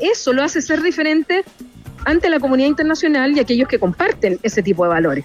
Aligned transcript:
eso 0.00 0.32
lo 0.32 0.42
hace 0.42 0.62
ser 0.62 0.82
diferente 0.82 1.44
ante 2.04 2.28
la 2.30 2.40
comunidad 2.40 2.68
internacional 2.68 3.32
y 3.32 3.40
aquellos 3.40 3.68
que 3.68 3.78
comparten 3.78 4.38
ese 4.42 4.62
tipo 4.62 4.84
de 4.84 4.90
valores. 4.90 5.24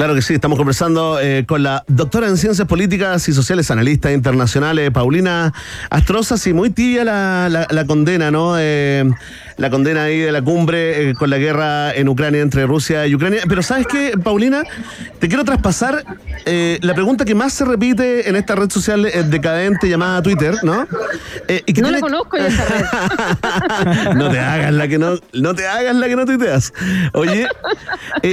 Claro 0.00 0.14
que 0.14 0.22
sí, 0.22 0.32
estamos 0.32 0.56
conversando 0.56 1.20
eh, 1.20 1.44
con 1.46 1.62
la 1.62 1.84
doctora 1.86 2.26
en 2.26 2.38
Ciencias 2.38 2.66
Políticas 2.66 3.28
y 3.28 3.34
Sociales, 3.34 3.70
analista 3.70 4.10
internacional, 4.10 4.78
eh, 4.78 4.90
Paulina 4.90 5.52
Astroza. 5.90 6.38
Sí, 6.38 6.54
muy 6.54 6.70
tibia 6.70 7.04
la, 7.04 7.66
la, 7.68 7.84
condena, 7.84 8.30
¿no? 8.30 8.54
Eh, 8.58 9.04
la 9.58 9.68
condena 9.68 10.04
ahí 10.04 10.20
de 10.20 10.32
la 10.32 10.40
cumbre 10.40 11.12
con 11.16 11.28
la 11.28 11.36
guerra 11.36 11.92
en 11.92 12.08
Ucrania 12.08 12.40
entre 12.40 12.64
Rusia 12.64 13.06
y 13.06 13.14
Ucrania. 13.14 13.42
Pero 13.46 13.62
¿sabes 13.62 13.86
qué, 13.86 14.14
Paulina? 14.16 14.62
Te 15.18 15.28
quiero 15.28 15.44
traspasar 15.44 16.02
la 16.46 16.94
pregunta 16.94 17.26
que 17.26 17.34
más 17.34 17.52
se 17.52 17.66
repite 17.66 18.26
en 18.26 18.36
esta 18.36 18.54
red 18.54 18.70
social 18.70 19.06
decadente 19.28 19.86
llamada 19.86 20.22
Twitter, 20.22 20.54
¿no? 20.62 20.88
y 21.66 21.74
que 21.74 21.82
no 21.82 21.90
la 21.90 22.00
conozco 22.00 22.38
yo 22.38 22.46
esa 22.46 22.64
red. 22.64 24.14
no 24.16 24.30
te 24.30 24.38
hagas 24.38 24.72
la 24.72 24.88
que 24.88 24.98
no, 24.98 25.18
no 25.34 25.54
te 25.54 25.66
hagas 25.66 25.94
la 25.94 26.08
que 26.08 26.16
no 26.16 26.24
tuiteas. 26.24 26.72
Oye, 27.12 27.46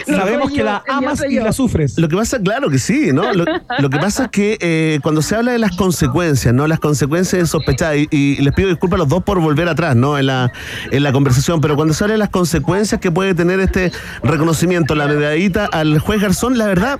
sabemos 0.08 0.50
que 0.50 0.64
la 0.64 0.82
amas 0.88 1.22
y 1.28 1.42
la 1.42 1.52
sufres. 1.58 1.98
Lo 1.98 2.08
que 2.08 2.16
pasa, 2.16 2.40
claro 2.40 2.70
que 2.70 2.78
sí, 2.78 3.12
¿no? 3.12 3.34
Lo, 3.34 3.46
que 3.90 3.98
pasa 3.98 4.26
es 4.26 4.30
que 4.30 4.58
eh, 4.62 5.00
cuando 5.02 5.22
se 5.22 5.36
habla 5.36 5.52
de 5.52 5.60
las 5.60 5.76
consecuencias, 5.76 6.54
¿no? 6.54 6.68
Las 6.68 6.80
consecuencias 6.80 7.50
sospechadas, 7.50 7.98
y, 7.98 8.08
y, 8.12 8.36
les 8.38 8.54
pido 8.54 8.70
disculpas 8.70 8.98
a 8.98 9.00
los 9.00 9.10
dos 9.10 9.24
por 9.24 9.40
volver 9.42 9.68
atrás, 9.68 9.96
¿no? 9.96 10.18
En 10.18 10.28
la, 10.28 10.52
en 10.92 11.04
la 11.04 11.12
conversación, 11.12 11.60
pero 11.60 11.76
cuando 11.76 11.94
se 11.94 12.04
habla 12.04 12.14
de 12.14 12.20
las 12.20 12.30
consecuencias 12.30 13.02
que 13.02 13.12
puede 13.12 13.34
tener 13.34 13.60
este 13.60 13.92
reconocimiento, 14.24 14.96
la 14.96 15.08
medallita 15.08 15.66
al 15.66 16.00
juez 16.00 16.22
Garzón, 16.22 16.58
la 16.58 16.68
verdad, 16.68 17.00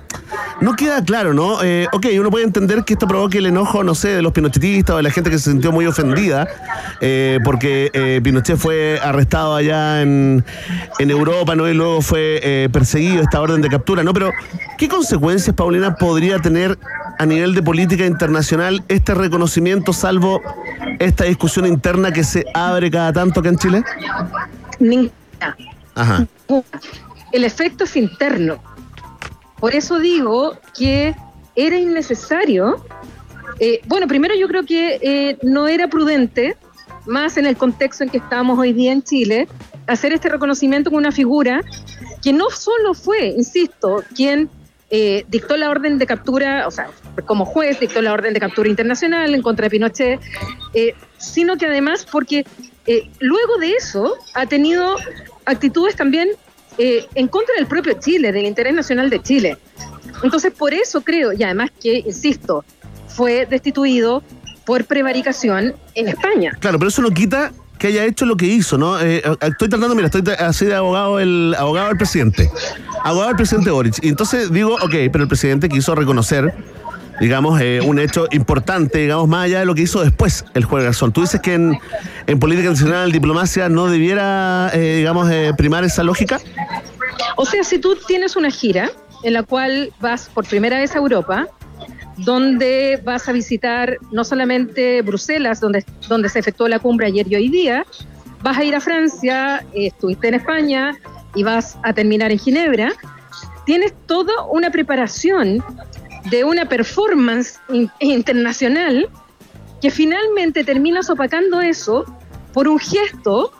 no 0.60 0.74
queda 0.74 1.02
claro, 1.04 1.32
¿no? 1.32 1.62
Eh, 1.62 1.86
ok, 1.92 2.06
uno 2.18 2.30
puede 2.30 2.44
entender 2.44 2.84
que 2.84 2.94
esto 2.94 3.06
provoque 3.06 3.38
el 3.38 3.46
enojo, 3.46 3.84
no 3.84 3.94
sé, 3.94 4.08
de 4.08 4.22
los 4.22 4.32
pinochetistas 4.32 4.94
o 4.94 4.96
de 4.96 5.04
la 5.04 5.10
gente 5.10 5.30
que 5.30 5.38
se 5.38 5.50
sintió 5.50 5.70
muy 5.70 5.86
ofendida, 5.86 6.48
eh, 7.00 7.38
porque 7.44 8.20
Pinochet 8.24 8.58
fue 8.58 8.98
arrestado 9.00 9.54
allá 9.54 10.02
en, 10.02 10.44
en 10.98 11.10
Europa, 11.10 11.54
¿no? 11.54 11.68
Y 11.68 11.74
luego 11.74 12.02
fue 12.02 12.68
perseguido, 12.72 13.22
esta 13.22 13.40
orden 13.40 13.62
de 13.62 13.68
captura, 13.68 14.02
¿no? 14.02 14.12
Pero 14.12 14.32
¿Qué 14.76 14.88
consecuencias, 14.88 15.54
Paulina, 15.54 15.96
podría 15.96 16.38
tener 16.38 16.78
a 17.18 17.26
nivel 17.26 17.54
de 17.54 17.62
política 17.62 18.06
internacional 18.06 18.84
este 18.88 19.14
reconocimiento, 19.14 19.92
salvo 19.92 20.40
esta 20.98 21.24
discusión 21.24 21.66
interna 21.66 22.12
que 22.12 22.24
se 22.24 22.44
abre 22.54 22.90
cada 22.90 23.12
tanto 23.12 23.40
acá 23.40 23.48
en 23.48 23.58
Chile? 23.58 23.84
Ninguna. 24.78 25.10
Ajá. 25.94 26.26
El 27.32 27.44
efecto 27.44 27.84
es 27.84 27.96
interno. 27.96 28.58
Por 29.58 29.74
eso 29.74 29.98
digo 29.98 30.56
que 30.76 31.14
era 31.56 31.76
innecesario. 31.76 32.84
Eh, 33.58 33.80
bueno, 33.86 34.06
primero 34.06 34.34
yo 34.36 34.46
creo 34.46 34.64
que 34.64 35.00
eh, 35.02 35.38
no 35.42 35.66
era 35.66 35.88
prudente, 35.88 36.56
más 37.06 37.36
en 37.36 37.46
el 37.46 37.56
contexto 37.56 38.04
en 38.04 38.10
que 38.10 38.18
estamos 38.18 38.58
hoy 38.58 38.72
día 38.72 38.92
en 38.92 39.02
Chile, 39.02 39.48
hacer 39.88 40.12
este 40.12 40.28
reconocimiento 40.28 40.90
con 40.90 40.98
una 40.98 41.10
figura 41.10 41.62
que 42.22 42.32
no 42.32 42.50
solo 42.50 42.94
fue, 42.94 43.26
insisto, 43.26 44.02
quien 44.14 44.50
eh, 44.90 45.24
dictó 45.28 45.56
la 45.56 45.68
orden 45.68 45.98
de 45.98 46.06
captura, 46.06 46.66
o 46.66 46.70
sea, 46.70 46.88
como 47.26 47.44
juez 47.44 47.78
dictó 47.78 48.00
la 48.00 48.12
orden 48.12 48.32
de 48.32 48.40
captura 48.40 48.68
internacional 48.70 49.34
en 49.34 49.42
contra 49.42 49.64
de 49.64 49.70
Pinochet, 49.70 50.20
eh, 50.72 50.94
sino 51.18 51.56
que 51.56 51.66
además 51.66 52.06
porque 52.10 52.46
eh, 52.86 53.10
luego 53.18 53.58
de 53.58 53.72
eso 53.72 54.14
ha 54.34 54.46
tenido 54.46 54.96
actitudes 55.44 55.94
también 55.94 56.30
en 56.80 57.26
contra 57.26 57.56
del 57.56 57.66
propio 57.66 57.94
Chile, 57.98 58.30
del 58.30 58.44
interés 58.44 58.72
nacional 58.72 59.10
de 59.10 59.20
Chile. 59.20 59.58
Entonces, 60.22 60.52
por 60.52 60.72
eso 60.72 61.00
creo, 61.00 61.32
y 61.32 61.42
además 61.42 61.70
que, 61.82 62.04
insisto, 62.06 62.64
fue 63.08 63.46
destituido 63.46 64.22
por 64.64 64.84
prevaricación 64.84 65.74
en 65.94 66.06
España. 66.06 66.56
Claro, 66.60 66.78
pero 66.78 66.90
eso 66.90 67.02
no 67.02 67.10
quita 67.10 67.52
que 67.78 67.86
haya 67.86 68.04
hecho 68.04 68.26
lo 68.26 68.36
que 68.36 68.46
hizo, 68.46 68.76
¿no? 68.76 69.00
Eh, 69.00 69.22
eh, 69.24 69.36
estoy 69.40 69.68
tratando, 69.68 69.94
mira, 69.94 70.06
estoy 70.06 70.22
así 70.38 70.66
de 70.66 70.74
abogado 70.74 71.20
el 71.20 71.54
abogado 71.58 71.88
del 71.88 71.96
presidente, 71.96 72.50
abogado 73.04 73.28
del 73.28 73.36
presidente 73.36 73.70
Boric. 73.70 74.02
Y 74.02 74.08
entonces 74.08 74.52
digo, 74.52 74.74
ok, 74.74 74.94
pero 75.12 75.22
el 75.22 75.28
presidente 75.28 75.68
quiso 75.68 75.94
reconocer, 75.94 76.52
digamos, 77.20 77.60
eh, 77.60 77.80
un 77.84 77.98
hecho 77.98 78.26
importante, 78.32 78.98
digamos, 78.98 79.28
más 79.28 79.44
allá 79.44 79.60
de 79.60 79.64
lo 79.64 79.74
que 79.74 79.82
hizo 79.82 80.02
después 80.02 80.44
el 80.54 80.64
juez 80.64 80.84
Garzón. 80.84 81.12
Tú 81.12 81.22
dices 81.22 81.40
que 81.40 81.54
en, 81.54 82.38
política 82.38 82.70
nacional, 82.70 83.12
diplomacia, 83.12 83.68
no 83.68 83.86
debiera, 83.86 84.70
digamos, 84.72 85.30
primar 85.56 85.84
esa 85.84 86.02
lógica. 86.02 86.40
O 87.36 87.46
sea, 87.46 87.64
si 87.64 87.78
tú 87.78 87.96
tienes 88.06 88.36
una 88.36 88.50
gira 88.50 88.90
en 89.22 89.32
la 89.32 89.42
cual 89.42 89.92
vas 90.00 90.30
por 90.32 90.46
primera 90.46 90.78
vez 90.78 90.94
a 90.94 90.98
Europa, 90.98 91.48
donde 92.18 93.00
vas 93.04 93.28
a 93.28 93.32
visitar 93.32 93.98
no 94.10 94.24
solamente 94.24 95.02
Bruselas, 95.02 95.60
donde, 95.60 95.84
donde 96.08 96.28
se 96.28 96.40
efectuó 96.40 96.68
la 96.68 96.78
cumbre 96.78 97.06
ayer 97.06 97.26
y 97.30 97.36
hoy 97.36 97.48
día, 97.48 97.86
vas 98.42 98.58
a 98.58 98.64
ir 98.64 98.74
a 98.74 98.80
Francia, 98.80 99.64
estuviste 99.72 100.28
en 100.28 100.34
España 100.34 100.96
y 101.34 101.42
vas 101.42 101.78
a 101.82 101.92
terminar 101.92 102.30
en 102.30 102.38
Ginebra, 102.38 102.92
tienes 103.66 103.94
toda 104.06 104.44
una 104.50 104.70
preparación 104.70 105.62
de 106.30 106.44
una 106.44 106.68
performance 106.68 107.60
internacional 108.00 109.08
que 109.80 109.90
finalmente 109.90 110.64
terminas 110.64 111.08
opacando 111.10 111.60
eso 111.60 112.04
por 112.52 112.66
un 112.66 112.78
gesto 112.78 113.52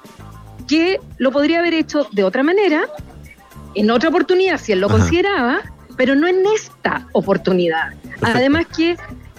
que 0.66 0.98
lo 1.18 1.30
podría 1.30 1.60
haber 1.60 1.74
hecho 1.74 2.06
de 2.12 2.24
otra 2.24 2.42
manera, 2.42 2.82
en 3.74 3.90
otra 3.90 4.08
oportunidad, 4.08 4.58
si 4.58 4.72
él 4.72 4.80
lo 4.80 4.88
consideraba, 4.88 5.60
pero 5.96 6.14
no 6.14 6.26
en 6.26 6.42
esta 6.54 7.06
oportunidad. 7.12 7.92
Además 8.22 8.66
que 8.74 8.96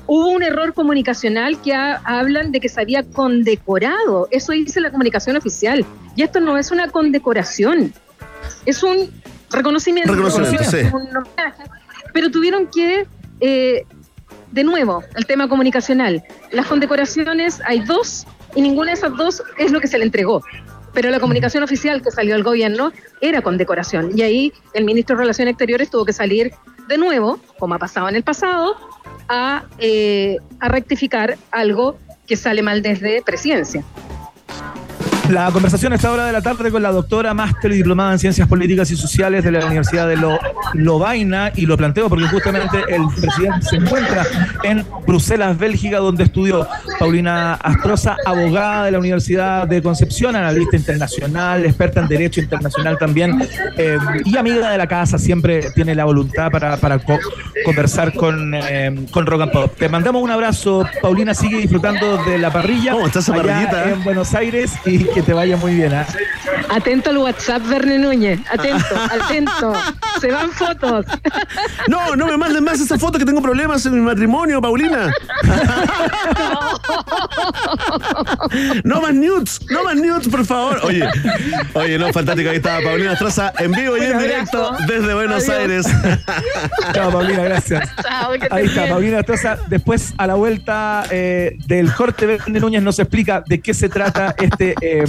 hubo 0.08 0.30
un 0.30 0.44
error 0.44 0.74
comunicacional 0.74 1.62
que 1.62 1.74
hablan 1.74 2.52
de 2.52 2.60
que 2.60 2.70
se 2.70 2.82
había 2.82 3.04
condecorado. 3.04 4.28
Eso 4.32 4.54
dice 4.54 4.82
la 4.82 4.92
comunicación 4.92 5.36
oficial. 5.36 5.86
Y 6.16 6.24
esto 6.24 6.40
no 6.40 6.58
es 6.58 6.72
una 6.72 6.90
condecoración, 6.90 7.94
es 8.66 8.84
un 8.84 9.10
reconocimiento. 9.52 10.14
Reconocimiento, 10.14 10.64
sí. 10.64 10.78
Pero 12.14 12.32
tuvieron 12.32 12.68
que, 12.68 13.08
eh, 13.40 13.86
de 14.52 14.64
nuevo, 14.64 15.04
el 15.16 15.26
tema 15.26 15.48
comunicacional. 15.48 16.24
Las 16.52 16.66
condecoraciones, 16.66 17.62
hay 17.66 17.82
dos, 17.82 18.26
y 18.56 18.62
ninguna 18.62 18.92
de 18.92 18.98
esas 18.98 19.16
dos 19.16 19.44
es 19.58 19.72
lo 19.72 19.80
que 19.80 19.88
se 19.88 19.98
le 19.98 20.06
entregó 20.06 20.42
pero 20.94 21.10
la 21.12 21.20
comunicación 21.20 21.64
oficial 21.64 22.02
que 22.02 22.12
salió 22.12 22.36
al 22.36 22.44
gobierno 22.44 22.92
era 23.22 23.42
con 23.42 23.58
decoración. 23.58 24.12
Y 24.18 24.22
ahí 24.22 24.54
el 24.74 24.86
ministro 24.86 25.16
de 25.16 25.22
Relaciones 25.22 25.54
Exteriores 25.54 25.90
tuvo 25.90 26.06
que 26.06 26.14
salir 26.14 26.52
de 26.90 26.98
nuevo, 26.98 27.40
como 27.60 27.76
ha 27.76 27.80
pasado 27.80 28.10
en 28.10 28.16
el 28.16 28.24
pasado, 28.24 28.76
a, 29.30 29.64
eh, 29.78 30.38
a 30.60 30.68
rectificar 30.68 31.38
algo 31.52 31.98
que 32.28 32.36
sale 32.36 32.64
mal 32.64 32.82
desde 32.82 33.22
presidencia. 33.22 33.84
La 35.30 35.52
conversación 35.52 35.94
a 35.94 35.96
esta 35.96 36.12
hora 36.12 36.26
de 36.26 36.32
la 36.32 36.42
tarde 36.42 36.72
con 36.72 36.82
la 36.82 36.92
doctora 36.92 37.34
máster 37.34 37.72
y 37.72 37.78
diplomada 37.78 38.14
en 38.14 38.20
Ciencias 38.20 38.48
Políticas 38.48 38.90
y 38.92 38.96
Sociales 38.96 39.44
de 39.44 39.52
la 39.52 39.66
Universidad 39.66 40.08
de 40.08 40.18
Lo, 40.18 40.40
Lovaina 40.74 41.52
y 41.56 41.66
lo 41.66 41.78
planteo 41.78 42.10
porque 42.10 42.26
justamente 42.26 42.80
el 42.90 43.04
presidente 43.16 43.62
se 43.62 43.76
encuentra 43.76 44.26
en 44.64 44.86
Bruselas, 45.06 45.58
Bélgica, 45.58 46.00
donde 46.00 46.24
estudió 46.24 46.68
Paulina 46.98 47.54
Astroza, 47.54 48.18
abogada 48.26 48.86
de 48.86 48.92
la 48.92 49.00
Universidad 49.00 49.68
de 49.68 49.82
Concepción, 49.82 50.36
analista 50.36 50.76
internacional, 50.76 51.66
experta 51.66 52.02
en 52.02 52.08
Derecho 52.08 52.42
Internacional 52.42 52.98
también 52.98 53.40
eh, 53.78 53.98
y 54.26 54.36
amiga 54.36 54.72
de 54.72 54.78
la 54.78 54.88
casa, 54.88 55.18
siempre 55.18 55.72
tiene 55.76 55.94
la 55.96 56.06
voluntad 56.06 56.50
para, 56.50 56.78
para 56.78 57.00
conversar 57.66 58.14
con, 58.14 58.54
eh, 58.56 59.06
con 59.12 59.26
Rock 59.26 59.42
and 59.42 59.52
Pop. 59.52 59.74
Te 59.78 59.90
mandamos 59.90 60.24
un 60.24 60.32
abrazo, 60.32 60.86
Paulina 61.02 61.34
sigue 61.34 61.58
disfrutando 61.58 62.18
de 62.24 62.38
la 62.38 62.52
parrilla 62.52 62.94
¿Cómo 62.94 63.08
estás 63.08 63.30
allá 63.30 63.92
en 63.92 64.04
Buenos 64.04 64.34
Aires 64.34 64.74
y 64.86 65.04
que 65.04 65.19
te 65.22 65.34
vaya 65.34 65.57
muy 65.57 65.75
bien. 65.75 65.94
¿eh? 65.94 66.06
Atento 66.70 67.10
al 67.10 67.18
WhatsApp, 67.18 67.64
Verne 67.68 67.98
Núñez. 67.98 68.40
Atento, 68.52 68.96
atento. 69.24 69.74
Se 70.22 70.32
van 70.32 70.52
fotos. 70.52 71.06
No, 71.88 72.16
no 72.16 72.28
me 72.28 72.38
manden 72.38 72.64
más 72.64 72.80
esa 72.80 72.98
foto 72.98 73.18
que 73.18 73.26
tengo 73.26 73.42
problemas 73.42 73.86
en 73.86 73.94
mi 73.96 74.02
matrimonio, 74.02 74.62
Paulina. 74.62 75.12
No 78.84 79.02
más 79.02 79.14
nudes, 79.14 79.60
no 79.70 79.84
más 79.84 79.96
nudes, 79.96 80.28
por 80.28 80.46
favor. 80.46 80.80
Oye, 80.84 81.08
oye, 81.74 81.98
no, 81.98 82.12
fantástico. 82.12 82.50
Ahí 82.50 82.57
estaba 82.57 82.81
Paulina 82.81 83.13
Estroza 83.13 83.54
en 83.57 83.72
vivo 83.72 83.98
y 83.98 84.01
en 84.01 84.19
directo 84.19 84.75
desde 84.88 85.13
Buenos 85.13 85.48
Aires. 85.50 85.88
Chao, 86.94 87.12
Paulina, 87.12 87.44
gracias. 87.44 87.90
Chao, 88.01 88.34
Ahí 88.51 88.66
está, 88.66 88.88
Paulina 88.88 89.19
Estroza. 89.19 89.57
Después, 89.68 90.13
a 90.18 90.28
la 90.28 90.36
vuelta 90.36 91.04
eh, 91.10 91.57
del 91.68 91.94
corte, 91.94 92.25
Verne 92.25 92.60
Núñez 92.60 92.84
nos 92.84 93.00
explica 93.00 93.44
de 93.48 93.60
qué 93.62 93.74
se 93.74 93.90
trata 93.90 94.36
este. 94.38 94.75
Eh, 94.81 95.06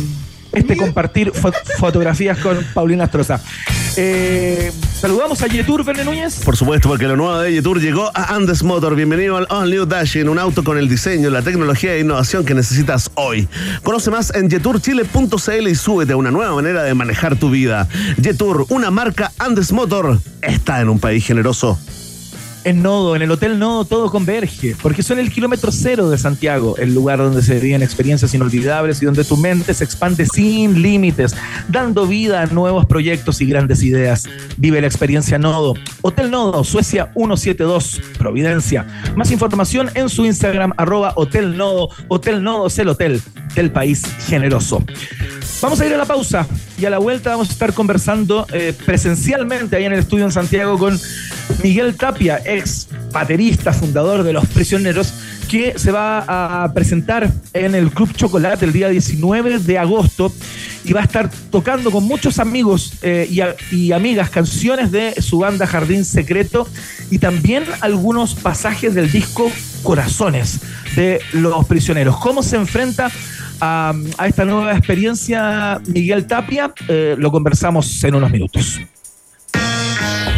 este 0.53 0.77
compartir 0.77 1.33
fotografías 1.79 2.39
con 2.39 2.59
Paulina 2.75 3.05
Astroza. 3.05 3.41
Eh, 3.97 4.73
saludamos 5.01 5.43
a 5.43 5.47
Yetur 5.47 5.85
Verne 5.85 6.05
Núñez. 6.05 6.41
Por 6.45 6.57
supuesto, 6.57 6.89
porque 6.89 7.07
lo 7.07 7.17
nuevo 7.17 7.39
de 7.39 7.53
Yetur 7.53 7.81
llegó 7.81 8.11
a 8.15 8.35
Andes 8.35 8.63
Motor. 8.63 8.95
Bienvenido 8.95 9.37
al 9.37 9.47
All 9.51 9.71
New 9.71 9.87
Dashing, 9.87 10.29
un 10.29 10.39
auto 10.39 10.63
con 10.63 10.79
el 10.79 10.89
diseño, 10.89 11.31
la 11.31 11.43
tecnología 11.43 11.95
e 11.95 12.01
innovación 12.01 12.45
que 12.45 12.55
necesitas 12.55 13.11
hoy. 13.15 13.49
Conoce 13.83 14.11
más 14.11 14.33
en 14.35 14.49
yeturchile.cl 14.49 15.69
y 15.69 15.75
súbete 15.75 16.13
a 16.13 16.17
una 16.17 16.31
nueva 16.31 16.55
manera 16.55 16.83
de 16.83 16.95
manejar 16.95 17.37
tu 17.37 17.51
vida. 17.51 17.89
Yetur, 18.21 18.67
una 18.69 18.91
marca 18.91 19.33
Andes 19.39 19.73
Motor, 19.73 20.21
está 20.43 20.81
en 20.81 20.89
un 20.89 21.01
país 21.01 21.25
generoso. 21.25 21.79
En 22.65 22.83
Nodo, 22.83 23.17
en 23.17 23.23
el 23.23 23.31
Hotel 23.31 23.59
Nodo, 23.59 23.85
todo 23.85 24.11
converge, 24.11 24.77
porque 24.83 25.03
son 25.03 25.19
el 25.19 25.31
kilómetro 25.31 25.73
cero 25.73 26.11
de 26.11 26.19
Santiago, 26.19 26.77
el 26.79 26.95
lugar 26.95 27.19
donde 27.19 27.43
se 27.43 27.59
viven 27.59 27.83
experiencias 27.83 28.35
inolvidables 28.35 29.01
y 29.03 29.07
donde 29.07 29.25
tu 29.25 29.37
mente 29.37 29.75
se 29.75 29.85
expande 29.85 30.27
sin 30.27 30.83
límites, 30.83 31.35
dando 31.69 32.07
vida 32.07 32.43
a 32.43 32.47
nuevos 32.47 32.87
proyectos 32.87 33.41
y 33.41 33.47
grandes 33.47 33.83
ideas. 33.83 34.29
Vive 34.57 34.81
la 34.81 34.87
experiencia 34.87 35.39
Nodo. 35.39 35.75
Hotel 36.03 36.31
Nodo, 36.31 36.65
Suecia 36.65 37.11
172, 37.15 38.01
Providencia. 38.19 38.87
Más 39.17 39.31
información 39.31 39.91
en 39.95 40.09
su 40.09 40.25
Instagram, 40.25 40.73
arroba 40.77 41.13
Hotel 41.17 41.57
Nodo. 41.57 41.91
Hotel 42.09 42.43
Nodo 42.43 42.67
es 42.67 42.79
el 42.79 42.89
hotel 42.89 43.21
del 43.55 43.71
país 43.71 44.03
generoso. 44.27 44.85
Vamos 45.63 45.81
a 45.81 45.87
ir 45.87 45.93
a 45.93 45.97
la 45.99 46.07
pausa 46.07 46.47
y 46.79 46.85
a 46.87 46.91
la 46.91 46.99
vuelta 46.99 47.31
vamos 47.31 47.51
a 47.51 47.53
estar 47.53 47.75
conversando 47.75 48.47
eh, 48.53 48.75
presencialmente 48.87 49.77
ahí 49.77 49.85
en 49.85 49.93
el 49.93 49.99
estudio 49.99 50.25
en 50.25 50.33
Santiago 50.33 50.79
con 50.79 50.99
Miguel 51.63 51.95
Tapia, 51.97 52.41
ex 52.45 52.89
baterista, 53.13 53.73
fundador 53.73 54.23
de 54.23 54.33
Los 54.33 54.47
Prisioneros, 54.47 55.13
que 55.51 55.79
se 55.79 55.93
va 55.93 56.25
a 56.65 56.73
presentar 56.73 57.31
en 57.53 57.75
el 57.75 57.91
Club 57.91 58.15
Chocolate 58.15 58.65
el 58.65 58.73
día 58.73 58.89
19 58.89 59.59
de 59.59 59.79
agosto 59.79 60.33
y 60.85 60.93
va 60.93 61.01
a 61.01 61.05
estar 61.05 61.31
tocando 61.51 61.91
con 61.91 62.05
muchos 62.05 62.39
amigos 62.39 62.95
eh, 63.03 63.29
y, 63.31 63.77
y 63.77 63.93
amigas 63.93 64.31
canciones 64.31 64.91
de 64.91 65.21
su 65.21 65.41
banda 65.41 65.67
Jardín 65.67 66.05
Secreto 66.05 66.67
y 67.11 67.19
también 67.19 67.65
algunos 67.81 68.35
pasajes 68.35 68.95
del 68.95 69.11
disco 69.11 69.51
Corazones 69.83 70.61
de 70.97 71.21
Los 71.33 71.67
Prisioneros. 71.67 72.17
¿Cómo 72.19 72.43
se 72.43 72.57
enfrenta 72.57 73.11
a, 73.61 73.95
esta 74.27 74.45
nueva 74.45 74.73
experiencia 74.73 75.81
Miguel 75.87 76.27
Tapia. 76.27 76.73
Eh, 76.89 77.15
lo 77.19 77.31
conversamos 77.31 78.03
en 78.05 78.15
unos 78.15 78.31
minutos. 78.31 78.81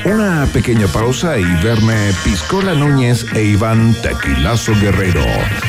Una 0.04 0.48
pequeña 0.52 0.88
pausa 0.88 1.38
y 1.38 1.44
verme 1.62 2.10
Piscola 2.24 2.74
Núñez 2.74 3.24
e 3.34 3.44
Iván 3.44 3.94
Tequilazo 4.02 4.72
Guerrero 4.80 5.22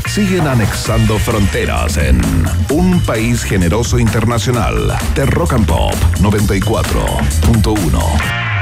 siguen 0.07 0.47
anexando 0.47 1.19
fronteras 1.19 1.97
en 1.97 2.19
un 2.69 3.00
país 3.01 3.44
generoso 3.44 3.99
internacional 3.99 4.97
de 5.13 5.27
Rock 5.27 5.53
and 5.53 5.67
Pop 5.67 5.94
94.1 6.19 8.52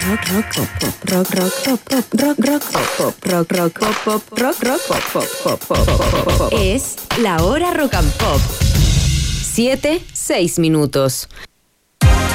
rock 0.00 0.24
rock 0.32 0.46
pop 0.54 0.68
pop 0.80 0.94
rock 1.10 1.34
rock 1.34 1.52
pop 1.64 1.80
pop 1.88 2.04
rock 2.20 2.38
rock 2.38 2.62
pop 2.72 2.88
pop 2.96 3.14
rock 3.30 3.52
rock 3.52 3.72
pop 3.78 3.96
pop 4.04 4.22
rock 4.40 4.62
rock 4.62 4.80
pop 4.88 5.02
pop 5.12 5.28
pop 5.44 5.86
pop 5.86 6.38
pop 6.38 6.52
es 6.52 6.96
la 7.18 7.36
hora 7.42 7.72
rock 7.74 7.94
and 7.94 8.10
pop 8.18 8.40
7 8.40 10.00
6 10.12 10.58
minutos 10.58 11.28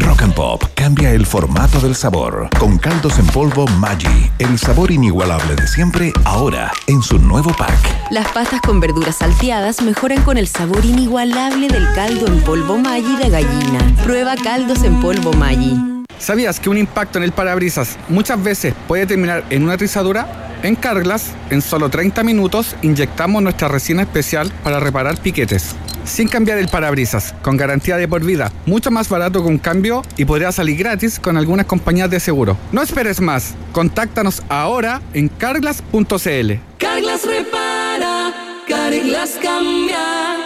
Rock 0.00 0.22
and 0.22 0.34
Pop 0.34 0.64
cambia 0.74 1.12
el 1.12 1.26
formato 1.26 1.80
del 1.80 1.94
sabor 1.94 2.48
con 2.58 2.78
caldos 2.78 3.18
en 3.18 3.26
polvo 3.26 3.66
Maggi, 3.78 4.30
el 4.38 4.58
sabor 4.58 4.90
inigualable 4.90 5.56
de 5.56 5.66
siempre 5.66 6.12
ahora 6.24 6.72
en 6.86 7.02
su 7.02 7.18
nuevo 7.18 7.50
pack. 7.56 8.10
Las 8.10 8.28
pastas 8.32 8.60
con 8.60 8.80
verduras 8.80 9.16
salteadas 9.16 9.82
mejoran 9.82 10.22
con 10.22 10.36
el 10.36 10.46
sabor 10.46 10.84
inigualable 10.84 11.68
del 11.68 11.86
caldo 11.94 12.26
en 12.26 12.40
polvo 12.42 12.78
Maggi 12.78 13.16
de 13.16 13.30
gallina. 13.30 13.94
Prueba 14.04 14.36
caldos 14.36 14.82
en 14.82 15.00
polvo 15.00 15.32
Maggi. 15.32 15.97
¿Sabías 16.18 16.58
que 16.60 16.68
un 16.68 16.76
impacto 16.76 17.18
en 17.18 17.24
el 17.24 17.32
parabrisas 17.32 17.96
muchas 18.08 18.42
veces 18.42 18.74
puede 18.86 19.06
terminar 19.06 19.44
en 19.50 19.62
una 19.62 19.76
rizadura? 19.76 20.58
En 20.62 20.74
Carglass, 20.74 21.30
en 21.50 21.62
solo 21.62 21.88
30 21.88 22.24
minutos, 22.24 22.74
inyectamos 22.82 23.40
nuestra 23.42 23.68
resina 23.68 24.02
especial 24.02 24.52
para 24.64 24.80
reparar 24.80 25.20
piquetes 25.20 25.76
sin 26.04 26.26
cambiar 26.26 26.56
el 26.56 26.68
parabrisas, 26.68 27.34
con 27.42 27.58
garantía 27.58 27.98
de 27.98 28.08
por 28.08 28.24
vida, 28.24 28.50
mucho 28.64 28.90
más 28.90 29.10
barato 29.10 29.42
que 29.42 29.48
un 29.48 29.58
cambio 29.58 30.02
y 30.16 30.24
podría 30.24 30.50
salir 30.52 30.78
gratis 30.78 31.20
con 31.20 31.36
algunas 31.36 31.66
compañías 31.66 32.10
de 32.10 32.18
seguro. 32.18 32.56
No 32.72 32.80
esperes 32.80 33.20
más, 33.20 33.54
contáctanos 33.72 34.42
ahora 34.48 35.02
en 35.12 35.28
carglas.cl. 35.28 36.52
Carglas 36.78 37.26
repara, 37.26 38.32
Carglas 38.66 39.38
cambia. 39.42 40.37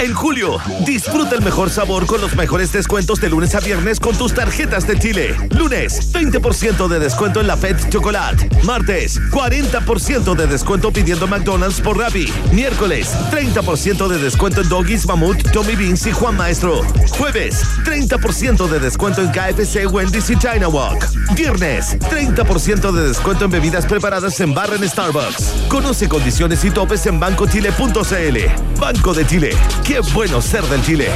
En 0.00 0.14
julio, 0.14 0.56
disfruta 0.86 1.34
el 1.34 1.42
mejor 1.42 1.68
sabor 1.68 2.06
con 2.06 2.22
los 2.22 2.34
mejores 2.34 2.72
descuentos 2.72 3.20
de 3.20 3.28
lunes 3.28 3.54
a 3.54 3.60
viernes 3.60 4.00
con 4.00 4.16
tus 4.16 4.32
tarjetas 4.32 4.86
de 4.86 4.98
Chile. 4.98 5.36
Lunes, 5.50 6.10
20% 6.14 6.88
de 6.88 6.98
descuento 6.98 7.38
en 7.42 7.46
la 7.46 7.58
Fed 7.58 7.76
Chocolate. 7.90 8.48
Martes, 8.64 9.20
40% 9.30 10.34
de 10.34 10.46
descuento 10.46 10.90
pidiendo 10.90 11.26
McDonald's 11.26 11.82
por 11.82 11.98
Rappi. 11.98 12.32
Miércoles, 12.50 13.14
30% 13.30 14.08
de 14.08 14.18
descuento 14.18 14.62
en 14.62 14.70
Doggies, 14.70 15.04
Mamut, 15.04 15.36
Tommy 15.52 15.76
Beans 15.76 16.06
y 16.06 16.12
Juan 16.12 16.34
Maestro. 16.34 16.80
Jueves, 17.18 17.62
30% 17.84 18.68
de 18.68 18.80
descuento 18.80 19.20
en 19.20 19.28
KFC, 19.28 19.86
Wendy's 19.86 20.30
y 20.30 20.36
China 20.36 20.68
Walk. 20.68 21.06
Viernes, 21.34 21.98
30% 21.98 22.90
de 22.90 23.08
descuento 23.08 23.44
en 23.44 23.50
bebidas 23.50 23.84
preparadas 23.84 24.40
en 24.40 24.54
bar 24.54 24.72
en 24.72 24.88
Starbucks. 24.88 25.66
Conoce 25.68 26.08
condiciones 26.08 26.64
y 26.64 26.70
topes 26.70 27.04
en 27.04 27.20
bancochile.cl. 27.20 28.80
Banco 28.80 29.12
de 29.12 29.26
Chile 29.26 29.50
Qué 29.90 29.98
bueno 30.14 30.40
ser 30.40 30.62
del 30.66 30.80
Chile. 30.84 31.08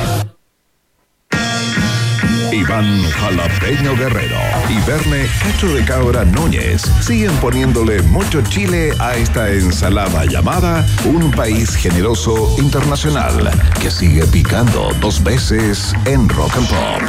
Iván 2.53 3.03
Jalapeño 3.09 3.95
Guerrero 3.97 4.37
y 4.69 4.81
Verne 4.85 5.29
Cacho 5.41 5.73
de 5.73 5.85
Cabra 5.85 6.25
Núñez 6.25 6.83
siguen 7.01 7.31
poniéndole 7.37 8.03
mucho 8.03 8.43
chile 8.43 8.93
a 8.99 9.15
esta 9.15 9.49
ensalada 9.53 10.25
llamada 10.25 10.85
Un 11.05 11.31
País 11.31 11.77
Generoso 11.77 12.57
Internacional 12.59 13.49
que 13.81 13.93
sigue 13.93 14.27
picando 14.27 14.91
dos 15.01 15.23
veces 15.23 15.95
en 16.07 16.29
Rock 16.29 16.57
and 16.57 16.69
Pop. 16.69 17.03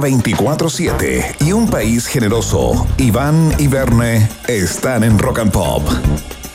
24-7 0.00 1.36
y 1.46 1.52
un 1.52 1.68
país 1.70 2.06
generoso. 2.06 2.86
Iván 2.98 3.52
y 3.58 3.68
Verne 3.68 4.28
están 4.48 5.04
en 5.04 5.18
Rock 5.18 5.38
and 5.38 5.52
Pop. 5.52 5.82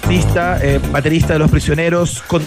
Eh, 0.10 0.80
baterista 0.92 1.34
de 1.34 1.40
Los 1.40 1.52
Prisioneros, 1.52 2.22
con- 2.24 2.46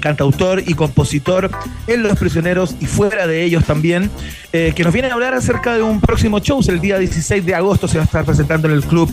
cantautor 0.00 0.62
y 0.64 0.74
compositor 0.74 1.50
en 1.86 2.02
Los 2.02 2.18
Prisioneros 2.18 2.76
y 2.78 2.86
fuera 2.86 3.26
de 3.26 3.42
ellos 3.42 3.64
también, 3.64 4.10
eh, 4.52 4.72
que 4.76 4.84
nos 4.84 4.92
viene 4.92 5.08
a 5.08 5.14
hablar 5.14 5.34
acerca 5.34 5.74
de 5.74 5.82
un 5.82 6.00
próximo 6.00 6.38
show. 6.40 6.60
El 6.68 6.80
día 6.80 6.98
16 6.98 7.44
de 7.44 7.54
agosto 7.54 7.88
se 7.88 7.96
va 7.96 8.02
a 8.02 8.06
estar 8.06 8.24
presentando 8.24 8.68
en 8.68 8.74
el 8.74 8.84
club 8.84 9.10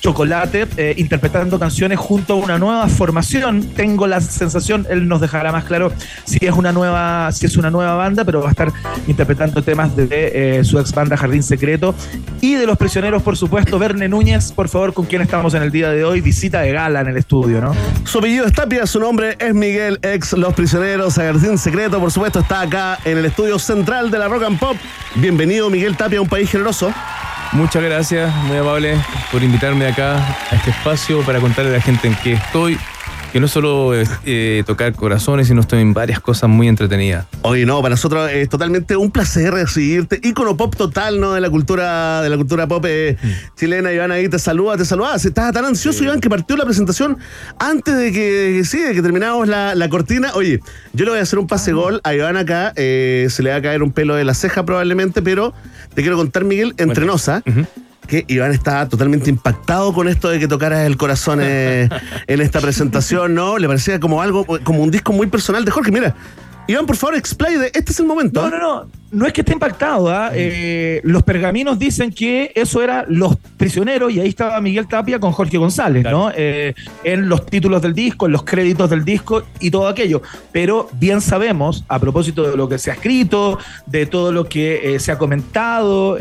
Chocolate, 0.00 0.66
eh, 0.76 0.94
interpretando 0.96 1.58
canciones 1.58 1.98
junto 1.98 2.34
a 2.34 2.36
una 2.36 2.58
nueva 2.58 2.86
formación. 2.88 3.62
Tengo 3.74 4.06
la 4.06 4.20
sensación, 4.20 4.86
él 4.90 5.08
nos 5.08 5.20
dejará 5.20 5.52
más 5.52 5.64
claro 5.64 5.92
si 6.24 6.38
es 6.40 6.52
una 6.52 6.72
nueva, 6.72 7.30
si 7.32 7.46
es 7.46 7.56
una 7.56 7.70
nueva 7.70 7.94
banda, 7.94 8.24
pero 8.24 8.40
va 8.40 8.48
a 8.48 8.50
estar 8.50 8.72
interpretando 9.06 9.62
temas 9.62 9.96
de 9.96 10.08
eh, 10.10 10.64
su 10.64 10.78
ex 10.78 10.92
banda 10.92 11.16
Jardín 11.16 11.42
Secreto 11.42 11.94
y 12.40 12.54
de 12.54 12.66
los 12.66 12.78
prisioneros, 12.78 13.22
por 13.22 13.36
supuesto. 13.36 13.78
Verne 13.78 14.08
Núñez, 14.08 14.52
por 14.52 14.68
favor, 14.68 14.92
con 14.92 15.06
quien 15.06 15.22
estamos 15.22 15.54
en 15.54 15.62
el 15.62 15.70
día 15.70 15.90
de 15.90 16.04
hoy, 16.04 16.20
visita 16.20 16.60
de 16.60 16.72
gala 16.72 17.00
en 17.00 17.08
el 17.08 17.16
estudio, 17.16 17.60
¿no? 17.60 17.74
Su 18.04 18.18
apellido 18.18 18.46
es 18.46 18.52
Tapia, 18.52 18.86
su 18.86 19.00
nombre 19.00 19.36
es 19.38 19.54
Miguel, 19.54 19.98
ex 20.02 20.32
Los 20.32 20.54
Prisioneros, 20.54 21.14
Jardín 21.14 21.58
Secreto, 21.58 21.98
por 21.98 22.10
supuesto, 22.10 22.40
está 22.40 22.62
acá 22.62 22.98
en 23.04 23.18
el 23.18 23.24
estudio 23.24 23.58
central 23.58 24.10
de 24.10 24.18
la 24.18 24.28
Rock 24.28 24.44
and 24.44 24.58
Pop. 24.58 24.76
Bienvenido, 25.16 25.70
Miguel 25.70 25.96
Tapia, 25.96 26.18
a 26.18 26.22
un 26.22 26.28
país 26.28 26.50
generoso. 26.50 26.92
Muchas 27.52 27.82
gracias, 27.82 28.34
muy 28.44 28.56
amable 28.58 28.96
por 29.32 29.42
invitarme 29.42 29.86
acá 29.86 30.16
a 30.50 30.54
este 30.54 30.70
espacio 30.70 31.22
para 31.22 31.40
contarle 31.40 31.70
a 31.70 31.74
la 31.74 31.80
gente 31.80 32.06
en 32.06 32.14
qué 32.22 32.34
estoy, 32.34 32.78
que 33.32 33.40
no 33.40 33.46
es 33.46 33.52
solo 33.52 33.92
eh, 34.24 34.62
tocar 34.66 34.94
corazones, 34.94 35.48
sino 35.48 35.62
estoy 35.62 35.80
en 35.80 35.92
varias 35.92 36.20
cosas 36.20 36.48
muy 36.50 36.68
entretenidas. 36.68 37.26
Oye, 37.42 37.66
no, 37.66 37.80
para 37.80 37.90
nosotros 37.94 38.30
es 38.30 38.48
totalmente 38.48 38.96
un 38.96 39.10
placer 39.10 39.52
recibirte. 39.52 40.20
Ícono 40.22 40.56
pop 40.56 40.76
total, 40.76 41.20
¿no? 41.20 41.32
De 41.32 41.40
la 41.40 41.50
cultura, 41.50 42.22
de 42.22 42.28
la 42.28 42.36
cultura 42.36 42.66
pop 42.68 42.84
eh, 42.86 43.16
chilena. 43.56 43.92
Iván 43.92 44.12
ahí 44.12 44.28
te 44.28 44.38
saluda, 44.38 44.76
te 44.76 44.84
saluda. 44.84 45.16
Estaba 45.16 45.50
tan 45.52 45.64
ansioso, 45.64 46.04
Iván, 46.04 46.20
que 46.20 46.30
partió 46.30 46.56
la 46.56 46.64
presentación 46.64 47.18
antes 47.58 47.96
de 47.96 48.12
que, 48.12 48.32
de 48.32 48.58
que 48.58 48.64
sí, 48.64 48.78
de 48.78 48.94
que 48.94 49.02
termináramos 49.02 49.48
la, 49.48 49.74
la 49.74 49.88
cortina. 49.88 50.30
Oye, 50.34 50.60
yo 50.92 51.04
le 51.04 51.10
voy 51.12 51.20
a 51.20 51.22
hacer 51.22 51.38
un 51.38 51.46
pase 51.46 51.72
gol 51.72 52.00
a 52.04 52.14
Iván 52.14 52.36
acá. 52.36 52.72
eh, 52.76 53.26
se 53.30 53.42
le 53.42 53.50
va 53.50 53.56
a 53.56 53.62
caer 53.62 53.82
un 53.82 53.92
pelo 53.92 54.14
de 54.14 54.24
la 54.24 54.34
ceja 54.34 54.64
probablemente, 54.64 55.22
pero 55.22 55.54
te 55.98 56.02
quiero 56.02 56.16
contar, 56.16 56.44
Miguel, 56.44 56.74
entrenosa. 56.76 57.42
Que 58.06 58.24
Iván 58.28 58.52
está 58.52 58.88
totalmente 58.88 59.30
impactado 59.30 59.92
con 59.92 60.06
esto 60.06 60.28
de 60.28 60.38
que 60.38 60.46
tocaras 60.46 60.86
el 60.86 60.96
corazón 60.96 61.40
eh, 61.42 61.88
en 62.28 62.40
esta 62.40 62.60
presentación, 62.60 63.34
¿no? 63.34 63.58
Le 63.58 63.66
parecía 63.66 63.98
como 63.98 64.22
algo, 64.22 64.46
como 64.62 64.84
un 64.84 64.92
disco 64.92 65.12
muy 65.12 65.26
personal 65.26 65.64
de 65.64 65.72
Jorge. 65.72 65.90
Mira, 65.90 66.14
Iván, 66.68 66.86
por 66.86 66.96
favor, 66.96 67.16
explain. 67.16 67.62
Este 67.62 67.92
es 67.92 67.98
el 67.98 68.06
momento. 68.06 68.42
No, 68.42 68.50
no, 68.50 68.58
no. 68.58 68.98
No 69.10 69.24
es 69.26 69.32
que 69.32 69.40
esté 69.40 69.54
impactado. 69.54 70.10
¿ah? 70.10 70.30
Eh, 70.34 71.00
los 71.02 71.22
pergaminos 71.22 71.78
dicen 71.78 72.12
que 72.12 72.52
eso 72.54 72.82
era 72.82 73.06
Los 73.08 73.36
Prisioneros 73.56 74.12
y 74.12 74.20
ahí 74.20 74.28
estaba 74.28 74.60
Miguel 74.60 74.86
Tapia 74.86 75.18
con 75.18 75.32
Jorge 75.32 75.56
González, 75.56 76.04
¿no? 76.04 76.30
Eh, 76.36 76.74
en 77.04 77.26
los 77.26 77.46
títulos 77.46 77.80
del 77.80 77.94
disco, 77.94 78.26
en 78.26 78.32
los 78.32 78.42
créditos 78.42 78.90
del 78.90 79.06
disco 79.06 79.44
y 79.60 79.70
todo 79.70 79.88
aquello. 79.88 80.20
Pero 80.52 80.90
bien 80.92 81.22
sabemos, 81.22 81.84
a 81.88 81.98
propósito 81.98 82.50
de 82.50 82.54
lo 82.54 82.68
que 82.68 82.76
se 82.76 82.90
ha 82.90 82.94
escrito, 82.94 83.58
de 83.86 84.04
todo 84.04 84.30
lo 84.30 84.44
que 84.46 84.94
eh, 84.96 85.00
se 85.00 85.10
ha 85.10 85.16
comentado 85.16 86.18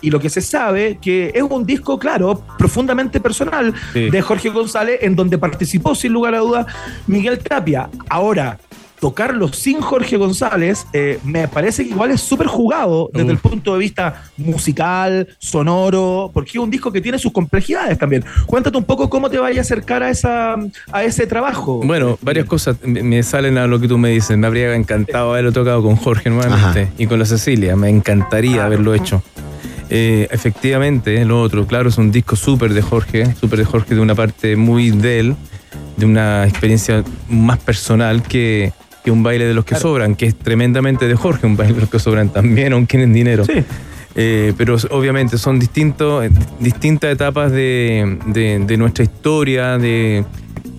y 0.00 0.10
lo 0.10 0.20
que 0.20 0.30
se 0.30 0.42
sabe, 0.42 0.98
que 1.02 1.32
es 1.34 1.42
un 1.42 1.66
disco, 1.66 1.98
claro, 1.98 2.40
profundamente 2.56 3.18
personal 3.18 3.74
Sí. 3.92 4.10
de 4.10 4.22
Jorge 4.22 4.50
González, 4.50 4.98
en 5.02 5.16
donde 5.16 5.38
participó 5.38 5.96
sin 5.96 6.12
lugar 6.12 6.36
a 6.36 6.38
duda 6.38 6.66
Miguel 7.08 7.38
Tapia. 7.40 7.88
Ahora, 8.08 8.58
tocarlo 9.00 9.52
sin 9.52 9.80
Jorge 9.80 10.16
González, 10.16 10.86
eh, 10.92 11.18
me 11.24 11.48
parece 11.48 11.84
que 11.84 11.90
igual 11.90 12.10
es 12.12 12.20
súper 12.20 12.46
jugado 12.46 13.10
desde 13.12 13.32
el 13.32 13.38
punto 13.38 13.72
de 13.72 13.78
vista 13.80 14.22
musical, 14.36 15.28
sonoro, 15.38 16.30
porque 16.32 16.50
es 16.50 16.56
un 16.56 16.70
disco 16.70 16.92
que 16.92 17.00
tiene 17.00 17.18
sus 17.18 17.32
complejidades 17.32 17.98
también. 17.98 18.24
Cuéntate 18.46 18.76
un 18.78 18.84
poco 18.84 19.10
cómo 19.10 19.30
te 19.30 19.38
vayas 19.38 19.58
a 19.58 19.60
acercar 19.66 20.02
a, 20.02 20.10
esa, 20.10 20.54
a 20.92 21.04
ese 21.04 21.26
trabajo. 21.26 21.80
Bueno, 21.84 22.18
varias 22.22 22.46
cosas 22.46 22.76
me 22.82 23.16
me 23.16 23.22
salen 23.22 23.56
a 23.56 23.66
lo 23.66 23.80
que 23.80 23.88
tú 23.88 23.98
me 23.98 24.10
dices. 24.10 24.36
Me 24.36 24.46
habría 24.46 24.74
encantado 24.74 25.32
haberlo 25.32 25.52
tocado 25.52 25.82
con 25.82 25.96
Jorge 25.96 26.28
nuevamente 26.28 26.88
y 26.98 27.06
con 27.06 27.18
la 27.18 27.24
Cecilia. 27.24 27.74
Me 27.76 27.88
encantaría 27.88 28.64
haberlo 28.64 28.94
hecho. 28.94 29.22
Eh, 29.88 30.28
efectivamente, 30.30 31.24
lo 31.24 31.40
otro, 31.40 31.66
claro, 31.66 31.88
es 31.88 31.96
un 31.96 32.10
disco 32.10 32.36
súper 32.36 32.74
de 32.74 32.82
Jorge, 32.82 33.34
súper 33.36 33.60
de 33.60 33.64
Jorge, 33.64 33.94
de 33.94 34.00
una 34.00 34.14
parte 34.14 34.56
muy 34.56 34.90
de 34.90 35.20
él, 35.20 35.36
de 35.96 36.04
una 36.04 36.44
experiencia 36.44 37.04
más 37.28 37.58
personal 37.58 38.22
que, 38.22 38.72
que 39.06 39.12
un 39.12 39.22
baile 39.22 39.44
de 39.44 39.54
los 39.54 39.64
que 39.64 39.76
sobran, 39.76 40.16
que 40.16 40.26
es 40.26 40.34
tremendamente 40.36 41.06
de 41.06 41.14
Jorge, 41.14 41.46
un 41.46 41.56
baile 41.56 41.74
de 41.74 41.80
los 41.82 41.88
que 41.90 42.00
sobran 42.00 42.28
también, 42.30 42.72
aunque 42.72 43.00
en 43.00 43.12
dinero. 43.12 43.44
Sí. 43.44 43.62
Eh, 44.16 44.52
pero 44.58 44.76
obviamente 44.90 45.38
son 45.38 45.60
distintos, 45.60 46.24
eh, 46.24 46.30
distintas 46.58 47.12
etapas 47.12 47.52
de, 47.52 48.18
de- 48.26 48.58
de 48.66 48.76
nuestra 48.76 49.04
historia, 49.04 49.78
de 49.78 50.24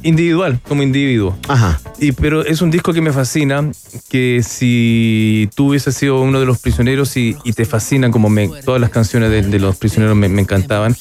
individual, 0.03 0.59
como 0.67 0.83
individuo. 0.83 1.37
Ajá. 1.47 1.79
Y, 1.99 2.11
pero 2.11 2.43
es 2.45 2.61
un 2.61 2.69
disco 2.69 2.91
que 2.93 2.99
me 3.01 3.13
fascina, 3.13 3.71
que 4.09 4.41
si 4.43 5.49
tú 5.55 5.69
hubieses 5.69 5.95
sido 5.95 6.19
uno 6.21 6.39
de 6.41 6.45
los 6.45 6.59
prisioneros 6.59 7.15
y, 7.15 7.37
y 7.45 7.53
te 7.53 7.63
fascinan, 7.63 8.11
como 8.11 8.27
me, 8.27 8.49
todas 8.65 8.81
las 8.81 8.89
canciones 8.89 9.29
de, 9.29 9.41
de 9.41 9.59
los 9.59 9.77
prisioneros 9.77 10.17
me, 10.17 10.27
me 10.27 10.41
encantaban, 10.41 10.95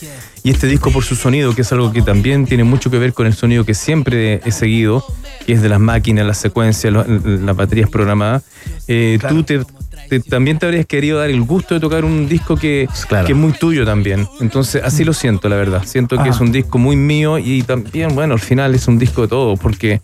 y 0.47 0.51
este 0.51 0.69
disco 0.69 0.93
por 0.93 1.03
su 1.03 1.17
sonido, 1.17 1.55
que 1.57 1.63
es 1.63 1.73
algo 1.73 1.93
que 1.93 2.03
también 2.03 2.47
tiene 2.47 2.63
mucho 2.63 2.89
que 2.89 2.99
ver 3.01 3.13
con 3.13 3.27
el 3.27 3.35
sonido 3.35 3.65
que 3.65 3.75
siempre 3.75 4.41
he 4.45 4.53
seguido, 4.53 5.05
que 5.45 5.55
es 5.55 5.61
de 5.61 5.69
las 5.69 5.81
máquinas, 5.81 6.25
las 6.25 6.39
secuencias, 6.39 6.93
lo- 6.93 7.05
las 7.05 7.57
baterías 7.57 7.91
programadas, 7.91 8.45
eh, 8.87 9.19
tú 9.29 9.43
te, 9.43 9.61
te- 10.09 10.21
también 10.21 10.59
te 10.61 10.67
habrías 10.67 10.87
querido 10.87 11.19
dar 11.19 11.31
el 11.31 11.43
gusto 11.43 11.75
de 11.75 11.81
tocar 11.81 12.05
un 12.05 12.29
disco 12.29 12.55
que, 12.57 12.87
que 13.27 13.33
es 13.33 13.39
muy 13.39 13.53
tuyo 13.55 13.85
también. 13.85 14.29
Entonces, 14.41 14.83
así 14.85 15.03
lo 15.05 15.13
siento, 15.15 15.49
la 15.49 15.57
verdad. 15.57 15.83
Siento 15.85 16.17
que 16.23 16.29
es 16.31 16.39
un 16.41 16.53
disco 16.53 16.79
muy 16.79 16.95
mío 16.95 17.39
y 17.39 17.63
también, 17.65 18.15
bueno, 18.15 18.35
al 18.35 18.41
final 18.41 18.73
es 18.77 18.87
un 18.87 18.99
disco 19.01 19.23
de 19.23 19.29
todo, 19.29 19.57
porque 19.57 20.01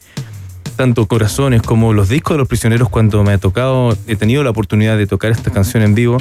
tanto 0.75 1.07
Corazones 1.07 1.63
como 1.63 1.93
los 1.93 2.09
discos 2.09 2.35
de 2.35 2.39
los 2.39 2.49
prisioneros, 2.49 2.89
cuando 2.89 3.23
me 3.23 3.33
ha 3.33 3.39
tocado, 3.39 3.97
he 4.09 4.17
tenido 4.17 4.43
la 4.43 4.51
oportunidad 4.51 4.97
de 4.99 5.07
tocar 5.07 5.31
esta 5.31 5.53
canción 5.53 5.85
en 5.85 5.95
vivo. 5.95 6.19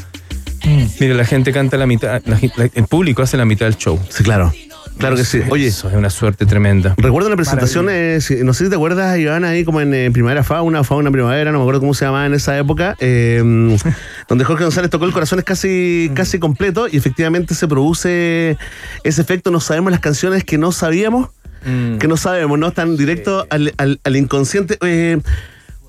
Mira, 0.99 1.15
la 1.15 1.25
gente 1.25 1.51
canta 1.51 1.77
la 1.77 1.87
mitad, 1.87 2.21
la 2.25 2.37
gen- 2.37 2.51
la- 2.55 2.69
el 2.73 2.83
público 2.87 3.21
hace 3.21 3.37
la 3.37 3.45
mitad 3.45 3.65
del 3.65 3.77
show. 3.77 3.99
Sí, 4.09 4.23
claro. 4.23 4.53
Claro 4.97 5.15
que 5.15 5.23
sí. 5.25 5.41
Oye, 5.49 5.67
Eso 5.67 5.89
es 5.89 5.95
una 5.95 6.11
suerte 6.11 6.45
tremenda. 6.45 6.93
Recuerdo 6.97 7.27
una 7.27 7.35
presentación, 7.35 7.87
eh, 7.89 8.19
si- 8.21 8.43
no 8.43 8.53
sé 8.53 8.65
si 8.65 8.69
te 8.69 8.75
acuerdas, 8.75 9.17
Iván, 9.17 9.43
ahí 9.45 9.63
como 9.63 9.81
en 9.81 9.93
eh, 9.95 10.11
Primavera 10.11 10.43
Fauna, 10.43 10.83
Fauna 10.83 11.09
Primavera, 11.09 11.51
no 11.51 11.57
me 11.57 11.63
acuerdo 11.63 11.79
cómo 11.79 11.93
se 11.95 12.05
llamaba 12.05 12.25
en 12.27 12.35
esa 12.35 12.55
época, 12.57 12.95
eh, 12.99 13.41
donde 14.27 14.43
Jorge 14.45 14.63
González 14.63 14.91
tocó 14.91 15.05
el 15.05 15.11
corazón 15.13 15.39
es 15.39 15.45
casi, 15.45 16.11
casi 16.13 16.37
completo 16.37 16.87
y 16.91 16.97
efectivamente 16.97 17.55
se 17.55 17.67
produce 17.67 18.57
ese 19.03 19.21
efecto, 19.21 19.49
no 19.49 19.59
sabemos 19.59 19.91
las 19.91 20.01
canciones 20.01 20.43
que 20.43 20.57
no 20.59 20.71
sabíamos, 20.71 21.29
Mm. 21.65 21.97
que 21.97 22.07
no 22.07 22.17
sabemos, 22.17 22.57
¿no? 22.59 22.67
Están 22.67 22.97
directo 22.97 23.45
al, 23.49 23.73
al- 23.77 23.99
al 24.03 24.15
inconsciente. 24.15 24.77
Eh, 24.81 25.19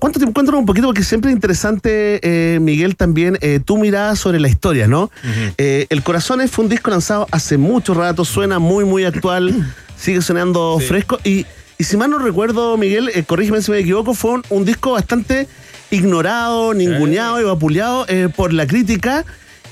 ¿Cuánto 0.03 0.19
tiempo? 0.19 0.33
Cuéntanos 0.33 0.59
un 0.59 0.65
poquito, 0.65 0.87
porque 0.87 1.01
siempre 1.01 1.31
es 1.31 1.35
interesante, 1.35 2.19
eh, 2.23 2.59
Miguel, 2.59 2.97
también 2.97 3.37
eh, 3.39 3.61
tu 3.63 3.77
mirada 3.77 4.17
sobre 4.17 4.37
la 4.37 4.49
historia, 4.49 4.85
¿no? 4.85 5.09
Eh, 5.57 5.87
el 5.89 6.03
Corazones 6.03 6.51
fue 6.51 6.65
un 6.65 6.69
disco 6.69 6.91
lanzado 6.91 7.25
hace 7.31 7.57
mucho 7.57 7.93
rato, 7.93 8.25
suena 8.25 8.59
muy, 8.59 8.83
muy 8.83 9.05
actual, 9.05 9.73
sigue 9.97 10.21
sonando 10.21 10.77
fresco. 10.85 11.19
Y, 11.23 11.45
y 11.77 11.85
si 11.85 11.95
mal 11.95 12.09
no 12.09 12.17
recuerdo, 12.17 12.75
Miguel, 12.75 13.11
eh, 13.15 13.23
corrígeme 13.23 13.61
si 13.61 13.71
me 13.71 13.79
equivoco, 13.79 14.13
fue 14.13 14.31
un, 14.31 14.43
un 14.49 14.65
disco 14.65 14.91
bastante 14.91 15.47
ignorado, 15.89 16.73
ninguneado 16.73 17.39
y 17.39 17.45
vapuleado 17.45 18.05
por 18.35 18.51
la 18.51 18.67
crítica. 18.67 19.23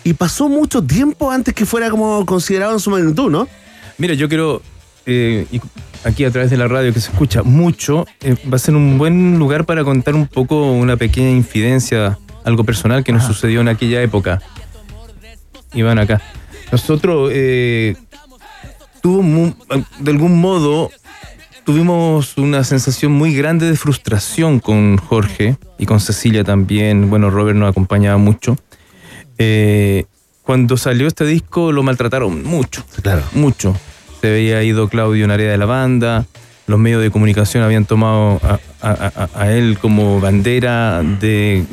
Y 0.05 0.13
pasó 0.13 0.47
mucho 0.47 0.81
tiempo 0.81 1.29
antes 1.29 1.53
que 1.53 1.65
fuera 1.65 1.89
como 1.89 2.25
considerado 2.25 2.71
en 2.71 2.79
su 2.79 2.89
magnitud, 2.89 3.29
¿no? 3.29 3.50
Mira, 3.97 4.13
yo 4.13 4.29
quiero, 4.29 4.61
eh, 5.05 5.45
aquí 6.03 6.25
a 6.25 6.31
través 6.31 6.50
de 6.50 6.58
la 6.58 6.67
radio 6.67 6.93
que 6.93 7.00
se 7.00 7.12
escucha 7.12 7.43
mucho, 7.43 8.05
eh, 8.22 8.36
va 8.51 8.55
a 8.55 8.60
ser 8.60 8.75
un 8.75 8.98
buen 8.98 9.38
lugar 9.38 9.65
para 9.65 9.84
contar 9.84 10.15
un 10.15 10.27
poco 10.27 10.72
una 10.72 10.98
pequeña 10.98 11.31
infidencia, 11.31 12.17
algo 12.43 12.63
personal 12.63 13.03
que 13.03 13.12
nos 13.12 13.24
sucedió 13.24 13.62
en 13.62 13.67
aquella 13.67 14.01
época. 14.01 14.41
Iván 15.74 16.00
acá. 16.00 16.22
Nosotros, 16.72 17.31
eh, 17.34 17.96
tuvo 19.01 19.24
de 20.00 20.12
algún 20.12 20.39
modo, 20.39 20.89
tuvimos 21.65 22.38
una 22.38 22.63
sensación 22.63 23.12
muy 23.12 23.36
grande 23.36 23.70
de 23.70 23.75
frustración 23.75 24.60
con 24.60 24.98
Jorge 24.98 25.58
y 25.77 25.86
con 25.86 26.00
Cecilia 26.00 26.43
también. 26.43 27.10
Bueno, 27.10 27.29
Robert 27.29 27.58
nos 27.58 27.70
acompañaba 27.70 28.17
mucho. 28.17 28.58
Eh, 29.38 30.05
cuando 30.43 30.77
salió 30.77 31.08
este 31.08 31.25
disco 31.25 31.72
lo 31.72 31.84
maltrataron 31.84 32.43
mucho. 32.43 32.84
Claro. 33.01 33.24
Mucho. 33.34 33.75
Se 34.21 34.29
había 34.31 34.61
ido 34.63 34.87
Claudio 34.87 35.27
Narea 35.27 35.51
de 35.51 35.57
la 35.57 35.65
banda, 35.65 36.25
los 36.67 36.79
medios 36.79 37.01
de 37.01 37.09
comunicación 37.11 37.63
habían 37.63 37.85
tomado 37.85 38.39
a, 38.43 38.59
a- 38.81 39.11
a- 39.15 39.29
a 39.41 39.51
él 39.51 39.77
como 39.81 40.19
bandera 40.21 41.01
de 41.03 41.65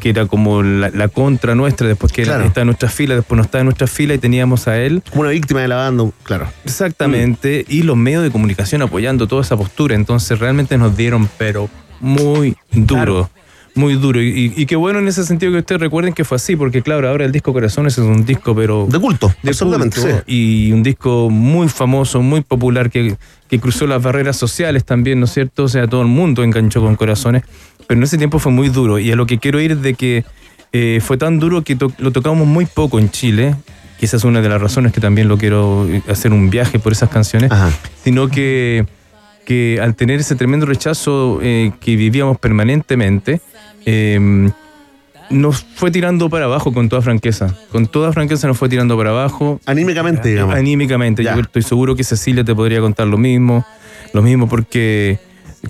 que 0.00 0.10
era 0.10 0.26
como 0.26 0.62
la, 0.62 0.90
la 0.90 1.08
contra 1.08 1.54
nuestra, 1.54 1.86
después 1.88 2.12
que 2.12 2.24
Claro. 2.24 2.44
está 2.44 2.60
en 2.60 2.66
nuestra 2.66 2.88
fila, 2.90 3.14
después 3.14 3.36
no 3.36 3.42
está 3.42 3.60
en 3.60 3.64
nuestra 3.64 3.86
fila 3.86 4.12
y 4.14 4.18
teníamos 4.18 4.68
a 4.68 4.76
él. 4.78 5.02
Como 5.08 5.22
una 5.22 5.30
víctima 5.30 5.62
de 5.62 5.68
la 5.68 5.76
banda, 5.76 6.04
claro. 6.22 6.48
Exactamente, 6.64 7.64
y 7.68 7.82
los 7.82 7.96
medios 7.96 8.22
de 8.22 8.30
comunicación 8.30 8.82
apoyando 8.82 9.26
toda 9.26 9.42
esa 9.42 9.56
postura, 9.56 9.94
entonces 9.94 10.38
realmente 10.38 10.76
nos 10.76 10.96
dieron, 10.96 11.28
pero 11.38 11.70
muy 12.00 12.56
duro, 12.72 13.30
muy 13.76 13.94
duro. 13.94 14.20
Y, 14.22 14.52
y- 14.56 14.66
qué 14.66 14.76
bueno 14.76 14.98
en 14.98 15.08
ese 15.08 15.24
sentido 15.24 15.52
que 15.52 15.58
ustedes 15.58 15.80
recuerden 15.80 16.12
que 16.14 16.24
fue 16.24 16.36
así, 16.36 16.56
porque 16.56 16.82
claro, 16.82 17.08
ahora 17.08 17.24
el 17.24 17.32
disco 17.32 17.52
Corazones 17.52 17.92
es 17.98 18.04
un 18.04 18.24
disco, 18.24 18.54
pero 18.54 18.86
De 18.90 18.98
culto, 18.98 19.32
de 19.42 19.50
absolutamente, 19.50 20.00
culto, 20.00 20.22
y 20.26 20.72
un 20.72 20.82
disco 20.82 21.28
muy 21.30 21.68
famoso, 21.68 22.22
muy 22.22 22.40
popular, 22.40 22.90
que, 22.90 23.16
que 23.48 23.58
cruzó 23.60 23.86
las 23.86 24.02
barreras 24.02 24.36
sociales 24.36 24.84
también, 24.84 25.20
¿no 25.20 25.26
es 25.26 25.32
cierto? 25.32 25.64
O 25.64 25.68
sea, 25.68 25.86
todo 25.86 26.02
el 26.02 26.08
mundo 26.08 26.42
enganchó 26.42 26.80
con 26.80 26.96
Corazones, 26.96 27.42
pero 27.86 27.98
en 27.98 28.04
ese 28.04 28.18
tiempo 28.18 28.38
fue 28.38 28.50
muy 28.52 28.68
duro, 28.70 28.98
y 28.98 29.12
a 29.12 29.16
lo 29.16 29.26
que 29.26 29.38
quiero 29.38 29.60
ir 29.60 29.76
de 29.78 29.94
que 29.94 30.24
eh, 30.72 31.00
fue 31.02 31.16
tan 31.16 31.38
duro 31.38 31.62
que 31.62 31.76
to- 31.76 31.92
lo 31.98 32.10
tocamos 32.10 32.46
muy 32.46 32.66
poco 32.66 32.98
en 32.98 33.10
Chile, 33.10 33.54
es 34.00 34.24
una 34.24 34.40
de 34.42 34.48
las 34.48 34.60
razones 34.60 34.92
que 34.92 35.00
también 35.00 35.26
lo 35.26 35.38
quiero 35.38 35.86
eh, 35.88 36.02
hacer 36.08 36.32
un 36.32 36.50
viaje 36.50 36.78
por 36.78 36.92
esas 36.92 37.08
canciones, 37.08 37.50
Ajá. 37.50 37.70
sino 38.04 38.28
que, 38.28 38.84
que 39.46 39.78
al 39.80 39.94
tener 39.94 40.20
ese 40.20 40.34
tremendo 40.34 40.66
rechazo 40.66 41.38
eh, 41.40 41.72
que 41.80 41.96
vivíamos 41.96 42.36
permanentemente, 42.38 43.40
eh, 43.86 44.50
nos 45.30 45.64
fue 45.74 45.90
tirando 45.90 46.28
para 46.28 46.44
abajo 46.44 46.72
con 46.72 46.88
toda 46.88 47.00
franqueza. 47.00 47.54
Con 47.72 47.86
toda 47.86 48.12
franqueza 48.12 48.46
nos 48.46 48.58
fue 48.58 48.68
tirando 48.68 48.96
para 48.96 49.10
abajo. 49.10 49.58
Anímicamente, 49.66 50.28
digamos. 50.28 50.54
Anímicamente. 50.54 51.24
Ya. 51.24 51.34
Yo 51.34 51.40
estoy 51.40 51.62
seguro 51.62 51.96
que 51.96 52.04
Cecilia 52.04 52.44
te 52.44 52.54
podría 52.54 52.80
contar 52.80 53.06
lo 53.06 53.16
mismo. 53.18 53.64
Lo 54.12 54.22
mismo 54.22 54.48
porque, 54.48 55.18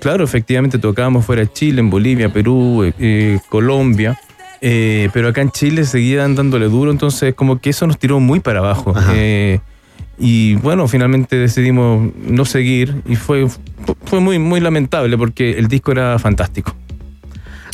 claro, 0.00 0.24
efectivamente 0.24 0.78
tocábamos 0.78 1.24
fuera 1.24 1.42
de 1.42 1.52
Chile, 1.52 1.80
en 1.80 1.88
Bolivia, 1.90 2.32
Perú, 2.32 2.84
eh, 2.84 2.92
eh, 2.98 3.38
Colombia. 3.48 4.18
eh, 4.60 5.08
pero 5.12 5.28
acá 5.28 5.40
en 5.42 5.50
Chile 5.50 5.84
seguían 5.84 6.34
dándole 6.34 6.66
duro, 6.68 6.90
entonces 6.90 7.34
como 7.34 7.58
que 7.60 7.70
eso 7.70 7.86
nos 7.86 7.98
tiró 7.98 8.20
muy 8.20 8.40
para 8.40 8.58
abajo. 8.60 8.94
Eh, 9.14 9.60
y 10.18 10.54
bueno, 10.56 10.88
finalmente 10.88 11.36
decidimos 11.36 12.10
no 12.16 12.44
seguir 12.44 13.02
y 13.06 13.16
fue, 13.16 13.46
fue 14.04 14.20
muy, 14.20 14.38
muy 14.38 14.60
lamentable 14.60 15.16
porque 15.18 15.58
el 15.58 15.68
disco 15.68 15.92
era 15.92 16.18
fantástico. 16.18 16.74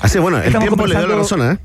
Así 0.00 0.18
bueno, 0.18 0.38
el 0.38 0.46
Estamos 0.46 0.68
tiempo 0.68 0.86
le 0.86 0.96
dio 0.96 1.06
la 1.06 1.16
razón, 1.16 1.42
¿eh? 1.42 1.58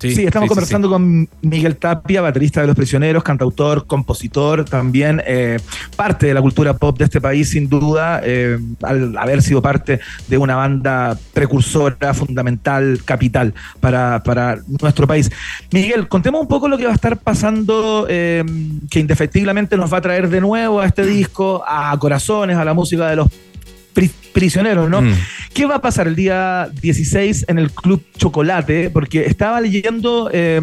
Sí, 0.00 0.24
estamos 0.24 0.48
conversando 0.48 0.88
con 0.88 1.28
Miguel 1.42 1.76
Tapia, 1.76 2.20
baterista 2.20 2.60
de 2.60 2.66
Los 2.66 2.76
Prisioneros, 2.76 3.22
cantautor, 3.22 3.86
compositor, 3.86 4.64
también 4.64 5.22
eh, 5.26 5.58
parte 5.96 6.26
de 6.26 6.34
la 6.34 6.40
cultura 6.40 6.74
pop 6.74 6.96
de 6.98 7.04
este 7.04 7.20
país, 7.20 7.50
sin 7.50 7.68
duda, 7.68 8.20
eh, 8.24 8.58
al 8.82 9.16
haber 9.18 9.42
sido 9.42 9.60
parte 9.60 10.00
de 10.28 10.38
una 10.38 10.56
banda 10.56 11.18
precursora, 11.34 12.14
fundamental, 12.14 13.00
capital 13.04 13.52
para, 13.80 14.22
para 14.22 14.58
nuestro 14.80 15.06
país. 15.06 15.30
Miguel, 15.72 16.08
contemos 16.08 16.40
un 16.40 16.48
poco 16.48 16.68
lo 16.68 16.78
que 16.78 16.84
va 16.84 16.92
a 16.92 16.94
estar 16.94 17.18
pasando, 17.18 18.06
eh, 18.08 18.44
que 18.90 19.00
indefectiblemente 19.00 19.76
nos 19.76 19.92
va 19.92 19.98
a 19.98 20.00
traer 20.00 20.28
de 20.28 20.40
nuevo 20.40 20.80
a 20.80 20.86
este 20.86 21.04
disco, 21.04 21.62
a 21.66 21.96
Corazones, 21.98 22.56
a 22.56 22.64
la 22.64 22.74
música 22.74 23.08
de 23.08 23.16
los 23.16 23.28
pri- 23.92 24.10
prisioneros, 24.32 24.88
¿no? 24.88 25.02
Mm. 25.02 25.12
¿Qué 25.52 25.66
va 25.66 25.76
a 25.76 25.82
pasar 25.82 26.06
el 26.06 26.14
día 26.14 26.70
16 26.80 27.46
en 27.48 27.58
el 27.58 27.72
Club 27.72 28.02
Chocolate? 28.16 28.90
Porque 28.90 29.26
estaba 29.26 29.60
leyendo 29.60 30.30
eh, 30.32 30.60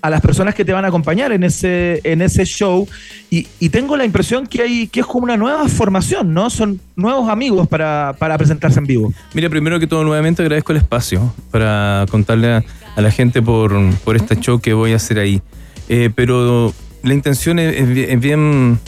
a 0.00 0.10
las 0.10 0.20
personas 0.22 0.54
que 0.54 0.64
te 0.64 0.72
van 0.72 0.84
a 0.84 0.88
acompañar 0.88 1.30
en 1.32 1.44
ese, 1.44 2.00
en 2.04 2.22
ese 2.22 2.44
show 2.44 2.88
y, 3.30 3.44
tengo 3.68 3.96
la 3.96 4.04
impresión 4.04 4.46
que, 4.46 4.62
hay, 4.62 4.86
que 4.86 5.00
es 5.00 5.06
como 5.06 5.24
una 5.24 5.36
nueva 5.36 5.68
formación, 5.68 6.32
¿no? 6.32 6.48
Son 6.48 6.80
nuevos 6.94 7.28
amigos 7.28 7.66
para, 7.66 8.14
para 8.18 8.38
presentarse 8.38 8.78
en 8.78 8.86
vivo. 8.86 9.12
Mira, 9.34 9.50
primero 9.50 9.80
que 9.80 9.86
todo, 9.86 10.04
nuevamente 10.04 10.42
agradezco 10.42 10.72
el 10.72 10.78
espacio 10.78 11.34
para 11.50 12.06
contarle 12.10 12.52
a, 12.52 12.64
la 12.96 13.10
gente 13.10 13.42
por, 13.42 13.74
por 14.04 14.16
este 14.16 14.36
show 14.36 14.60
que 14.60 14.72
voy 14.72 14.92
a 14.92 14.96
hacer 14.96 15.18
ahí. 15.18 15.42
Eh, 15.88 16.10
pero 16.14 16.72
la 17.02 17.12
intención 17.12 17.58
es 17.58 18.20
bien 18.20 18.78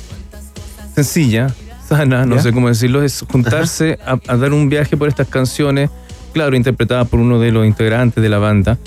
sencilla, 0.95 1.55
sana, 1.89 2.27
no 2.27 2.37
¿Ya? 2.37 2.43
sé 2.43 2.53
cómo 2.53 2.69
decirlo, 2.69 3.03
es 3.03 3.25
juntarse 3.31 3.99
a, 4.05 4.19
a 4.27 4.37
dar 4.37 4.53
un 4.53 4.69
viaje 4.69 4.97
por 4.97 5.09
estas 5.09 5.29
canciones, 5.29 5.91
claro, 6.33 6.57
interpretadas 6.57 7.09
por 7.09 7.21
uno 7.21 7.39
de 7.39 7.53
los 7.53 7.67
integrantes 7.67 8.23
de 8.23 8.29
la 8.29 8.39
banda. 8.39 8.79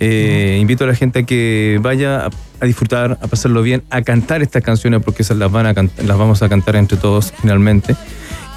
Eh, 0.00 0.58
Invito 0.60 0.84
a 0.84 0.86
la 0.86 0.94
gente 0.94 1.20
a 1.20 1.22
que 1.22 1.78
vaya 1.80 2.26
a, 2.26 2.30
a 2.60 2.66
disfrutar, 2.66 3.18
a 3.22 3.26
pasarlo 3.28 3.62
bien, 3.62 3.82
a 3.90 4.02
cantar 4.02 4.42
estas 4.42 4.62
canciones 4.62 5.02
porque 5.02 5.22
esas 5.22 5.36
las, 5.36 5.50
van 5.50 5.66
a 5.66 5.72
las 5.72 6.18
vamos 6.18 6.42
a 6.42 6.48
cantar 6.48 6.76
entre 6.76 6.98
todos 6.98 7.32
finalmente. 7.40 7.96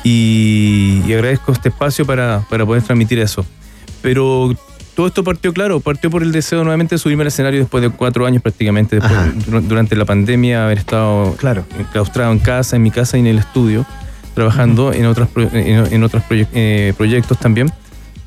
Y, 0.04 1.02
y 1.06 1.14
agradezco 1.14 1.52
este 1.52 1.70
espacio 1.70 2.06
para, 2.06 2.46
para 2.50 2.66
poder 2.66 2.84
transmitir 2.84 3.20
eso. 3.20 3.46
Pero 4.02 4.56
todo 5.00 5.08
esto 5.08 5.24
partió, 5.24 5.54
claro, 5.54 5.80
partió 5.80 6.10
por 6.10 6.24
el 6.24 6.34
deseo 6.34 6.62
nuevamente 6.66 6.96
de 6.96 7.00
subirme 7.00 7.22
al 7.22 7.28
escenario 7.30 7.62
después 7.62 7.82
de 7.82 7.90
cuatro 7.90 8.26
años 8.26 8.42
prácticamente, 8.42 9.00
después, 9.00 9.66
durante 9.70 9.96
la 9.96 10.04
pandemia, 10.04 10.66
haber 10.66 10.78
estado 10.80 11.38
Claro. 11.38 11.64
enclaustrado 11.80 12.34
en 12.34 12.40
casa, 12.40 12.76
en 12.76 12.84
mi 12.84 12.92
casa 12.92 13.16
y 13.16 13.22
en 13.22 13.28
el 13.28 13.38
estudio, 13.40 13.86
trabajando 14.36 14.92
en, 14.92 15.06
otras, 15.06 15.30
pro- 15.30 15.50
en, 15.54 15.94
en 15.94 16.04
otros 16.04 16.22
proye- 16.30 16.50
eh, 16.54 16.94
proyectos 16.98 17.38
también. 17.40 17.72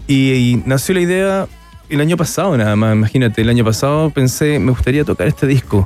Y, 0.06 0.32
y 0.32 0.62
nació 0.64 0.94
la 0.94 1.02
idea 1.02 1.46
el 1.90 2.00
año 2.00 2.16
pasado 2.16 2.56
nada 2.56 2.74
más, 2.74 2.94
imagínate, 2.94 3.42
el 3.42 3.50
año 3.50 3.66
pasado 3.66 4.08
pensé, 4.08 4.58
me 4.58 4.70
gustaría 4.70 5.04
tocar 5.04 5.26
este 5.26 5.46
disco. 5.46 5.84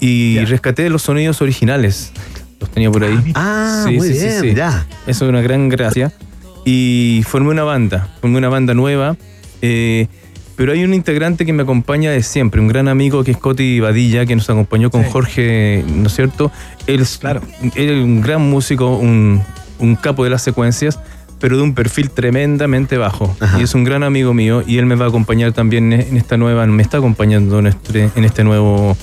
Y 0.00 0.36
Ya. 0.36 0.46
rescaté 0.46 0.88
los 0.88 1.02
sonidos 1.02 1.42
originales, 1.42 2.12
los 2.60 2.70
tenía 2.70 2.90
por 2.90 3.04
ahí. 3.04 3.20
Ah, 3.34 3.84
Sí, 3.86 3.96
muy 3.98 4.08
sí, 4.08 4.14
sí, 4.14 4.24
bien, 4.24 4.40
sí. 4.40 4.48
Eso 5.06 5.24
es 5.26 5.28
una 5.28 5.42
gran 5.42 5.68
gracia. 5.68 6.14
Y 6.64 7.22
formé 7.28 7.50
una 7.50 7.64
banda, 7.64 8.08
formé 8.22 8.38
una 8.38 8.48
banda 8.48 8.72
nueva. 8.72 9.18
Eh, 9.66 10.08
pero 10.56 10.72
hay 10.72 10.84
un 10.84 10.94
integrante 10.94 11.44
que 11.46 11.52
me 11.52 11.62
acompaña 11.64 12.10
de 12.12 12.22
siempre, 12.22 12.60
un 12.60 12.68
gran 12.68 12.86
amigo 12.86 13.24
que 13.24 13.32
es 13.32 13.38
Coti 13.38 13.80
Badilla, 13.80 14.24
que 14.26 14.36
nos 14.36 14.48
acompañó 14.50 14.90
con 14.90 15.02
Sí. 15.02 15.08
Jorge, 15.10 15.84
¿no 15.88 16.06
es 16.06 16.14
cierto? 16.14 16.52
Él 16.86 17.00
es, 17.00 17.16
Claro. 17.18 17.40
él 17.74 17.90
es 17.90 18.04
un 18.04 18.20
gran 18.20 18.42
músico, 18.42 18.96
un, 18.96 19.42
un 19.78 19.96
capo 19.96 20.22
de 20.22 20.30
las 20.30 20.42
secuencias, 20.42 21.00
pero 21.40 21.56
de 21.56 21.62
un 21.62 21.74
perfil 21.74 22.10
tremendamente 22.10 22.98
bajo. 22.98 23.34
Ajá. 23.40 23.58
Y 23.58 23.64
es 23.64 23.74
un 23.74 23.82
gran 23.84 24.02
amigo 24.04 24.32
mío 24.32 24.62
y 24.66 24.78
él 24.78 24.86
me 24.86 24.94
va 24.94 25.06
a 25.06 25.08
acompañar 25.08 25.52
también 25.52 25.92
en 25.92 26.16
esta 26.16 26.36
nueva, 26.36 26.64
me 26.66 26.82
está 26.82 26.98
acompañando 26.98 27.58
en 27.58 27.66
este, 27.66 28.10
en 28.14 28.24
este 28.24 28.44
nuevo 28.44 28.96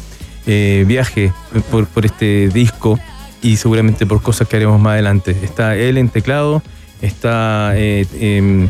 eh, 0.47 0.86
viaje 0.88 1.34
por, 1.69 1.86
por 1.88 2.06
este 2.06 2.47
disco 2.50 2.97
y 3.41 3.58
seguramente 3.58 4.06
por 4.06 4.21
cosas 4.21 4.47
que 4.47 4.56
haremos 4.56 4.80
más 4.80 4.93
adelante. 4.93 5.36
Está 5.43 5.76
él 5.76 5.97
en 5.97 6.08
teclado, 6.10 6.62
está 7.02 7.74
eh, 7.76 8.06
em, 8.19 8.69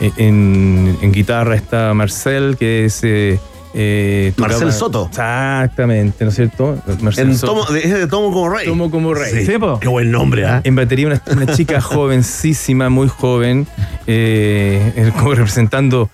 en, 0.00 0.96
en 1.00 1.12
guitarra 1.12 1.54
está 1.54 1.92
Marcel, 1.94 2.56
que 2.58 2.84
es 2.86 3.00
eh, 3.04 3.38
Eh, 3.74 4.32
Marcel 4.38 4.72
Soto. 4.72 5.06
Exactamente, 5.10 6.24
¿no 6.24 6.30
es 6.30 6.36
cierto? 6.36 6.78
Marcel 7.02 7.28
En 7.28 7.36
Soto. 7.38 7.52
tomo, 7.64 7.76
es 7.76 7.92
de 7.92 8.06
Tomo 8.06 8.32
como 8.32 8.48
Rey. 8.48 8.66
Tomo 8.66 8.90
como 8.90 9.14
rey. 9.14 9.44
Sí. 9.44 9.52
Qué 9.80 9.88
buen 9.88 10.10
nombre, 10.10 10.46
¿ah? 10.46 10.60
En 10.64 10.74
batería 10.74 11.06
una, 11.06 11.22
una 11.30 11.46
chica 11.54 11.80
jovencísima, 11.82 12.88
muy 12.88 13.08
joven, 13.08 13.66
eh, 14.06 14.92
eh, 14.96 15.12
como 15.18 15.34
representando 15.34 16.10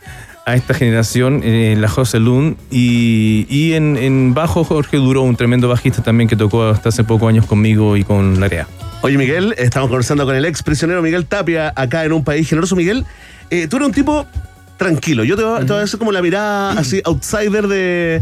a 0.46 0.56
esta 0.56 0.74
generación, 0.74 1.40
eh, 1.42 1.74
la 1.78 1.88
José 1.88 2.18
Lund, 2.18 2.56
y, 2.70 3.46
y 3.48 3.72
en, 3.74 3.96
en 3.96 4.34
bajo 4.34 4.62
Jorge 4.64 4.98
Duró, 4.98 5.22
un 5.22 5.36
tremendo 5.36 5.68
bajista 5.68 6.02
también 6.02 6.28
que 6.28 6.36
tocó 6.36 6.64
hasta 6.64 6.90
hace 6.90 7.02
pocos 7.04 7.28
años 7.30 7.46
conmigo 7.46 7.96
y 7.96 8.04
con 8.04 8.40
Larea. 8.40 8.66
Oye, 9.00 9.16
Miguel, 9.16 9.54
estamos 9.56 9.88
conversando 9.88 10.26
con 10.26 10.34
el 10.34 10.44
ex 10.44 10.62
prisionero 10.62 11.00
Miguel 11.02 11.24
Tapia 11.26 11.72
acá 11.76 12.04
en 12.04 12.12
un 12.12 12.24
país 12.24 12.46
generoso. 12.48 12.74
Miguel, 12.76 13.06
eh, 13.50 13.66
tú 13.68 13.76
eres 13.76 13.86
un 13.88 13.94
tipo 13.94 14.26
tranquilo. 14.76 15.22
Yo 15.24 15.36
te 15.36 15.44
voy, 15.44 15.56
a- 15.56 15.60
te 15.60 15.72
voy 15.72 15.80
a 15.80 15.84
hacer 15.84 15.98
como 15.98 16.10
la 16.12 16.20
mirada 16.20 16.72
así 16.72 17.00
outsider 17.04 17.68
de, 17.68 18.20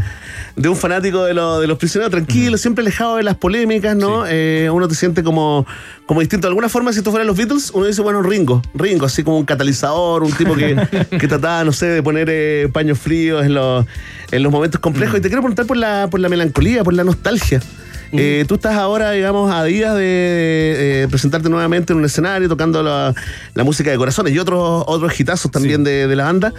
de 0.54 0.68
un 0.68 0.76
fanático 0.76 1.24
de, 1.24 1.32
lo- 1.34 1.60
de 1.60 1.66
los 1.66 1.78
prisioneros, 1.78 2.10
tranquilo, 2.10 2.58
siempre 2.58 2.82
alejado 2.82 3.16
de 3.16 3.22
las 3.22 3.36
polémicas, 3.36 3.96
¿no? 3.96 4.24
Eh, 4.28 4.68
uno 4.70 4.86
te 4.86 4.94
siente 4.94 5.22
como, 5.22 5.66
como 6.04 6.20
distinto. 6.20 6.46
De 6.46 6.50
alguna 6.50 6.68
forma, 6.68 6.92
si 6.92 7.00
tú 7.00 7.10
fueras 7.10 7.26
los 7.26 7.36
Beatles, 7.38 7.70
uno 7.74 7.86
dice, 7.86 8.02
bueno, 8.02 8.20
Ringo, 8.22 8.60
Ringo, 8.74 9.06
así 9.06 9.22
como 9.24 9.38
un 9.38 9.46
catalizador, 9.46 10.22
un 10.22 10.32
tipo 10.32 10.54
que, 10.54 10.76
que 11.18 11.26
trataba, 11.26 11.64
no 11.64 11.72
sé, 11.72 11.86
de 11.86 12.02
poner 12.02 12.28
eh, 12.30 12.68
paños 12.70 12.98
fríos 12.98 13.44
en 13.46 13.54
los, 13.54 13.86
en 14.30 14.42
los 14.42 14.52
momentos 14.52 14.78
complejos. 14.80 15.18
Y 15.18 15.22
te 15.22 15.28
quiero 15.28 15.40
preguntar 15.40 15.64
por 15.66 15.78
la, 15.78 16.08
por 16.10 16.20
la 16.20 16.28
melancolía, 16.28 16.84
por 16.84 16.92
la 16.92 17.02
nostalgia. 17.04 17.60
Eh, 18.12 18.44
tú 18.46 18.56
estás 18.56 18.74
ahora, 18.74 19.12
digamos, 19.12 19.50
a 19.52 19.64
días 19.64 19.94
de, 19.94 20.02
de, 20.02 21.08
presentarte 21.08 21.48
nuevamente 21.48 21.92
en 21.92 21.98
un 21.98 22.04
escenario 22.04 22.48
tocando 22.48 22.82
la, 22.82 23.14
la 23.54 23.64
música 23.64 23.90
de 23.90 23.96
corazones 23.96 24.34
y 24.34 24.38
otros 24.38 24.84
otros 24.86 25.18
hitazos 25.18 25.50
también 25.50 25.82
de, 25.82 26.06
de 26.06 26.16
la 26.16 26.24
banda. 26.24 26.52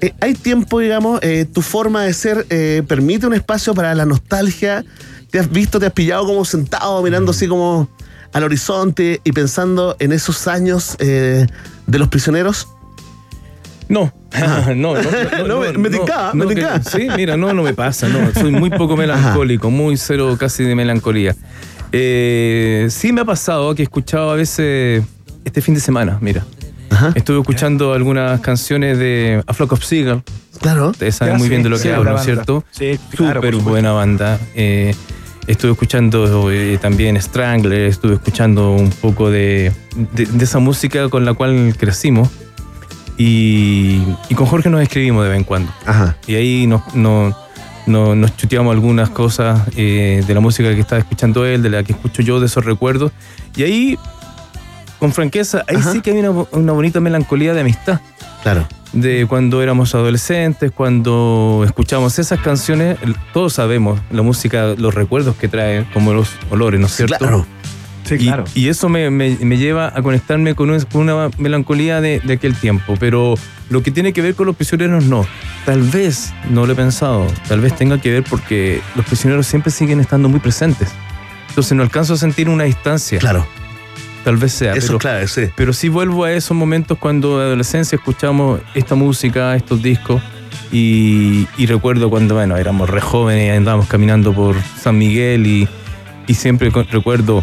Eh, 0.00 0.14
¿Hay 0.20 0.34
tiempo, 0.34 0.78
digamos, 0.78 1.18
eh, 1.22 1.44
tu 1.44 1.60
forma 1.60 2.04
de 2.04 2.12
ser 2.12 2.46
eh, 2.50 2.82
permite 2.86 3.26
un 3.26 3.34
espacio 3.34 3.74
para 3.74 3.94
la 3.94 4.04
nostalgia? 4.04 4.84
¿Te 5.30 5.38
has 5.38 5.50
visto, 5.50 5.80
te 5.80 5.86
has 5.86 5.92
pillado 5.92 6.24
como 6.24 6.44
sentado 6.44 7.02
mirando 7.02 7.32
así 7.32 7.48
como 7.48 7.88
al 8.32 8.44
horizonte 8.44 9.20
y 9.24 9.32
pensando 9.32 9.96
en 9.98 10.12
esos 10.12 10.46
años 10.46 10.96
de 10.98 11.48
los 11.86 12.08
prisioneros? 12.08 12.68
No, 13.88 14.12
no, 14.76 14.94
no, 14.94 15.46
No, 15.46 15.60
me- 15.60 15.72
me 15.78 15.90
tincaba, 15.90 16.34
me 16.34 16.46
que- 16.46 16.54
tincaba. 16.56 16.82
Sí, 16.82 17.08
mira, 17.16 17.36
no, 17.36 17.52
no 17.54 17.62
me 17.62 17.74
pasa, 17.74 18.08
no, 18.08 18.18
soy 18.38 18.50
muy 18.52 18.70
poco 18.70 18.96
melancólico, 18.96 19.70
muy 19.70 19.96
cero 19.96 20.36
casi 20.38 20.64
de 20.64 20.74
melancolía. 20.74 21.34
Eh, 21.92 22.86
sí 22.90 23.12
me 23.12 23.22
ha 23.22 23.24
pasado 23.24 23.74
que 23.74 23.82
he 23.82 23.84
escuchado 23.84 24.30
a 24.30 24.34
veces 24.36 25.02
este 25.44 25.60
fin 25.62 25.74
de 25.74 25.80
semana, 25.80 26.18
mira. 26.20 26.44
Ajá. 26.90 27.12
Estuve 27.14 27.40
escuchando 27.40 27.92
algunas 27.94 28.40
canciones 28.40 28.98
de 28.98 29.42
A 29.46 29.54
Flock 29.54 29.72
of 29.72 29.82
Seagull. 29.84 30.22
Claro. 30.60 30.88
Ustedes 30.90 31.14
saben 31.14 31.34
Ya, 31.34 31.38
muy 31.38 31.46
sí, 31.46 31.50
bien 31.50 31.62
de 31.62 31.68
lo 31.68 31.76
sí, 31.76 31.84
que 31.84 31.88
la 31.90 31.96
hablo, 31.96 32.10
banda. 32.10 32.24
¿cierto? 32.24 32.64
Sí, 32.72 32.98
claro, 33.16 33.40
Súper 33.40 33.56
buena 33.56 33.92
banda. 33.92 34.38
Eh, 34.54 34.94
estuve 35.46 35.72
escuchando 35.72 36.50
eh, 36.50 36.78
también 36.80 37.20
Strangler, 37.20 37.82
estuve 37.82 38.14
escuchando 38.14 38.72
un 38.72 38.90
poco 38.90 39.30
de, 39.30 39.72
de- 40.14 40.26
de 40.26 40.44
esa 40.44 40.58
música 40.58 41.08
con 41.08 41.24
la 41.24 41.34
cual 41.34 41.74
crecimos. 41.78 42.28
Y, 43.18 44.00
y 44.28 44.34
con 44.36 44.46
Jorge 44.46 44.70
nos 44.70 44.80
escribimos 44.80 45.24
de 45.24 45.30
vez 45.30 45.38
en 45.38 45.44
cuando. 45.44 45.72
Ajá. 45.84 46.16
Y 46.26 46.36
ahí 46.36 46.66
nos, 46.68 46.94
nos, 46.94 47.34
nos, 47.86 48.16
nos 48.16 48.36
chuteamos 48.36 48.72
algunas 48.72 49.10
cosas 49.10 49.60
eh, 49.76 50.22
de 50.26 50.34
la 50.34 50.40
música 50.40 50.72
que 50.74 50.80
estaba 50.80 51.00
escuchando 51.00 51.44
él, 51.44 51.62
de 51.62 51.70
la 51.70 51.82
que 51.82 51.92
escucho 51.92 52.22
yo, 52.22 52.38
de 52.38 52.46
esos 52.46 52.64
recuerdos. 52.64 53.10
Y 53.56 53.64
ahí, 53.64 53.98
con 55.00 55.12
franqueza, 55.12 55.64
ahí 55.68 55.76
Ajá. 55.76 55.92
sí 55.92 56.00
que 56.00 56.12
hay 56.12 56.18
una, 56.18 56.30
una 56.52 56.72
bonita 56.72 57.00
melancolía 57.00 57.54
de 57.54 57.60
amistad 57.62 58.00
Claro. 58.44 58.68
de 58.92 59.26
cuando 59.28 59.62
éramos 59.62 59.96
adolescentes, 59.96 60.70
cuando 60.70 61.62
escuchamos 61.66 62.16
esas 62.20 62.38
canciones, 62.38 62.98
todos 63.34 63.54
sabemos 63.54 63.98
la 64.12 64.22
música, 64.22 64.74
los 64.78 64.94
recuerdos 64.94 65.34
que 65.34 65.48
trae, 65.48 65.84
como 65.92 66.14
los 66.14 66.30
olores, 66.50 66.78
¿no 66.80 66.86
es 66.86 66.94
cierto? 66.94 67.18
Claro. 67.18 67.46
Sí, 68.08 68.18
claro. 68.18 68.44
y 68.54 68.68
eso 68.68 68.88
me, 68.88 69.10
me- 69.10 69.36
me 69.40 69.56
lleva 69.58 69.92
a 69.94 70.02
conectarme 70.02 70.54
con, 70.54 70.70
un- 70.70 70.80
con 70.82 71.02
una 71.02 71.30
melancolía 71.38 72.00
de, 72.00 72.20
de 72.20 72.32
aquel 72.34 72.54
tiempo. 72.54 72.94
Pero 72.98 73.34
lo 73.70 73.82
que 73.82 73.90
tiene 73.90 74.12
que 74.12 74.22
ver 74.22 74.34
con 74.34 74.46
los 74.46 74.56
prisioneros, 74.56 75.04
no. 75.04 75.26
Tal 75.66 75.82
vez, 75.82 76.32
no 76.50 76.66
lo 76.66 76.72
he 76.72 76.76
pensado, 76.76 77.26
tal 77.48 77.60
vez 77.60 77.76
tenga 77.76 78.00
que 78.00 78.10
ver 78.10 78.24
porque 78.24 78.80
los 78.96 79.04
prisioneros 79.04 79.46
siempre 79.46 79.70
siguen 79.70 80.00
estando 80.00 80.28
muy 80.28 80.40
presentes. 80.40 80.88
Entonces 81.50 81.72
no 81.76 81.82
alcanzo 81.82 82.14
a 82.14 82.16
sentir 82.16 82.48
una 82.48 82.64
distancia. 82.64 83.18
Claro. 83.18 83.46
Tal 84.24 84.36
vez 84.36 84.52
sea. 84.52 84.72
Eso 84.74 84.86
pero- 84.88 84.98
clave, 84.98 85.28
sí. 85.28 85.42
pero 85.56 85.72
sí 85.72 85.88
vuelvo 85.88 86.24
a 86.24 86.32
esos 86.32 86.56
momentos 86.56 86.98
cuando 86.98 87.38
de 87.38 87.44
adolescencia 87.46 87.96
escuchamos 87.96 88.60
esta 88.74 88.94
música, 88.94 89.54
estos 89.56 89.82
discos. 89.82 90.22
Y, 90.70 91.46
y 91.56 91.66
recuerdo 91.66 92.10
cuando, 92.10 92.34
bueno, 92.34 92.56
éramos 92.58 92.90
re 92.90 93.00
jóvenes, 93.00 93.56
andábamos 93.56 93.86
caminando 93.88 94.34
por 94.34 94.54
San 94.80 94.98
Miguel 94.98 95.46
y, 95.46 95.68
y 96.26 96.34
siempre 96.34 96.70
recuerdo, 96.90 97.42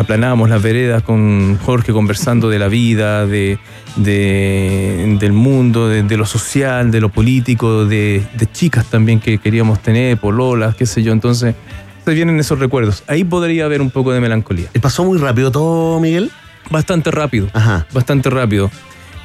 aplanábamos 0.00 0.50
las 0.50 0.62
veredas 0.62 1.02
con 1.02 1.58
Jorge 1.58 1.92
conversando 1.92 2.48
de 2.48 2.58
la 2.58 2.68
vida, 2.68 3.26
de, 3.26 3.58
de- 3.96 5.16
del 5.18 5.32
mundo, 5.32 5.88
de, 5.88 6.02
de 6.02 6.16
lo 6.16 6.26
social, 6.26 6.90
de 6.90 7.00
lo 7.00 7.08
político, 7.08 7.84
de, 7.86 8.22
de 8.34 8.50
chicas 8.50 8.86
también 8.86 9.20
que 9.20 9.38
queríamos 9.38 9.80
tener, 9.80 10.16
pololas, 10.18 10.74
qué 10.74 10.86
sé 10.86 11.02
yo. 11.02 11.12
Entonces, 11.12 11.54
se 12.04 12.14
vienen 12.14 12.38
esos 12.40 12.58
recuerdos. 12.58 13.04
Ahí 13.06 13.24
podría 13.24 13.66
haber 13.66 13.80
un 13.80 13.90
poco 13.90 14.12
de 14.12 14.20
melancolía. 14.20 14.68
¿Y 14.74 14.78
pasó 14.78 15.04
muy 15.04 15.18
rápido 15.18 15.50
todo, 15.50 16.00
Miguel? 16.00 16.30
Bastante 16.70 17.10
rápido 17.10 17.48
Ajá. 17.52 17.86
bastante 17.92 18.30
rápido. 18.30 18.70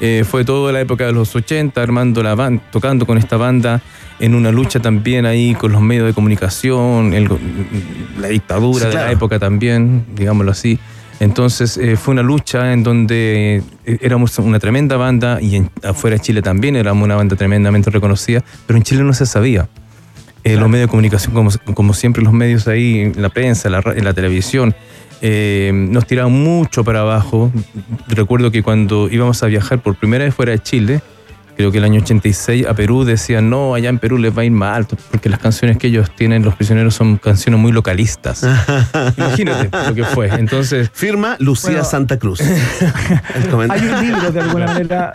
Eh, 0.02 0.24
fue 0.30 0.44
toda 0.44 0.74
la 0.74 0.82
época 0.82 1.06
de 1.06 1.14
los 1.14 1.34
80, 1.36 1.82
armando 1.82 2.22
la 2.22 2.36
banda, 2.36 2.62
tocando 2.72 3.06
con 3.06 3.18
esta 3.18 3.38
banda, 3.38 3.82
en 4.20 4.36
una 4.36 4.52
lucha 4.52 4.80
también 4.82 5.26
ahí 5.26 5.56
con 5.56 5.72
los 5.72 5.82
medios 5.82 6.06
de 6.06 6.14
comunicación, 6.14 7.14
el- 7.14 7.30
la 8.20 8.28
dictadura 8.28 8.80
Sí, 8.80 8.86
de 8.86 8.92
claro. 8.92 9.06
la 9.08 9.12
época 9.14 9.40
también, 9.40 10.06
digámoslo 10.16 10.52
así. 10.52 10.80
Entonces 11.22 11.78
eh, 11.78 11.96
fue 11.96 12.12
una 12.14 12.24
lucha 12.24 12.74
en 12.74 12.84
donde 12.84 13.64
eh, 13.86 13.98
éramos 14.02 14.38
una 14.40 14.60
tremenda 14.60 14.98
banda 14.98 15.40
y 15.42 15.56
en- 15.56 15.70
afuera 15.82 16.18
de 16.18 16.22
Chile 16.22 16.42
también 16.42 16.76
éramos 16.76 17.06
una 17.06 17.16
banda 17.16 17.38
tremendamente 17.38 17.90
reconocida, 17.90 18.44
pero 18.68 18.76
en 18.78 18.84
Chile 18.84 19.02
no 19.04 19.14
se 19.14 19.26
sabía. 19.26 19.70
Eh, 20.44 20.58
Los 20.58 20.70
medios 20.70 20.88
de 20.88 20.92
comunicación, 20.92 21.34
como, 21.34 21.50
como 21.74 21.94
siempre, 21.94 22.22
los 22.22 22.34
medios 22.34 22.68
ahí, 22.68 23.12
la 23.16 23.30
prensa, 23.30 23.70
la, 23.70 23.82
la 23.82 24.14
televisión, 24.14 24.76
eh, 25.28 25.72
nos 25.74 26.06
tiraban 26.06 26.32
mucho 26.32 26.84
para 26.84 27.00
abajo. 27.02 27.52
Recuerdo 28.08 28.52
que 28.52 28.62
cuando 28.62 29.10
íbamos 29.10 29.42
a 29.42 29.48
viajar 29.48 29.80
por 29.80 29.96
primera 29.96 30.24
vez 30.24 30.36
fuera 30.36 30.52
de 30.52 30.60
Chile, 30.60 31.02
creo 31.56 31.72
que 31.72 31.78
el 31.78 31.84
año 31.84 32.02
86, 32.02 32.66
a 32.68 32.74
Perú 32.74 33.04
decían, 33.06 33.50
no, 33.50 33.74
allá 33.76 33.90
en 33.90 34.00
Perú 34.00 34.18
les 34.18 34.36
va 34.38 34.42
a 34.42 34.46
ir 34.46 34.52
mal, 34.52 34.86
porque 35.12 35.30
las 35.30 35.40
canciones 35.40 35.78
que 35.78 35.88
ellos 35.88 36.10
tienen, 36.16 36.44
los 36.44 36.56
prisioneros, 36.56 36.94
son 36.96 37.18
canciones 37.18 37.60
muy 37.60 37.72
localistas. 37.72 38.46
Imagínate 39.18 39.70
lo 39.88 39.96
que 39.96 40.04
fue. 40.04 40.28
Entonces, 40.28 40.90
Firma 40.94 41.36
Lucía 41.40 41.72
Bueno. 41.72 41.86
Santa 41.86 42.18
Cruz. 42.18 42.42
Hay 43.70 43.82
un 43.82 44.02
libro 44.02 44.32
de 44.32 44.40
alguna 44.42 44.66
manera, 44.68 45.14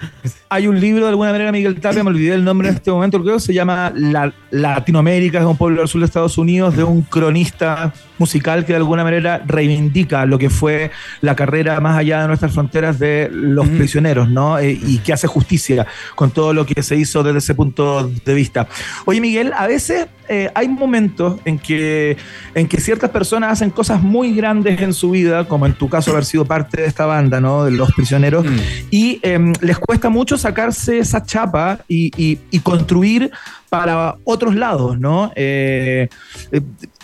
hay 0.49 0.67
un 0.67 0.81
libro 0.81 1.05
de 1.05 1.11
alguna 1.11 1.33
manera, 1.33 1.53
Miguel 1.53 1.81
Tapia, 1.81 2.03
me 2.03 2.11
olvidé 2.11 2.35
el 2.35 2.45
nombre 2.45 2.69
en 2.69 2.75
este 2.75 2.91
momento, 2.91 3.23
creo 3.23 3.35
que 3.35 3.41
se 3.41 3.55
llama 3.55 3.93
La- 3.95 4.33
Latinoamérica, 4.51 5.39
es 5.39 5.45
un 5.45 5.57
pueblo 5.57 5.79
del 5.81 5.89
sur 5.89 6.01
de 6.01 6.07
Estados 6.07 6.39
Unidos, 6.39 6.77
de 6.77 6.85
un 6.85 7.03
cronista 7.03 7.93
musical 8.19 8.65
que 8.67 8.73
de 8.73 8.77
alguna 8.79 9.03
manera 9.05 9.43
reivindica 9.47 10.27
lo 10.27 10.39
que 10.39 10.51
fue 10.51 10.91
la 11.21 11.35
carrera 11.35 11.81
más 11.81 11.97
allá 11.97 12.23
de 12.23 12.29
nuestras 12.29 12.53
fronteras 12.53 12.99
de 12.99 13.31
los 13.33 13.67
prisioneros, 13.69 14.29
¿no? 14.29 14.59
Eh, 14.59 14.79
y 14.87 14.99
que 14.99 15.13
hace 15.13 15.27
justicia 15.27 15.87
con 16.15 16.30
todo 16.31 16.53
lo 16.53 16.65
que 16.67 16.83
se 16.83 16.97
hizo 16.97 17.23
desde 17.23 17.39
ese 17.39 17.55
punto 17.55 18.09
de 18.25 18.35
vista. 18.35 18.67
Oye, 19.05 19.21
Miguel, 19.21 19.53
a 19.57 19.67
veces 19.67 20.07
eh, 20.29 20.51
hay 20.55 20.69
momentos 20.69 21.41
en 21.45 21.59
que, 21.59 22.17
en 22.55 22.69
que 22.69 22.81
ciertas 22.81 23.11
personas 23.11 23.53
hacen 23.53 23.71
cosas 23.71 24.01
muy 24.03 24.35
grandes 24.35 24.81
en 24.81 24.95
su 24.95 25.11
vida, 25.11 25.45
como 25.49 25.67
en 25.67 25.75
tu 25.75 25.89
caso 25.89 26.13
haber 26.13 26.25
sido 26.25 26.45
parte 26.45 26.81
de 26.83 26.87
esta 26.87 27.05
banda, 27.07 27.41
¿no? 27.41 27.65
De 27.65 27.73
los 27.73 27.93
prisioneros, 27.93 28.45
y 28.91 29.19
em, 29.23 29.53
les 29.61 29.79
cuesta 29.79 30.09
mucho 30.09 30.39
sacarse 30.39 30.99
esa 30.99 31.25
chapa 31.25 31.81
y, 31.89 32.11
y- 32.17 32.39
y 32.51 32.61
construir 32.61 33.31
para 33.69 34.17
otros 34.25 34.55
lados, 34.55 34.99
¿no? 34.99 35.33
Eh, 35.37 36.09
eh, 36.53 36.61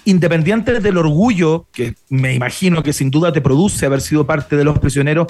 independiente 0.06 0.80
del 0.80 0.96
orgullo 0.96 1.66
que 1.72 1.94
me 2.08 2.32
imagino 2.34 2.82
que 2.82 2.92
sin 2.94 3.10
duda 3.10 3.32
te 3.32 3.40
produce 3.42 3.84
haber 3.84 4.00
sido 4.00 4.26
parte 4.26 4.56
de 4.56 4.64
los 4.64 4.78
prisioneros, 4.78 5.26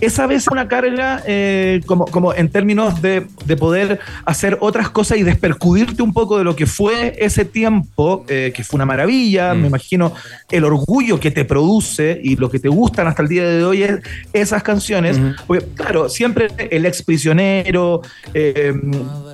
es 0.00 0.18
a 0.18 0.26
veces 0.26 0.48
una 0.50 0.66
carga 0.68 1.22
eh, 1.26 1.80
como, 1.84 2.06
como 2.06 2.32
en 2.32 2.48
términos 2.48 3.02
de, 3.02 3.26
de 3.44 3.56
poder 3.56 4.00
hacer 4.24 4.56
otras 4.60 4.88
cosas 4.90 5.18
y 5.18 5.22
despercudirte 5.22 6.02
un 6.02 6.12
poco 6.14 6.38
de 6.38 6.44
lo 6.44 6.56
que 6.56 6.66
fue 6.66 7.14
ese 7.18 7.44
tiempo, 7.44 8.24
eh, 8.28 8.52
que 8.54 8.64
fue 8.64 8.78
una 8.78 8.86
maravilla, 8.86 9.52
me 9.54 9.66
imagino 9.66 10.14
el 10.50 10.64
orgullo 10.64 11.20
que 11.20 11.30
te 11.30 11.44
produce 11.44 12.18
y 12.22 12.36
lo 12.36 12.48
que 12.50 12.58
te 12.58 12.68
gustan 12.68 13.06
hasta 13.08 13.22
el 13.22 13.28
día 13.28 13.44
de 13.44 13.64
hoy 13.64 13.82
es 13.82 13.98
esas 14.32 14.62
canciones, 14.62 15.18
porque 15.46 15.66
claro, 15.74 16.08
siempre 16.08 16.48
el 16.70 16.86
ex 16.86 17.02
prisionero, 17.02 18.00
eh, 18.32 18.72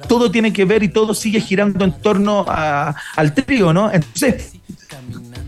todo 0.09 0.31
tiene 0.31 0.53
que 0.53 0.65
ver 0.65 0.83
y 0.83 0.89
todo 0.89 1.15
sigue 1.15 1.41
girando 1.41 1.85
en 1.85 1.93
torno 2.01 2.45
a- 2.49 2.95
al 3.17 3.35
trío, 3.35 3.73
¿no? 3.73 3.93
Entonces, 3.93 4.53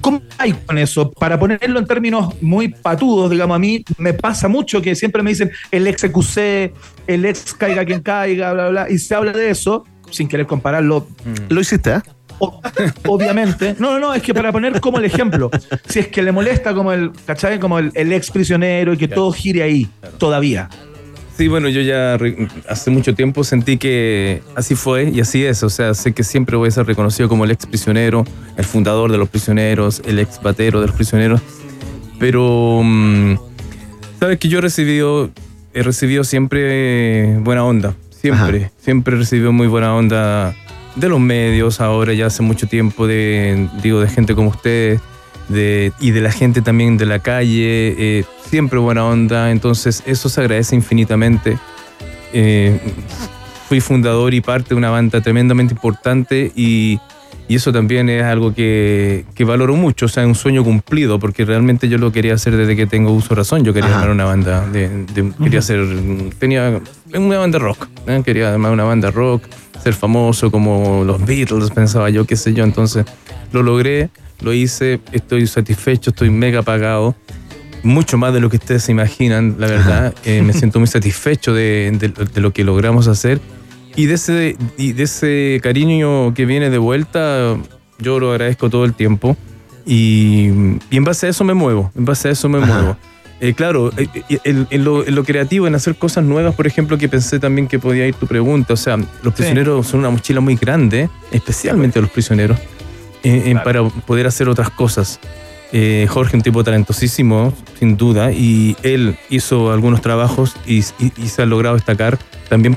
¿Cómo 0.00 0.22
hay 0.38 0.52
con 0.52 0.78
eso? 0.78 1.10
Para 1.10 1.38
ponerlo 1.38 1.78
en 1.78 1.86
términos 1.86 2.34
muy 2.40 2.68
patudos, 2.68 3.30
digamos, 3.30 3.54
a 3.56 3.58
mí 3.58 3.84
me 3.98 4.14
pasa 4.14 4.48
mucho 4.48 4.80
que 4.80 4.94
siempre 4.94 5.22
me 5.22 5.30
dicen 5.30 5.50
el 5.70 5.86
ex 5.86 6.04
EQC, 6.04 6.72
el 7.06 7.24
ex 7.24 7.54
caiga 7.54 7.84
quien 7.84 8.00
caiga, 8.00 8.52
bla, 8.52 8.68
bla, 8.68 8.90
y 8.90 8.98
se 8.98 9.14
habla 9.14 9.32
de 9.32 9.50
eso. 9.50 9.84
sin 10.10 10.26
querer 10.28 10.46
compararlo, 10.46 11.06
Lo 11.50 11.60
hiciste, 11.60 11.90
¿eh? 11.90 12.00
o- 12.38 12.62
obviamente. 13.08 13.74
No, 13.78 13.92
no, 13.92 13.98
no, 13.98 14.14
es 14.14 14.22
que 14.22 14.32
para 14.32 14.50
poner 14.52 14.80
como 14.80 14.98
el 14.98 15.04
ejemplo, 15.04 15.50
si 15.88 15.98
es 15.98 16.08
que 16.08 16.22
le 16.22 16.32
molesta 16.32 16.72
como 16.72 16.92
el, 16.92 17.10
¿cachai? 17.26 17.58
Como 17.58 17.78
el, 17.78 17.90
el 17.94 18.12
ex 18.12 18.30
prisionero 18.30 18.92
y 18.94 18.96
que 18.96 19.08
todo 19.08 19.30
gire 19.32 19.62
ahí, 19.62 19.86
todavía. 20.18 20.68
Sí, 21.38 21.46
bueno, 21.46 21.68
yo 21.68 21.80
ya 21.82 22.18
hace 22.68 22.90
mucho 22.90 23.14
tiempo 23.14 23.44
sentí 23.44 23.76
que 23.76 24.42
así 24.56 24.74
fue 24.74 25.08
y 25.08 25.20
así 25.20 25.44
es. 25.44 25.62
O 25.62 25.70
sea, 25.70 25.94
sé 25.94 26.12
que 26.12 26.24
siempre 26.24 26.56
voy 26.56 26.66
a 26.66 26.72
ser 26.72 26.84
reconocido 26.84 27.28
como 27.28 27.44
el 27.44 27.52
ex 27.52 27.64
prisionero, 27.64 28.24
el 28.56 28.64
fundador 28.64 29.12
de 29.12 29.18
los 29.18 29.28
prisioneros, 29.28 30.02
el 30.04 30.18
ex 30.18 30.42
batero 30.42 30.80
de 30.80 30.88
los 30.88 30.96
prisioneros. 30.96 31.40
Pero, 32.18 32.80
mm, 32.82 33.36
sabes 34.18 34.40
que 34.40 34.48
yo 34.48 34.58
he 34.58 34.62
recibido, 34.62 35.30
he 35.74 35.84
recibido 35.84 36.24
siempre 36.24 37.38
buena 37.38 37.64
onda. 37.64 37.94
Siempre, 38.10 38.72
siempre 38.80 39.14
he 39.14 39.18
recibido 39.20 39.52
muy 39.52 39.68
buena 39.68 39.94
onda 39.94 40.56
de 40.96 41.08
los 41.08 41.20
medios, 41.20 41.80
ahora 41.80 42.14
ya 42.14 42.26
hace 42.26 42.42
mucho 42.42 42.66
tiempo, 42.66 43.06
de, 43.06 43.68
digo, 43.80 44.00
de 44.00 44.08
gente 44.08 44.34
como 44.34 44.48
ustedes. 44.48 45.00
De, 45.48 45.92
y 46.00 46.10
de 46.10 46.20
la 46.20 46.32
gente 46.32 46.62
también 46.62 46.98
de 46.98 47.06
la 47.06 47.20
calle, 47.20 47.94
eh, 47.96 48.24
siempre 48.48 48.78
buena 48.78 49.04
onda, 49.04 49.50
entonces 49.50 50.02
eso 50.06 50.28
se 50.28 50.40
agradece 50.40 50.74
infinitamente. 50.74 51.58
Eh, 52.32 52.78
fui 53.68 53.80
fundador 53.80 54.32
y 54.34 54.40
parte 54.40 54.70
de 54.70 54.74
una 54.76 54.90
banda 54.90 55.20
tremendamente 55.20 55.74
importante 55.74 56.50
y, 56.56 56.98
y 57.48 57.54
eso 57.54 57.70
también 57.72 58.08
es 58.08 58.22
algo 58.24 58.54
que, 58.54 59.26
que 59.34 59.44
valoro 59.44 59.76
mucho, 59.76 60.06
o 60.06 60.08
sea, 60.08 60.26
un 60.26 60.34
sueño 60.34 60.64
cumplido, 60.64 61.18
porque 61.18 61.44
realmente 61.44 61.88
yo 61.88 61.98
lo 61.98 62.10
quería 62.10 62.34
hacer 62.34 62.56
desde 62.56 62.76
que 62.76 62.86
tengo 62.86 63.10
uso 63.12 63.34
razón, 63.34 63.64
yo 63.64 63.74
quería 63.74 63.90
Ajá. 63.90 63.98
armar 64.00 64.14
una 64.14 64.24
banda, 64.24 64.66
de, 64.68 64.88
de- 64.88 65.32
quería 65.42 65.58
hacer, 65.58 65.86
tenía 66.38 66.80
una 67.14 67.38
banda 67.38 67.58
rock, 67.58 67.86
¿eh? 68.06 68.22
quería 68.24 68.52
armar 68.54 68.72
una 68.72 68.84
banda 68.84 69.10
rock, 69.10 69.42
ser 69.82 69.92
famoso 69.92 70.50
como 70.50 71.04
los 71.04 71.24
Beatles, 71.24 71.70
pensaba 71.70 72.08
yo, 72.08 72.24
qué 72.26 72.36
sé 72.36 72.54
yo, 72.54 72.64
entonces 72.64 73.04
lo 73.52 73.62
logré, 73.62 74.08
lo 74.40 74.52
hice, 74.54 75.00
estoy 75.12 75.46
satisfecho, 75.46 76.10
estoy 76.10 76.30
mega 76.30 76.62
pagado. 76.62 77.14
Mucho 77.82 78.18
más 78.18 78.32
de 78.34 78.40
lo 78.40 78.50
que 78.50 78.56
ustedes 78.56 78.82
se 78.84 78.92
imaginan, 78.92 79.56
la 79.58 79.66
verdad. 79.66 80.14
Eh, 80.24 80.42
me 80.42 80.52
siento 80.54 80.78
muy 80.78 80.88
satisfecho 80.88 81.52
de, 81.54 81.90
de- 81.98 82.08
de 82.08 82.40
lo 82.40 82.52
que 82.52 82.64
logramos 82.64 83.06
hacer. 83.08 83.40
Y 83.96 84.06
de, 84.06 84.14
ese, 84.14 84.56
y 84.76 84.92
de 84.92 85.02
ese 85.04 85.60
cariño 85.62 86.32
que 86.34 86.44
viene 86.46 86.70
de 86.70 86.78
vuelta, 86.78 87.56
yo 87.98 88.20
lo 88.20 88.30
agradezco 88.30 88.70
todo 88.70 88.84
el 88.84 88.94
tiempo. 88.94 89.36
Y, 89.86 90.48
y 90.90 90.96
en 90.96 91.04
base 91.04 91.26
a 91.26 91.30
eso 91.30 91.44
me 91.44 91.54
muevo. 91.54 91.90
En 91.96 92.04
base 92.04 92.28
a 92.28 92.30
eso 92.32 92.48
me 92.48 92.58
Ajá. 92.58 92.66
muevo. 92.66 92.96
Eh, 93.40 93.54
claro, 93.54 93.92
eh, 93.96 94.08
eh, 94.28 94.38
en, 94.44 94.66
en 94.70 94.84
lo, 94.84 95.06
en 95.06 95.14
lo 95.14 95.24
creativo, 95.24 95.66
en 95.66 95.74
hacer 95.74 95.94
cosas 95.96 96.24
nuevas, 96.24 96.54
por 96.54 96.66
ejemplo, 96.66 96.98
que 96.98 97.08
pensé 97.08 97.38
también 97.38 97.68
que 97.68 97.78
podía 97.78 98.06
ir 98.06 98.14
tu 98.14 98.26
pregunta. 98.26 98.74
O 98.74 98.76
sea, 98.76 98.96
los 99.22 99.32
prisioneros 99.34 99.86
son 99.86 100.00
una 100.00 100.10
mochila 100.10 100.40
muy 100.40 100.56
grande, 100.56 101.08
especialmente 101.30 102.00
los 102.00 102.10
prisioneros, 102.10 102.58
eh, 103.22 103.54
para 103.64 103.82
poder 103.88 104.26
hacer 104.26 104.48
otras 104.48 104.70
cosas. 104.70 105.18
Eh, 105.72 106.06
Jorge, 106.08 106.36
un 106.36 106.42
tipo 106.42 106.64
talentosísimo, 106.64 107.52
sin 107.78 107.96
duda, 107.96 108.32
y 108.32 108.74
él 108.82 109.16
hizo 109.28 109.70
algunos 109.70 110.00
trabajos 110.00 110.56
y, 110.66 110.78
y- 110.98 111.12
y 111.18 111.28
se 111.28 111.42
ha 111.42 111.46
logrado 111.46 111.76
destacar 111.76 112.18
también 112.48 112.74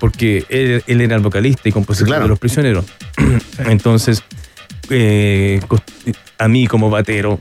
porque 0.00 0.44
él, 0.48 0.82
él 0.86 1.00
era 1.00 1.16
el 1.16 1.22
vocalista 1.22 1.68
y 1.68 1.72
compositor 1.72 2.06
Sí, 2.06 2.10
claro. 2.10 2.24
de 2.24 2.28
Los 2.28 2.38
Prisioneros. 2.38 2.84
Entonces, 3.66 4.22
eh, 4.90 5.60
a 6.38 6.48
mí 6.48 6.66
como 6.66 6.90
batero, 6.90 7.40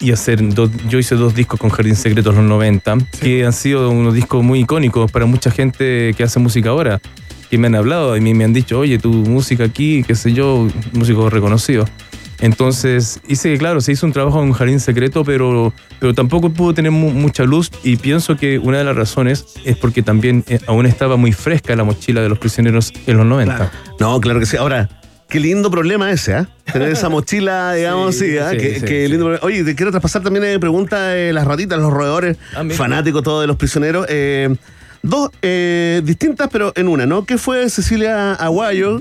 y 0.00 0.10
hacer 0.10 0.42
dos, 0.52 0.68
yo 0.88 0.98
hice 0.98 1.14
dos 1.14 1.32
discos 1.34 1.60
con 1.60 1.70
Jardín 1.70 1.94
Secreto 1.94 2.30
en 2.30 2.36
los 2.36 2.44
90, 2.46 2.98
que 3.20 3.44
han 3.44 3.52
sido 3.52 3.88
unos 3.90 4.14
discos 4.14 4.42
muy 4.42 4.60
icónicos 4.60 5.10
para 5.12 5.26
mucha 5.26 5.50
gente 5.52 6.12
que 6.16 6.24
hace 6.24 6.40
música 6.40 6.70
ahora, 6.70 7.00
que 7.50 7.56
me 7.58 7.68
han 7.68 7.76
hablado 7.76 8.16
y 8.16 8.20
me, 8.20 8.34
me 8.34 8.42
han 8.44 8.52
dicho, 8.52 8.80
oye, 8.80 8.98
tu 8.98 9.12
música 9.12 9.62
aquí, 9.64 10.02
qué 10.04 10.16
sé 10.16 10.32
yo, 10.32 10.66
músico 10.92 11.30
reconocido. 11.30 11.84
Entonces, 12.42 13.20
hice, 13.28 13.56
claro, 13.56 13.80
se 13.80 13.92
hizo 13.92 14.04
un 14.04 14.12
trabajo 14.12 14.42
en 14.42 14.52
Jardín 14.52 14.80
Secreto, 14.80 15.24
pero, 15.24 15.72
pero 16.00 16.12
tampoco 16.12 16.50
pudo 16.50 16.74
tener 16.74 16.90
mu- 16.90 17.12
mucha 17.12 17.44
luz 17.44 17.70
y 17.84 17.96
pienso 17.96 18.36
que 18.36 18.58
una 18.58 18.78
de 18.78 18.84
las 18.84 18.96
razones 18.96 19.46
es 19.64 19.76
porque 19.76 20.02
también 20.02 20.44
eh, 20.48 20.58
aún 20.66 20.84
estaba 20.86 21.16
muy 21.16 21.32
fresca 21.32 21.74
la 21.76 21.84
mochila 21.84 22.20
de 22.20 22.28
los 22.28 22.38
prisioneros 22.40 22.92
en 23.06 23.16
los 23.16 23.24
90. 23.26 23.56
Claro. 23.56 23.70
No, 24.00 24.20
claro 24.20 24.40
que 24.40 24.46
sí. 24.46 24.56
Ahora, 24.56 24.88
qué 25.28 25.38
lindo 25.38 25.70
problema 25.70 26.10
ese, 26.10 26.34
¿ah? 26.34 26.48
Tener 26.72 26.88
esa 26.88 27.08
mochila, 27.08 27.72
digamos, 27.76 28.16
sí, 28.16 28.32
Sí, 28.32 28.38
¿ah? 28.38 28.50
sí, 28.50 28.56
Qué, 28.58 28.74
sí, 28.74 28.86
qué 28.86 29.02
sí. 29.04 29.08
lindo 29.12 29.26
problema. 29.26 29.46
Oye, 29.46 29.62
te 29.62 29.76
quiero 29.76 29.92
traspasar 29.92 30.22
también 30.22 30.44
eh, 30.44 30.58
pregunta 30.58 31.10
de 31.10 31.32
las 31.32 31.46
ratitas, 31.46 31.78
los 31.78 31.92
roedores, 31.92 32.36
Ah, 32.56 32.64
fanáticos 32.72 33.22
todos 33.22 33.40
de 33.42 33.46
los 33.46 33.56
prisioneros. 33.56 34.04
Eh, 34.08 34.52
dos 35.04 35.30
eh, 35.42 36.02
distintas, 36.04 36.48
pero 36.50 36.72
en 36.74 36.88
una, 36.88 37.06
¿no? 37.06 37.24
¿Qué 37.24 37.38
fue 37.38 37.70
Cecilia 37.70 38.32
Aguayo? 38.34 39.00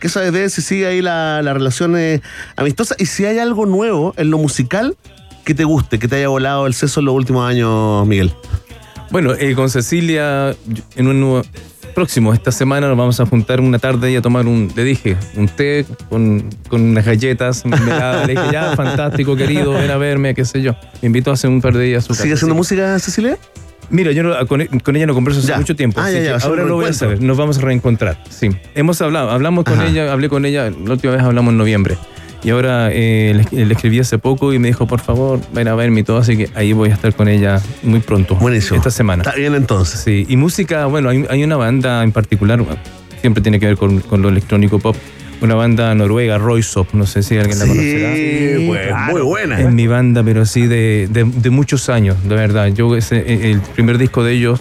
¿Qué 0.00 0.08
sabes 0.08 0.32
de? 0.32 0.48
Si 0.50 0.62
sigue 0.62 0.86
ahí 0.86 1.02
la, 1.02 1.42
la 1.42 1.52
relación 1.54 1.96
eh, 1.96 2.20
amistosa 2.56 2.94
y 2.98 3.06
si 3.06 3.24
hay 3.24 3.38
algo 3.38 3.66
nuevo 3.66 4.14
en 4.16 4.30
lo 4.30 4.38
musical 4.38 4.96
que 5.44 5.54
te 5.54 5.64
guste, 5.64 5.98
que 5.98 6.08
te 6.08 6.16
haya 6.16 6.28
volado 6.28 6.66
el 6.66 6.74
seso 6.74 7.00
en 7.00 7.06
los 7.06 7.14
últimos 7.14 7.48
años, 7.48 8.06
Miguel. 8.06 8.32
Bueno, 9.10 9.32
eh, 9.34 9.54
con 9.54 9.70
Cecilia, 9.70 10.54
en 10.96 11.06
un 11.08 11.20
nuevo- 11.20 11.42
próximo, 11.94 12.32
esta 12.32 12.52
semana 12.52 12.86
nos 12.86 12.96
vamos 12.96 13.18
a 13.18 13.26
juntar 13.26 13.60
una 13.60 13.80
tarde 13.80 14.12
y 14.12 14.14
a 14.16 14.22
tomar 14.22 14.46
un, 14.46 14.70
le 14.76 14.84
dije, 14.84 15.16
un 15.34 15.48
té 15.48 15.84
con, 16.08 16.48
con 16.68 16.80
unas 16.82 17.04
galletas, 17.04 17.64
mermelada. 17.66 18.24
Le 18.24 18.34
dije, 18.34 18.52
ya, 18.52 18.76
fantástico, 18.76 19.34
querido, 19.34 19.72
ven 19.72 19.90
a 19.90 19.96
verme, 19.96 20.32
qué 20.32 20.44
sé 20.44 20.62
yo. 20.62 20.76
Me 21.02 21.06
invitó 21.06 21.32
hace 21.32 21.48
un 21.48 21.60
par 21.60 21.72
de 21.76 21.82
días 21.86 22.04
a 22.04 22.06
su 22.06 22.14
¿Sigue 22.14 22.34
haciendo 22.34 22.54
música, 22.54 22.96
Cecilia? 23.00 23.36
Mira, 23.90 24.12
yo 24.12 24.22
no- 24.22 24.46
con, 24.46 24.64
con 24.66 24.96
ella 24.96 25.06
no 25.06 25.14
converso 25.14 25.40
hace 25.40 25.48
Ya. 25.48 25.56
mucho 25.58 25.74
tiempo. 25.74 26.00
Ah, 26.00 26.10
ya, 26.10 26.20
ya, 26.20 26.36
ahora 26.36 26.64
lo 26.64 26.74
voy 26.76 26.86
a 26.86 26.92
saber. 26.92 27.22
Nos 27.22 27.36
vamos 27.36 27.58
a 27.58 27.62
reencontrar. 27.62 28.22
Sí. 28.28 28.50
Hemos 28.74 29.00
hablado, 29.00 29.30
hablamos 29.30 29.64
con 29.64 29.74
Ajá. 29.80 29.86
ella, 29.88 30.12
hablé 30.12 30.28
con 30.28 30.44
ella, 30.44 30.70
la 30.70 30.92
última 30.92 31.14
vez 31.14 31.22
hablamos 31.22 31.52
en 31.52 31.58
noviembre. 31.58 31.96
Y 32.44 32.50
ahora 32.50 32.90
eh, 32.92 33.42
le, 33.50 33.64
le 33.64 33.74
escribí 33.74 33.98
hace 33.98 34.16
poco 34.18 34.52
y 34.52 34.58
me 34.60 34.68
dijo, 34.68 34.86
por 34.86 35.00
favor, 35.00 35.40
ven 35.52 35.66
a 35.66 35.74
verme 35.74 36.00
y 36.00 36.02
todo. 36.04 36.18
Así 36.18 36.36
que 36.36 36.48
ahí 36.54 36.72
voy 36.72 36.90
a 36.90 36.94
estar 36.94 37.12
con 37.14 37.26
ella 37.28 37.60
muy 37.82 37.98
pronto. 38.00 38.36
Buenísimo. 38.36 38.76
Esta 38.76 38.90
semana. 38.92 39.22
Está 39.24 39.34
bien 39.36 39.54
entonces. 39.56 40.00
Sí, 40.00 40.24
y 40.28 40.36
música, 40.36 40.86
bueno, 40.86 41.08
hay, 41.08 41.24
hay 41.28 41.42
una 41.42 41.56
banda 41.56 42.04
en 42.04 42.12
particular, 42.12 42.64
siempre 43.20 43.42
tiene 43.42 43.58
que 43.58 43.66
ver 43.66 43.76
con, 43.76 43.98
con 44.00 44.22
lo 44.22 44.28
electrónico 44.28 44.78
pop, 44.78 44.94
una 45.40 45.54
banda 45.54 45.94
noruega, 45.94 46.38
Roysop, 46.38 46.92
no 46.94 47.06
sé 47.06 47.22
si 47.22 47.36
alguien 47.36 47.58
la 47.58 47.66
conocerá. 47.66 48.14
Sí, 48.14 48.64
pues, 48.66 48.86
claro. 48.88 49.12
muy 49.12 49.20
buena. 49.22 49.60
Es 49.60 49.72
mi 49.72 49.86
banda, 49.86 50.22
pero 50.24 50.44
sí 50.46 50.66
de, 50.66 51.08
de- 51.10 51.24
de 51.24 51.50
muchos 51.50 51.88
años, 51.88 52.16
de 52.28 52.34
verdad. 52.34 52.68
Yo 52.68 52.94
ese, 52.96 53.50
el 53.50 53.60
primer 53.60 53.98
disco 53.98 54.22
de 54.24 54.32
ellos, 54.34 54.60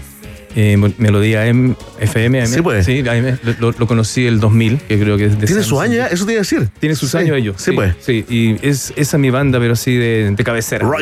eh, 0.59 0.75
Melodía 0.97 1.45
M, 1.45 1.75
FM, 1.99 2.41
AM, 2.41 2.47
Sí, 2.47 2.61
pues. 2.63 2.83
sí, 2.85 3.07
AM, 3.07 3.37
lo, 3.59 3.71
lo 3.73 3.85
conocí 3.87 4.25
el 4.25 4.39
2000, 4.39 4.79
que 4.79 4.99
creo 4.99 5.15
que 5.15 5.25
es 5.25 5.39
de 5.39 5.45
Tiene 5.45 5.61
su 5.61 5.79
año 5.79 5.93
ya, 5.97 6.07
eso 6.07 6.25
te 6.25 6.31
iba 6.31 6.39
a 6.39 6.41
decir. 6.41 6.67
Tiene 6.79 6.95
sus 6.95 7.11
Sí, 7.11 7.17
años 7.17 7.37
ellos. 7.37 7.55
Sí, 7.59 7.71
pues. 7.73 7.93
Sí, 7.99 8.25
y 8.27 8.55
es, 8.67 8.91
esa 8.95 9.17
es 9.17 9.21
mi 9.21 9.29
banda, 9.29 9.59
pero 9.59 9.75
sí 9.75 9.95
de, 9.95 10.31
de 10.35 10.43
cabecera. 10.43 10.87
Up, 10.87 10.93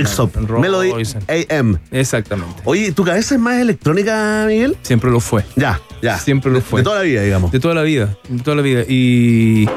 Roy- 0.48 0.62
Melody 0.62 0.92
Royce. 0.92 1.18
AM. 1.50 1.80
Exactamente. 1.92 2.62
Oye, 2.66 2.92
¿tu 2.92 3.06
cabeza 3.06 3.36
es 3.36 3.42
más 3.42 3.60
electrónica, 3.62 4.44
Miguel? 4.46 4.76
Siempre 4.82 5.10
lo 5.10 5.22
fue. 5.22 5.44
Ya, 5.56 5.80
ya. 6.02 6.20
Siempre 6.20 6.52
lo 6.52 6.60
fue. 6.60 6.82
De 6.82 6.84
toda 6.84 6.98
la 6.98 7.04
vida, 7.04 7.22
digamos. 7.22 7.52
De 7.54 7.60
toda 7.62 7.74
la 7.76 7.84
vida, 7.84 8.18
de 8.28 8.44
toda 8.44 8.58
la 8.58 8.62
vida. 8.62 8.82
Y, 8.90 9.70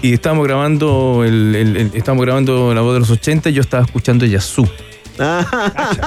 y 0.00 0.12
estábamos 0.12 0.46
grabando 0.46 1.24
el, 1.26 1.56
el- 1.56 1.76
el- 1.76 1.90
estábamos 1.94 2.24
grabando 2.24 2.72
la 2.72 2.82
voz 2.82 2.94
de 2.94 3.00
los 3.00 3.10
80 3.10 3.50
y 3.50 3.54
yo 3.54 3.62
estaba 3.62 3.84
escuchando 3.84 4.24
Yazoo. 4.26 4.68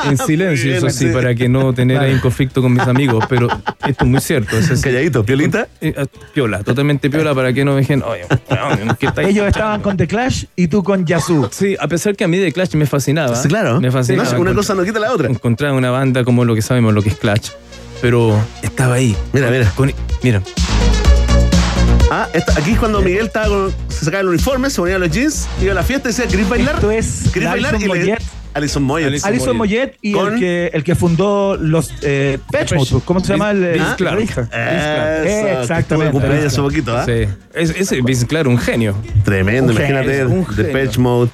En 0.06 0.17
silencio, 0.17 0.76
eso 0.76 0.89
sí, 0.89 1.08
para 1.08 1.36
que 1.36 1.50
no 1.50 1.74
tener 1.74 2.00
ahí 2.00 2.13
un 2.13 2.19
conflicto 2.19 2.62
con 2.62 2.74
mis 2.74 2.84
amigos, 2.84 3.26
pero 3.30 3.47
esto 3.86 4.04
es 4.06 4.10
muy 4.10 4.21
cierto. 4.21 4.58
Es 4.58 4.71
así. 4.71 4.82
Calladito, 4.82 5.24
piolita. 5.26 5.67
Eh, 5.82 5.93
eh, 5.97 6.06
Piola, 6.34 6.63
totalmente 6.63 7.10
piola 7.10 7.34
para 7.36 7.52
que 7.54 7.65
no 7.65 7.71
me 7.74 7.82
dejen. 7.82 8.04
Oye, 8.04 8.26
¿qué 9.00 9.08
está 9.08 9.21
Ellos 9.24 9.47
estaban 9.47 9.82
con 9.82 9.97
The 9.97 10.08
Clash 10.08 10.45
y 10.56 10.67
tú 10.67 10.84
con 10.84 11.06
Yazoo. 11.06 11.50
Sí, 11.52 11.76
a 11.80 11.88
pesar 11.88 12.15
que 12.15 12.24
a 12.24 12.28
mí 12.28 12.38
de 12.38 12.52
Clash 12.52 12.74
me 12.76 12.86
fascinaba. 12.86 13.36
Sí, 13.36 13.47
claro. 13.47 13.80
Me 13.82 13.91
fascinaba. 13.91 14.30
Una, 14.32 14.39
una 14.39 14.54
cosa 14.54 14.74
no 14.76 14.84
quita 14.84 15.00
la 15.00 15.12
otra. 15.12 15.28
Encontrar 15.30 15.74
una 15.74 15.91
banda 15.91 16.24
como 16.24 16.45
lo 16.45 16.56
que 16.56 16.62
sabemos 16.62 16.93
lo 16.93 17.02
que 17.02 17.10
es 17.10 17.15
Clash. 17.15 17.50
Pero 18.02 18.39
estaba 18.62 18.95
ahí. 18.95 19.15
Mira, 19.34 19.50
mira. 19.52 19.69
Con- 19.76 19.93
mira. 20.24 20.41
Ah, 22.13 22.28
esta- 22.34 22.60
aquí 22.60 22.71
es 22.71 22.80
cuando 22.80 23.02
Miguel 23.02 23.28
estaba 23.28 23.47
con- 23.47 23.74
se 23.88 24.06
sacaba 24.06 24.21
el 24.21 24.28
uniforme, 24.30 24.69
se 24.69 24.82
ponía 24.82 24.97
los 25.00 25.10
jeans, 25.12 25.47
iba 25.62 25.71
a 25.71 25.76
la 25.76 25.84
fiesta 25.84 26.10
y 26.10 26.12
decía, 26.12 26.28
¿querés 26.28 26.50
bailar? 26.50 26.76
Esto 26.76 26.91
es 26.91 27.30
¿Querés 27.32 27.50
bailar? 27.50 27.76
Y 27.82 27.86
le-. 27.88 28.17
Alison 28.53 28.83
Moyet. 28.83 29.07
Alison 29.07 29.29
Alison 29.29 29.57
Moyet 29.57 29.97
y 30.01 30.17
el 30.17 30.39
que, 30.39 30.71
el 30.73 30.83
que 30.83 30.95
fundó 30.95 31.55
los 31.57 31.93
eh, 32.01 32.37
Pech 32.51 32.73
Mode, 32.75 33.01
¿cómo 33.05 33.19
se 33.21 33.33
llama? 33.33 33.51
El, 33.51 33.81
Vince? 34.17 34.41
Eso, 34.41 35.61
Exactamente. 35.61 36.11
Cumpleaños 36.11 36.45
hace 36.47 36.61
poquito, 36.61 36.95
¿ah? 36.97 37.05
Sí. 37.05 37.27
Es, 37.53 37.69
ese 37.71 38.01
es, 38.05 38.25
claro, 38.25 38.49
un 38.49 38.57
genio. 38.57 38.95
Tremendo, 39.23 39.71
Un 39.71 39.77
imagínate. 39.77 40.27
genio. 40.27 40.45
Patch 40.73 40.97
Mode. 40.97 41.29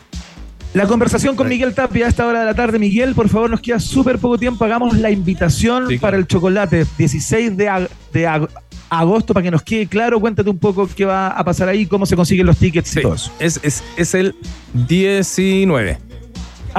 La 0.73 0.85
conversación 0.85 1.35
con 1.35 1.47
Miguel 1.47 1.73
Tapia 1.73 2.05
a 2.05 2.09
esta 2.09 2.27
hora 2.27 2.41
de 2.41 2.45
la 2.45 2.53
tarde. 2.53 2.77
Miguel, 2.77 3.15
por 3.15 3.29
favor, 3.29 3.49
nos 3.49 3.61
queda 3.61 3.79
súper 3.79 4.19
poco 4.19 4.37
tiempo. 4.37 4.63
Hagamos 4.65 4.95
la 4.97 5.09
invitación 5.09 5.83
Sí, 5.87 5.97
claro. 5.97 6.01
para 6.01 6.17
el 6.17 6.27
chocolate 6.27 6.85
16 6.99 7.57
de, 7.57 7.67
ag- 7.69 7.89
de 8.13 8.27
ag- 8.27 8.49
agosto 8.89 9.33
para 9.33 9.43
que 9.45 9.49
nos 9.49 9.63
quede 9.63 9.87
claro. 9.87 10.19
Cuéntate 10.19 10.49
un 10.49 10.59
poco 10.59 10.87
qué 10.93 11.05
va 11.05 11.29
a 11.29 11.43
pasar 11.43 11.67
ahí, 11.69 11.87
cómo 11.87 12.05
se 12.05 12.15
consiguen 12.15 12.45
los 12.45 12.57
tickets 12.57 12.89
Sí. 12.89 12.99
y 12.99 13.01
todo 13.01 13.15
eso. 13.15 13.31
Es, 13.39 13.59
es, 13.63 13.83
es 13.95 14.13
el 14.13 14.35
19. 14.73 15.97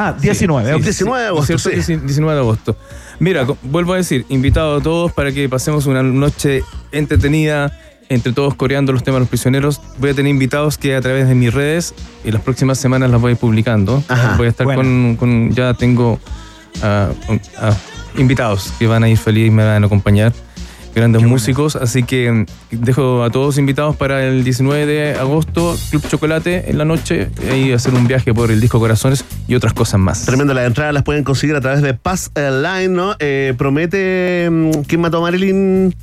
Ah, 0.01 0.15
19. 0.21 0.69
Sí, 0.69 0.75
ok. 0.75 0.79
sí, 0.81 0.85
19 0.85 1.21
de 1.23 1.27
sí, 1.27 1.29
agosto, 1.35 1.59
¿cierto? 1.71 1.83
sí. 1.83 1.97
19 1.97 2.35
de 2.35 2.41
agosto. 2.41 2.77
Mira, 3.19 3.45
vuelvo 3.63 3.95
a 3.95 3.97
decir, 3.97 4.25
invitado 4.29 4.77
a 4.77 4.81
todos 4.81 5.11
para 5.13 5.33
que 5.33 5.49
pasemos 5.49 5.87
una 5.87 6.03
noche 6.05 6.63
entretenida, 6.93 7.77
entre 8.09 8.33
todos 8.33 8.55
coreando 8.55 8.93
los 8.93 9.03
temas 9.03 9.17
de 9.17 9.21
los 9.21 9.29
prisioneros. 9.29 9.81
Voy 9.99 10.11
a 10.11 10.15
tener 10.15 10.31
invitados 10.31 10.79
que 10.79 10.95
a 10.95 11.01
través 11.01 11.27
de 11.29 11.35
mis 11.35 11.53
redes 11.53 11.95
y 12.25 12.31
las 12.31 12.43
próximas 12.43 12.79
semanas 12.79 13.11
las 13.11 13.21
voy 13.21 13.31
a 13.31 13.33
ir 13.33 13.39
publicando. 13.39 14.03
Ajá, 14.09 14.37
voy 14.37 14.47
a 14.47 14.51
estar 14.51 14.65
bueno. 14.67 14.83
con, 14.83 15.17
con- 15.17 15.51
ya 15.55 15.75
tengo 15.75 16.13
un- 16.13 17.41
ah, 17.61 17.75
invitados 18.17 18.73
que 18.79 18.87
van 18.87 19.03
a 19.05 19.09
ir 19.09 19.19
feliz, 19.19 19.51
me 19.53 19.65
van 19.65 19.83
a 19.83 19.87
acompañar. 19.87 20.33
Grandes 20.99 21.23
músicos, 21.23 21.77
así 21.77 22.03
que 22.03 22.33
mm, 22.33 22.47
dejo 22.73 23.23
a 23.23 23.31
todos 23.31 23.57
invitados 23.57 23.95
para 23.95 24.25
el 24.25 24.43
19 24.43 24.85
de 24.85 25.15
agosto, 25.15 25.77
Club 25.91 26.03
Chocolate 26.09 26.69
en 26.69 26.77
la 26.77 26.85
noche, 26.85 27.31
y 27.55 27.71
hacer 27.71 27.95
un 27.95 28.09
viaje 28.09 28.35
por 28.35 28.51
el 28.51 28.61
disco 28.61 28.81
Corazones 28.81 29.25
y 29.47 29.55
otras 29.55 29.75
cosas 29.75 30.01
más. 30.01 30.27
Tremendo, 30.27 30.55
las 30.55 30.67
entradas 30.67 30.93
las 30.93 31.05
pueden 31.05 31.23
conseguir 31.23 31.55
a 31.55 31.61
través 31.61 31.83
de 31.83 31.95
Pass 31.95 32.33
Line, 32.35 32.89
¿no? 32.89 33.15
Eh, 33.21 33.55
promete. 33.57 34.49
mm, 34.51 34.71
¿Quién 34.89 35.01
mató 35.01 35.19
a 35.19 35.21
Marilyn? 35.21 35.95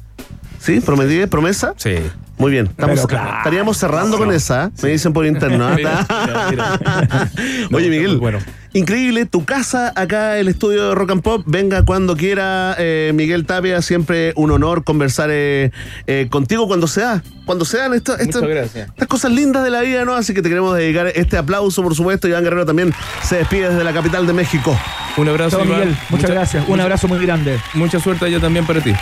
¿Sí? 0.65 0.80
¿Prometí? 0.80 1.25
¿Promesa? 1.28 1.73
Sí. 1.78 1.95
Muy 2.38 2.51
bien. 2.51 2.65
Estamos, 2.65 3.08
claro. 3.08 3.38
estaríamos 3.38 3.78
cerrando 3.78 4.17
con 4.17 4.30
esa. 4.32 4.69
Me 4.84 4.89
dicen 4.89 5.13
por 5.13 5.25
interno. 5.25 5.69
Mira, 5.75 6.06
mira, 6.10 6.47
mira. 6.49 6.80
No, 7.69 7.78
Oye, 7.78 7.89
Miguel. 7.89 8.17
bueno. 8.17 8.39
Increíble, 8.73 9.25
tu 9.25 9.45
casa 9.45 9.93
acá, 9.95 10.38
el 10.38 10.49
estudio 10.49 10.89
de 10.89 10.95
Rock 10.95 11.12
and 11.12 11.21
Pop. 11.21 11.43
Venga 11.45 11.86
cuando 11.86 12.17
quiera, 12.17 12.75
eh, 12.78 13.13
Miguel 13.15 13.45
Tapia. 13.45 13.82
Siempre 13.82 14.34
un 14.36 14.51
honor 14.51 14.84
conversar 14.84 15.30
eh, 15.32 15.71
eh, 16.08 16.28
contigo 16.30 16.67
cuando 16.67 16.88
sea. 16.88 17.23
Cuando 17.45 17.63
sean 17.63 17.93
esto- 17.93 18.17
esto- 18.17 18.41
Muchas 18.41 18.49
gracias. 18.56 18.89
estas 18.89 19.08
cosas 19.08 19.32
lindas 19.32 19.63
de 19.63 19.69
la 19.69 19.80
vida, 19.80 20.04
¿no? 20.04 20.13
Así 20.15 20.34
que 20.34 20.41
te 20.41 20.49
queremos 20.49 20.75
dedicar 20.75 21.08
este 21.15 21.38
aplauso, 21.38 21.84
por 21.84 21.95
supuesto. 21.95 22.28
Iván 22.28 22.43
Guerrero 22.43 22.65
también 22.65 22.93
se 23.23 23.38
despide 23.38 23.69
desde 23.69 23.84
la 23.86 23.93
capital 23.93 24.28
de 24.28 24.34
México. 24.34 24.78
Un 25.15 25.30
abrazo. 25.30 25.63
Miguel. 25.63 25.89
Muchas 26.10 26.10
Mucha- 26.10 26.28
gracias. 26.34 26.63
Un 26.65 26.71
mucha- 26.71 26.84
abrazo 26.84 27.08
muy 27.08 27.19
grande. 27.25 27.58
Mucha 27.75 27.99
suerte 28.01 28.25
allá 28.25 28.41
también 28.41 28.65
para 28.65 28.82
ti. 28.82 28.93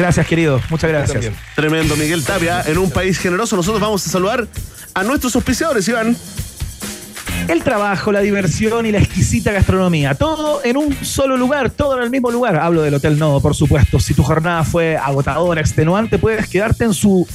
Gracias, 0.00 0.26
querido. 0.26 0.62
Muchas 0.70 0.88
gracias. 0.88 1.26
Tremendo, 1.54 1.94
Miguel 1.94 2.24
Tapia, 2.24 2.62
en 2.66 2.78
un 2.78 2.90
país 2.90 3.18
generoso. 3.18 3.54
Nosotros 3.54 3.82
vamos 3.82 4.06
a 4.06 4.10
saludar 4.10 4.48
a 4.94 5.04
nuestros 5.04 5.36
auspiciadores, 5.36 5.86
Iván. 5.88 6.16
El 7.48 7.62
trabajo, 7.62 8.10
la 8.10 8.20
diversión 8.20 8.86
y 8.86 8.92
la 8.92 8.98
exquisita 8.98 9.52
gastronomía. 9.52 10.14
Todo 10.14 10.64
en 10.64 10.78
un 10.78 10.96
solo 11.04 11.36
lugar, 11.36 11.68
todo 11.68 11.98
en 11.98 12.04
el 12.04 12.08
mismo 12.08 12.30
lugar. 12.30 12.56
Hablo 12.56 12.80
del 12.80 12.94
Hotel 12.94 13.18
Nodo, 13.18 13.42
por 13.42 13.54
supuesto. 13.54 14.00
Si 14.00 14.14
tu 14.14 14.22
jornada 14.22 14.64
fue 14.64 14.96
agotadora, 14.96 15.60
extenuante, 15.60 16.16
puedes 16.16 16.48
quedarte 16.48 16.84
en 16.84 16.94
su 16.94 17.28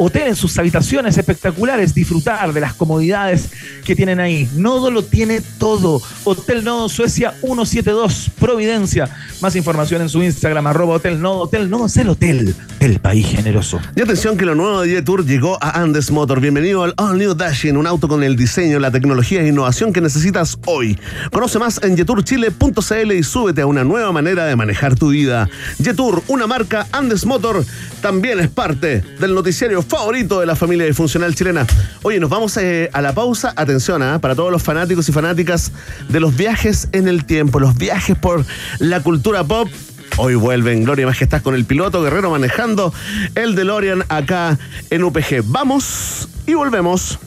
hotel, 0.00 0.28
en 0.28 0.36
sus 0.36 0.58
habitaciones 0.58 1.18
espectaculares, 1.18 1.94
disfrutar 1.94 2.52
de 2.54 2.60
las 2.60 2.72
comodidades 2.72 3.50
que 3.84 3.94
tienen 3.94 4.18
ahí. 4.18 4.48
Nodo 4.56 4.90
lo 4.90 5.04
tiene 5.04 5.42
todo. 5.58 6.00
Hotel 6.24 6.64
Nodo 6.64 6.88
Suecia 6.88 7.34
172, 7.40 8.30
Providencia. 8.38 9.10
Más 9.42 9.56
información 9.56 10.00
en 10.00 10.08
su 10.08 10.22
Instagram, 10.22 10.66
arroba 10.66 10.94
Hotel 10.94 11.20
Nodo. 11.20 11.40
Hotel 11.40 11.68
Nodo 11.68 11.86
es 11.86 11.96
el 11.98 12.08
hotel 12.08 12.54
del 12.78 12.98
país 12.98 13.26
generoso. 13.26 13.78
Y 13.94 14.00
atención 14.00 14.38
que 14.38 14.46
lo 14.46 14.54
nuevo 14.54 14.80
de 14.80 14.88
Jetour 14.88 15.26
llegó 15.26 15.58
a 15.62 15.82
Andes 15.82 16.10
Motor. 16.10 16.40
Bienvenido 16.40 16.82
al 16.82 16.94
All 16.96 17.18
New 17.18 17.34
Dashing, 17.34 17.76
un 17.76 17.86
auto 17.86 18.08
con 18.08 18.22
el 18.22 18.36
diseño, 18.36 18.78
la 18.78 18.90
tecnología 18.90 19.42
e 19.42 19.48
innovación 19.48 19.92
que 19.92 20.00
necesitas 20.00 20.58
hoy. 20.64 20.98
Conoce 21.30 21.58
más 21.58 21.78
en 21.82 21.96
jeturchile.cl 21.96 23.12
y 23.12 23.22
súbete 23.22 23.60
a 23.60 23.66
una 23.66 23.84
nueva 23.84 24.12
manera 24.12 24.46
de 24.46 24.56
manejar 24.56 24.94
tu 24.94 25.10
vida. 25.10 25.48
Jetour, 25.82 26.22
una 26.28 26.46
marca 26.46 26.86
Andes 26.92 27.26
Motor, 27.26 27.64
también 28.00 28.40
es 28.40 28.48
parte 28.48 29.04
del 29.18 29.34
noticiario 29.34 29.82
favorito 29.90 30.38
de 30.40 30.46
la 30.46 30.54
familia 30.54 30.86
disfuncional 30.86 31.34
chilena. 31.34 31.66
Oye, 32.02 32.20
nos 32.20 32.30
vamos 32.30 32.56
eh, 32.56 32.88
a 32.92 33.02
la 33.02 33.12
pausa. 33.12 33.52
Atención, 33.56 34.02
¿ah? 34.02 34.20
para 34.20 34.36
todos 34.36 34.52
los 34.52 34.62
fanáticos 34.62 35.08
y 35.08 35.12
fanáticas 35.12 35.72
de 36.08 36.20
los 36.20 36.36
viajes 36.36 36.88
en 36.92 37.08
el 37.08 37.24
tiempo, 37.24 37.58
los 37.58 37.76
viajes 37.76 38.16
por 38.16 38.46
la 38.78 39.00
cultura 39.00 39.42
pop. 39.44 39.68
Hoy 40.16 40.36
vuelven 40.36 40.84
Gloria 40.84 41.02
y 41.02 41.06
Majestad 41.06 41.42
con 41.42 41.54
el 41.54 41.64
piloto 41.64 42.02
Guerrero 42.02 42.30
manejando 42.30 42.94
el 43.34 43.54
DeLorean 43.54 44.04
acá 44.08 44.58
en 44.90 45.02
UPG. 45.02 45.42
Vamos 45.44 46.28
y 46.46 46.54
volvemos. 46.54 47.18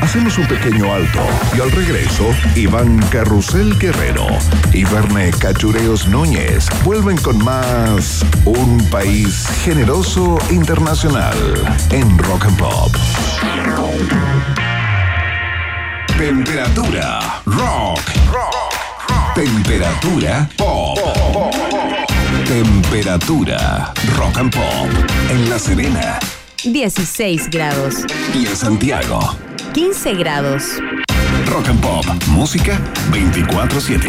Hacemos 0.00 0.38
un 0.38 0.46
pequeño 0.46 0.92
alto 0.92 1.20
y 1.56 1.60
al 1.60 1.70
regreso, 1.70 2.30
Iván 2.56 2.98
Carrusel 3.10 3.78
Guerrero 3.78 4.26
y 4.72 4.84
Verne 4.84 5.30
Cachureos 5.30 6.08
Núñez 6.08 6.66
vuelven 6.84 7.16
con 7.18 7.42
más 7.44 8.24
Un 8.44 8.78
País 8.90 9.46
Generoso 9.64 10.38
Internacional 10.50 11.36
en 11.90 12.18
Rock 12.18 12.46
and 12.46 12.58
Pop. 12.58 12.96
Temperatura 16.18 17.42
rock. 17.46 18.00
Temperatura 19.34 20.48
pop. 20.56 20.98
Temperatura 22.46 23.92
rock 24.16 24.38
and 24.38 24.54
pop 24.54 24.88
en 25.30 25.48
La 25.48 25.58
Serena 25.58 26.18
16 26.64 27.48
grados. 27.50 28.04
y 28.34 28.46
en 28.46 28.56
Santiago. 28.56 29.49
15 29.72 30.14
grados. 30.14 30.62
Rock 31.46 31.68
and 31.68 31.80
Pop, 31.80 32.04
música 32.28 32.80
24/7. 33.10 34.08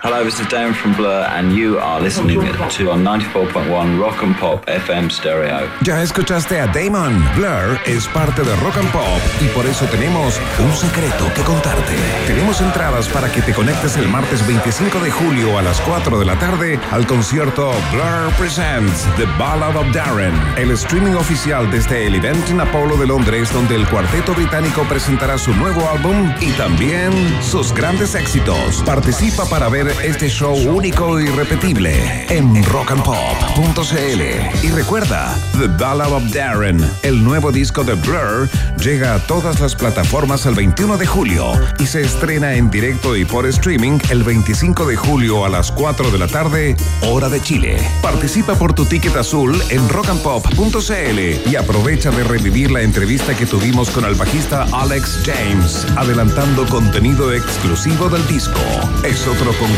Hello, 0.00 0.22
this 0.22 0.38
is 0.38 0.46
Darren 0.46 0.74
from 0.74 0.94
Blur, 0.94 1.26
and 1.32 1.52
you 1.52 1.76
are 1.80 2.00
listening 2.00 2.38
to 2.38 2.90
on 2.90 3.02
94.1 3.02 3.98
Rock 4.00 4.22
and 4.22 4.36
Pop 4.36 4.64
FM 4.66 5.10
stereo. 5.10 5.68
Ya 5.82 6.00
escuchaste 6.00 6.60
a 6.60 6.68
Damon. 6.68 7.24
Blur 7.34 7.80
es 7.84 8.06
parte 8.06 8.42
de 8.42 8.54
Rock 8.62 8.76
and 8.76 8.92
Pop 8.92 9.20
y 9.40 9.48
por 9.48 9.66
eso 9.66 9.86
tenemos 9.86 10.40
un 10.60 10.72
secreto 10.72 11.28
que 11.34 11.42
contarte. 11.42 11.96
Tenemos 12.28 12.60
entradas 12.60 13.08
para 13.08 13.28
que 13.32 13.42
te 13.42 13.52
conectes 13.52 13.96
el 13.96 14.08
martes 14.08 14.46
25 14.46 15.00
de 15.00 15.10
julio 15.10 15.58
a 15.58 15.62
las 15.62 15.80
4 15.80 16.20
de 16.20 16.24
la 16.24 16.38
tarde 16.38 16.78
al 16.92 17.04
concierto 17.04 17.72
Blur 17.90 18.32
Presents 18.38 19.04
The 19.16 19.26
Ballad 19.36 19.76
of 19.76 19.92
Darren, 19.92 20.34
el 20.58 20.70
streaming 20.70 21.14
oficial 21.14 21.68
desde 21.72 22.06
el 22.06 22.14
evento 22.14 22.52
en 22.52 22.60
Apollo 22.60 22.98
de 22.98 23.08
Londres 23.08 23.52
donde 23.52 23.74
el 23.74 23.88
cuarteto 23.88 24.32
británico 24.32 24.84
presentará 24.84 25.38
su 25.38 25.52
nuevo 25.54 25.88
álbum 25.90 26.32
y 26.40 26.52
también 26.52 27.12
sus 27.42 27.72
grandes 27.72 28.14
éxitos. 28.14 28.84
Participa 28.86 29.44
para 29.46 29.68
ver 29.68 29.87
este 30.02 30.28
show 30.28 30.54
único 30.68 31.20
y 31.20 31.24
irrepetible 31.24 32.26
en 32.28 32.62
rockandpop.cl. 32.64 34.22
Y 34.62 34.70
recuerda, 34.70 35.36
The 35.58 35.66
Ballad 35.66 36.12
of 36.12 36.32
Darren, 36.32 36.78
el 37.02 37.24
nuevo 37.24 37.50
disco 37.50 37.84
de 37.84 37.94
Blur, 37.94 38.48
llega 38.78 39.14
a 39.14 39.18
todas 39.20 39.60
las 39.60 39.74
plataformas 39.74 40.46
el 40.46 40.54
21 40.54 40.98
de 40.98 41.06
julio 41.06 41.52
y 41.78 41.86
se 41.86 42.02
estrena 42.02 42.54
en 42.54 42.70
directo 42.70 43.16
y 43.16 43.24
por 43.24 43.46
streaming 43.46 43.98
el 44.10 44.24
25 44.24 44.86
de 44.86 44.96
julio 44.96 45.44
a 45.44 45.48
las 45.48 45.72
4 45.72 46.10
de 46.10 46.18
la 46.18 46.26
tarde, 46.26 46.76
hora 47.02 47.28
de 47.28 47.40
Chile. 47.40 47.78
Participa 48.02 48.54
por 48.54 48.74
tu 48.74 48.84
ticket 48.84 49.16
azul 49.16 49.60
en 49.70 49.88
rockandpop.cl 49.88 51.50
y 51.50 51.56
aprovecha 51.56 52.10
de 52.10 52.24
revivir 52.24 52.70
la 52.70 52.82
entrevista 52.82 53.34
que 53.34 53.46
tuvimos 53.46 53.90
con 53.90 54.04
el 54.04 54.14
bajista 54.14 54.66
Alex 54.72 55.22
James, 55.24 55.86
adelantando 55.96 56.66
contenido 56.66 57.32
exclusivo 57.32 58.08
del 58.08 58.26
disco. 58.26 58.60
Es 59.02 59.26
otro 59.26 59.52
concurso 59.52 59.77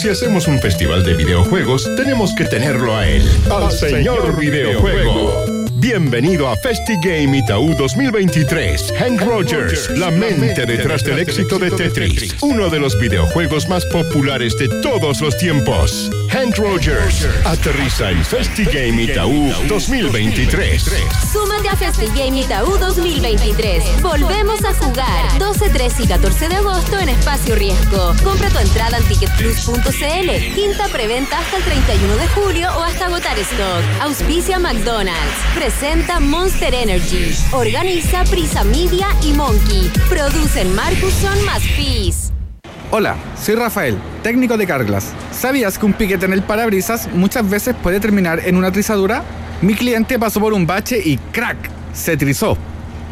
Si 0.00 0.08
hacemos 0.08 0.48
un 0.48 0.58
festival 0.58 1.04
de 1.04 1.12
videojuegos, 1.12 1.86
tenemos 1.94 2.34
que 2.34 2.46
tenerlo 2.46 2.96
a 2.96 3.06
él, 3.06 3.22
al 3.50 3.70
señor 3.70 4.34
videojuego. 4.34 5.44
Bienvenido 5.74 6.48
a 6.48 6.56
FestiGame 6.56 7.38
Itaú 7.38 7.74
2023. 7.74 8.94
Hank 8.98 9.20
Rogers, 9.20 9.90
la 9.98 10.10
mente 10.10 10.64
detrás 10.64 11.02
del 11.04 11.18
éxito 11.18 11.58
de 11.58 11.70
Tetris, 11.70 12.34
uno 12.42 12.70
de 12.70 12.78
los 12.78 12.98
videojuegos 12.98 13.68
más 13.68 13.84
populares 13.86 14.56
de 14.56 14.68
todos 14.82 15.20
los 15.20 15.36
tiempos. 15.36 16.10
Hank 16.30 16.56
Rogers 16.56 17.26
aterriza 17.44 18.10
en 18.10 18.24
FestiGame 18.24 19.04
Itaú 19.04 19.52
2023. 19.68 20.82
Súmate 21.32 21.68
a 21.68 21.76
FestiGame 21.76 22.40
Itaú 22.40 22.78
2023. 22.78 24.02
Volvemos 24.02 24.64
a 24.64 24.72
jugar 24.74 25.38
12, 25.52 25.68
13 25.68 26.02
y 26.04 26.06
14 26.06 26.48
de 26.48 26.54
agosto 26.54 27.00
en 27.00 27.08
Espacio 27.08 27.56
Riesgo. 27.56 28.14
Compra 28.22 28.48
tu 28.50 28.58
entrada 28.58 28.98
en 28.98 29.04
ticketplus.cl. 29.08 30.54
Quinta 30.54 30.86
preventa 30.92 31.40
hasta 31.40 31.56
el 31.56 31.64
31 31.64 32.16
de 32.18 32.28
julio 32.28 32.68
o 32.78 32.84
hasta 32.84 33.06
agotar 33.06 33.36
stock. 33.36 33.82
Auspicia 34.00 34.60
McDonald's. 34.60 35.18
Presenta 35.56 36.20
Monster 36.20 36.72
Energy. 36.72 37.34
Organiza 37.50 38.22
Prisa 38.30 38.62
Media 38.62 39.08
y 39.24 39.32
Monkey. 39.32 39.90
Producen 40.08 40.72
Marcuson 40.76 41.44
más 41.44 41.62
Fizz. 41.62 42.30
Hola, 42.92 43.16
soy 43.36 43.56
Rafael, 43.56 43.98
técnico 44.22 44.56
de 44.56 44.68
Carglass. 44.68 45.12
¿Sabías 45.32 45.80
que 45.80 45.86
un 45.86 45.94
piquete 45.94 46.26
en 46.26 46.32
el 46.32 46.44
parabrisas 46.44 47.08
muchas 47.12 47.50
veces 47.50 47.74
puede 47.82 47.98
terminar 47.98 48.38
en 48.46 48.56
una 48.56 48.70
trizadura? 48.70 49.24
Mi 49.62 49.74
cliente 49.74 50.16
pasó 50.16 50.38
por 50.38 50.52
un 50.52 50.64
bache 50.64 51.00
y 51.04 51.16
¡crack! 51.32 51.58
se 51.92 52.16
trizó. 52.16 52.56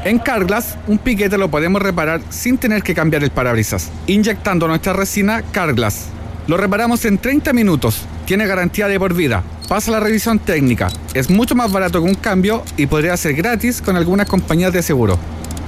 En 0.04 0.18
Carglass, 0.18 0.76
un 0.86 0.98
piquete 0.98 1.36
lo 1.38 1.50
podemos 1.50 1.82
reparar 1.82 2.20
sin 2.30 2.56
tener 2.56 2.82
que 2.82 2.94
cambiar 2.94 3.24
el 3.24 3.30
parabrisas, 3.30 3.90
inyectando 4.06 4.68
nuestra 4.68 4.92
resina 4.92 5.42
Carglass. 5.50 6.06
Lo 6.46 6.56
reparamos 6.56 7.04
en 7.04 7.18
30 7.18 7.52
minutos, 7.52 8.02
tiene 8.24 8.46
garantía 8.46 8.88
de 8.88 8.98
por 8.98 9.12
vida, 9.12 9.42
pasa 9.68 9.90
la 9.90 10.00
revisión 10.00 10.38
técnica, 10.38 10.88
es 11.14 11.28
mucho 11.28 11.54
más 11.54 11.72
barato 11.72 12.00
que 12.02 12.08
un 12.08 12.14
cambio 12.14 12.62
y 12.76 12.86
podría 12.86 13.16
ser 13.16 13.34
gratis 13.34 13.82
con 13.82 13.96
algunas 13.96 14.28
compañías 14.28 14.72
de 14.72 14.82
seguro. 14.82 15.18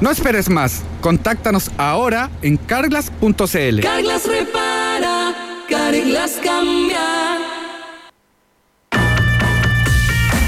No 0.00 0.10
esperes 0.10 0.48
más, 0.48 0.82
contáctanos 1.00 1.70
ahora 1.76 2.30
en 2.40 2.56
carglass.cl. 2.56 3.80
Carglass 3.80 4.26
repara, 4.26 5.34
Carglass 5.68 6.38
cambia. 6.42 7.49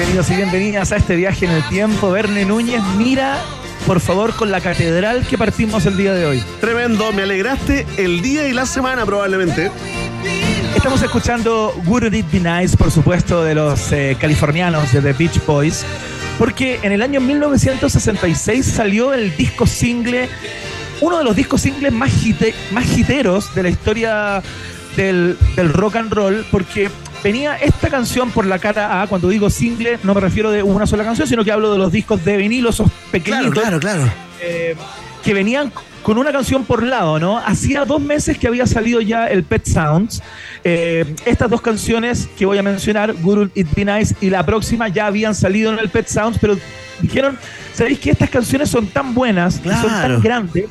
Bienvenidos 0.00 0.30
y 0.30 0.36
bienvenidas 0.36 0.92
a 0.92 0.96
este 0.96 1.14
viaje 1.14 1.44
en 1.44 1.50
el 1.52 1.62
tiempo. 1.68 2.10
Verne 2.10 2.46
Núñez, 2.46 2.80
mira, 2.96 3.36
por 3.86 4.00
favor, 4.00 4.34
con 4.34 4.50
la 4.50 4.62
catedral 4.62 5.26
que 5.26 5.36
partimos 5.36 5.84
el 5.84 5.98
día 5.98 6.14
de 6.14 6.24
hoy. 6.24 6.42
Tremendo, 6.58 7.12
me 7.12 7.22
alegraste 7.24 7.86
el 7.98 8.22
día 8.22 8.48
y 8.48 8.54
la 8.54 8.64
semana 8.64 9.04
probablemente. 9.04 9.70
Estamos 10.74 11.02
escuchando 11.02 11.74
Wouldn't 11.84 12.14
It 12.14 12.26
Be 12.32 12.40
Nice, 12.40 12.78
por 12.78 12.90
supuesto, 12.90 13.44
de 13.44 13.54
los 13.54 13.92
eh, 13.92 14.16
californianos 14.18 14.90
de 14.90 15.02
The 15.02 15.12
Beach 15.12 15.44
Boys, 15.44 15.84
porque 16.38 16.80
en 16.82 16.92
el 16.92 17.02
año 17.02 17.20
1966 17.20 18.64
salió 18.64 19.12
el 19.12 19.36
disco 19.36 19.66
single, 19.66 20.30
uno 21.02 21.18
de 21.18 21.24
los 21.24 21.36
discos 21.36 21.60
singles 21.60 21.92
más, 21.92 22.10
hite- 22.24 22.54
más 22.70 22.96
hiteros 22.96 23.54
de 23.54 23.62
la 23.64 23.68
historia 23.68 24.42
del, 24.96 25.36
del 25.56 25.70
rock 25.74 25.96
and 25.96 26.10
roll, 26.10 26.46
porque 26.50 26.88
venía 27.22 27.56
esta 27.56 27.88
canción 27.88 28.30
por 28.30 28.46
la 28.46 28.58
cara 28.58 29.02
A, 29.02 29.06
cuando 29.06 29.28
digo 29.28 29.50
single 29.50 29.98
no 30.02 30.14
me 30.14 30.20
refiero 30.20 30.50
de 30.50 30.62
una 30.62 30.86
sola 30.86 31.04
canción, 31.04 31.26
sino 31.28 31.44
que 31.44 31.52
hablo 31.52 31.72
de 31.72 31.78
los 31.78 31.92
discos 31.92 32.24
de 32.24 32.36
vinilo, 32.36 32.70
esos 32.70 32.90
pequeñitos 33.10 33.52
Claro, 33.52 33.78
claro, 33.78 34.00
claro. 34.04 34.12
eh, 34.42 34.74
que 35.22 35.34
venían 35.34 35.72
con 36.02 36.16
una 36.16 36.32
canción 36.32 36.64
por 36.64 36.82
lado, 36.82 37.18
¿no? 37.18 37.36
Hacía 37.36 37.84
dos 37.84 38.00
meses 38.00 38.38
que 38.38 38.46
había 38.48 38.66
salido 38.66 39.02
ya 39.02 39.26
el 39.26 39.44
Pet 39.44 39.66
Sounds. 39.66 40.22
Eh, 40.64 41.04
estas 41.26 41.50
dos 41.50 41.60
canciones 41.60 42.26
que 42.38 42.46
voy 42.46 42.56
a 42.56 42.62
mencionar, 42.62 43.12
Guru 43.20 43.50
It 43.54 43.66
Be 43.76 43.84
Nice 43.84 44.16
y 44.22 44.30
la 44.30 44.44
próxima, 44.46 44.88
ya 44.88 45.06
habían 45.06 45.34
salido 45.34 45.70
en 45.74 45.78
el 45.78 45.90
Pet 45.90 46.08
Sounds, 46.08 46.38
pero 46.40 46.56
dijeron, 47.02 47.38
¿sabéis 47.74 47.98
que 47.98 48.10
estas 48.12 48.30
canciones 48.30 48.70
son 48.70 48.86
tan 48.86 49.12
buenas 49.14 49.56
y 49.62 49.68
son 49.68 49.80
Claro. 49.90 50.14
tan 50.14 50.22
grandes? 50.22 50.64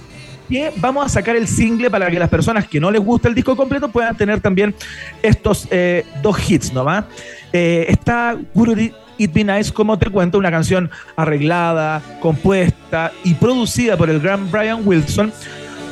Vamos 0.78 1.06
a 1.06 1.10
sacar 1.10 1.36
el 1.36 1.48
single 1.48 1.90
para 1.90 2.10
que 2.10 2.18
las 2.18 2.30
personas 2.30 2.68
que 2.68 2.80
no 2.80 2.90
les 2.90 3.02
gusta 3.02 3.28
el 3.28 3.36
disco 3.36 3.56
completo 3.56 3.90
puedan 3.90 4.16
tener 4.18 4.40
también 4.40 4.74
estos 5.22 5.68
eh, 5.70 6.06
dos 6.24 6.50
hits 6.50 6.74
nomás. 6.74 7.06
Eh, 7.54 7.86
está 7.90 8.38
Guru 8.54 8.76
It 9.18 9.34
Be 9.34 9.44
Nice, 9.44 9.72
como 9.72 10.00
te 10.00 10.10
cuento, 10.10 10.38
una 10.38 10.50
canción 10.50 10.90
arreglada, 11.16 12.02
compuesta 12.20 13.12
y 13.24 13.34
producida 13.36 13.98
por 13.98 14.10
el 14.10 14.20
gran 14.20 14.50
Brian 14.50 14.82
Wilson, 14.86 15.32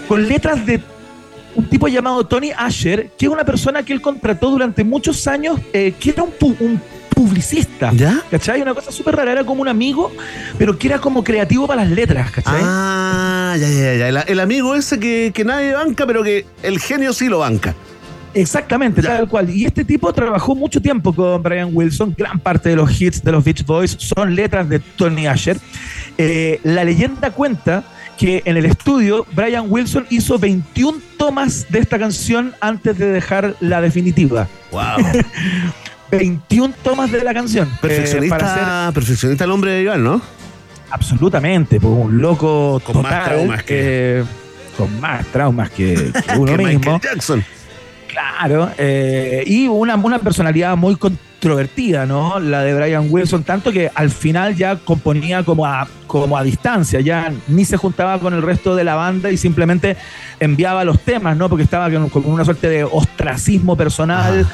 con 0.08 0.28
letras 0.28 0.66
de 0.66 0.82
un 1.55 1.66
tipo 1.66 1.88
llamado 1.88 2.26
Tony 2.26 2.51
Asher, 2.55 3.12
que 3.18 3.26
es 3.26 3.32
una 3.32 3.43
persona 3.43 3.84
que 3.84 3.91
él 3.91 4.01
contrató 4.01 4.49
durante 4.49 4.84
muchos 4.84 5.28
años, 5.28 5.60
eh, 5.74 5.93
que 5.99 6.12
era 6.12 6.24
un 6.24 6.32
publicista. 7.18 7.91
¿Ya? 7.93 8.22
¿Cachai? 8.30 8.61
Una 8.61 8.76
cosa 8.76 8.91
súper 8.91 9.15
rara, 9.15 9.32
era 9.32 9.43
como 9.43 9.63
un 9.63 9.68
amigo, 9.68 10.11
pero 10.59 10.78
que 10.78 10.88
era 10.88 10.99
como 10.99 11.24
creativo 11.24 11.65
para 11.65 11.84
las 11.84 11.91
letras, 11.91 12.30
¿cachai? 12.30 12.61
Ah, 12.61 13.55
ya, 13.59 13.68
ya, 13.68 13.95
ya. 13.95 14.07
El, 14.09 14.18
el 14.28 14.39
amigo 14.39 14.76
ese 14.76 14.99
que, 14.99 15.32
que 15.34 15.43
nadie 15.43 15.74
banca, 15.74 16.05
pero 16.05 16.22
que 16.22 16.45
el 16.61 16.80
genio 16.80 17.13
sí 17.13 17.28
lo 17.28 17.39
banca. 17.39 17.74
Exactamente, 18.36 19.01
tal 19.01 19.28
cual. 19.28 19.49
Y 19.49 19.65
este 19.65 19.84
tipo 19.84 20.13
trabajó 20.13 20.53
mucho 20.53 20.80
tiempo 20.80 21.11
con 21.11 21.41
Brian 21.41 21.72
Wilson. 21.74 22.13
Gran 22.15 22.39
parte 22.39 22.70
de 22.70 22.76
los 22.76 23.01
hits 23.01 23.24
de 23.24 23.32
los 23.32 23.43
Beach 23.43 23.65
Boys 23.65 23.97
son 23.97 24.36
letras 24.36 24.70
de 24.70 24.78
Tony 24.78 25.26
Asher. 25.26 25.57
Eh, 26.20 26.59
la 26.63 26.84
leyenda 26.84 27.32
cuenta 27.32 27.84
que 28.15 28.43
en 28.45 28.57
el 28.57 28.65
estudio 28.65 29.26
Brian 29.34 29.65
Wilson 29.68 30.05
hizo 30.11 30.38
21 30.38 30.99
tomas 31.18 31.65
de 31.70 31.80
esta 31.80 31.97
canción 31.97 32.53
antes 32.61 32.99
de 32.99 33.07
dejar 33.07 33.55
la 33.59 33.82
definitiva. 33.82 34.47
Wow. 34.72 34.97
21 36.12 36.74
tomas 36.84 37.12
de 37.12 37.24
la 37.24 37.34
canción. 37.34 37.68
eh, 37.68 37.78
Perfeccionista, 37.82 38.38
para 38.38 38.91
perfeccionista 38.93 39.43
el 39.43 39.51
hombre 39.51 39.72
de 39.72 39.82
Iván, 39.84 40.03
¿no? 40.03 40.22
absolutamente, 40.89 41.80
pues, 41.82 41.93
un 41.93 42.22
loco 42.22 42.82
Con 42.86 43.01
más 43.01 43.26
traumas 43.26 43.64
que- 43.64 44.20
eh, 44.20 44.24
con 44.78 44.99
más 45.01 45.26
traumas 45.28 45.70
que, 45.70 45.93
que 46.28 46.38
uno 46.38 46.55
Que 46.55 46.58
mismo. 46.64 46.80
Michael 46.93 47.01
Jackson. 47.01 47.43
Claro, 48.08 48.72
eh, 48.78 49.43
y 49.45 49.68
una, 49.68 49.95
una 49.95 50.18
personalidad 50.20 50.76
muy 50.78 50.95
controvertida, 50.95 52.05
¿no? 52.05 52.39
La 52.39 52.64
de 52.64 52.74
Brian 52.74 53.08
Wilson, 53.10 53.43
tanto 53.43 53.72
que 53.72 53.91
al 53.93 54.10
final 54.10 54.55
ya 54.55 54.78
componía 54.78 55.43
como 55.43 55.66
a, 55.66 55.88
como 56.08 56.38
a 56.38 56.43
distancia, 56.43 56.99
ya 57.01 57.32
ni 57.47 57.66
se 57.66 57.76
juntaba 57.78 58.20
con 58.20 58.34
el 58.34 58.41
resto 58.41 58.76
de 58.76 58.84
la 58.86 58.95
banda 58.95 59.30
y 59.30 59.38
simplemente 59.38 59.97
enviaba 60.39 60.84
los 60.86 60.99
temas, 61.01 61.36
¿no? 61.38 61.49
Porque 61.49 61.64
estaba 61.64 61.91
con, 61.91 62.10
con 62.10 62.26
una 62.26 62.45
suerte 62.45 62.70
de 62.70 62.84
ostracismo 62.86 63.76
personal. 63.76 64.47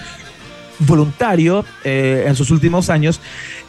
Voluntario 0.85 1.65
eh, 1.83 2.25
en 2.27 2.35
sus 2.35 2.51
últimos 2.51 2.89
años. 2.89 3.19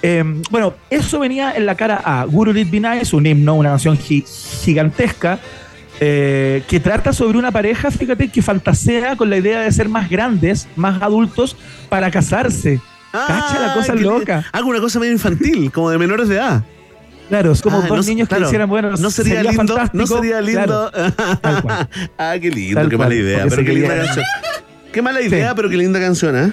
Eh, 0.03 0.23
bueno, 0.51 0.75
eso 0.91 1.19
venía 1.19 1.53
en 1.53 1.67
la 1.67 1.75
cara 1.77 2.01
A. 2.05 2.25
Guru 2.25 2.53
It 2.57 2.71
Be 2.71 2.81
Nice, 2.81 3.15
un 3.17 3.27
himno, 3.27 3.55
una 3.55 3.71
canción 3.71 3.97
gi- 3.99 4.25
gigantesca 4.63 5.39
eh, 6.01 6.63
que 6.69 6.81
trata 6.81 7.13
sobre 7.13 7.39
una 7.39 7.53
pareja, 7.53 7.91
fíjate, 7.91 8.29
que 8.29 8.43
fantasea 8.43 9.17
con 9.17 9.31
la 9.31 9.37
idea 9.37 9.61
de 9.61 9.71
ser 9.73 9.89
más 9.89 10.11
grandes, 10.11 10.67
más 10.77 11.01
adultos, 11.03 11.57
para 11.89 12.11
casarse. 12.11 12.81
Cacha 13.13 13.61
la 13.61 13.75
cosa 13.75 13.95
loca. 13.95 14.35
lindo. 14.39 14.49
Hago 14.53 14.69
una 14.71 14.81
cosa 14.81 14.99
medio 14.99 15.13
infantil, 15.13 15.71
como 15.71 15.91
de 15.91 15.99
menores 15.99 16.29
de 16.29 16.35
edad. 16.35 16.65
Claro, 17.29 17.53
es 17.53 17.63
como 17.63 17.79
Ah, 17.79 17.87
dos 17.89 17.99
no- 17.99 18.03
niños 18.13 18.29
claro, 18.29 18.43
que 18.43 18.49
hicieran, 18.49 18.69
bueno, 18.69 18.91
no 18.97 19.11
sería, 19.11 19.43
lindo, 19.43 19.63
no 19.63 19.69
fantástico. 19.77 20.07
sería 20.19 20.41
lindo. 20.43 20.91
Claro, 21.41 21.63
cual. 21.63 21.89
ah, 22.19 22.35
qué 22.41 22.51
lindo, 22.51 22.81
Tal 22.81 22.91
qué 22.91 22.97
mala 22.99 23.15
idea, 23.15 23.47
pero 23.49 23.65
qué 23.65 23.73
linda 23.73 23.97
canción. 23.97 24.25
Qué 24.93 25.01
mala 25.03 25.23
idea, 25.23 25.55
pero 25.55 25.71
qué 25.71 25.77
linda 25.77 26.01
canción, 26.01 26.37
¿eh? 26.37 26.53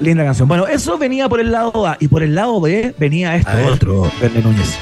Linda 0.00 0.24
canción. 0.24 0.48
Bueno, 0.48 0.66
eso 0.66 0.96
venía 0.98 1.28
por 1.28 1.40
el 1.40 1.50
lado 1.50 1.86
A 1.86 1.96
y 2.00 2.08
por 2.08 2.22
el 2.22 2.34
lado 2.34 2.60
B 2.60 2.94
venía 2.98 3.36
esto 3.36 3.50
A 3.50 3.66
otro, 3.66 4.10
Verne 4.20 4.40
Núñez. 4.40 4.78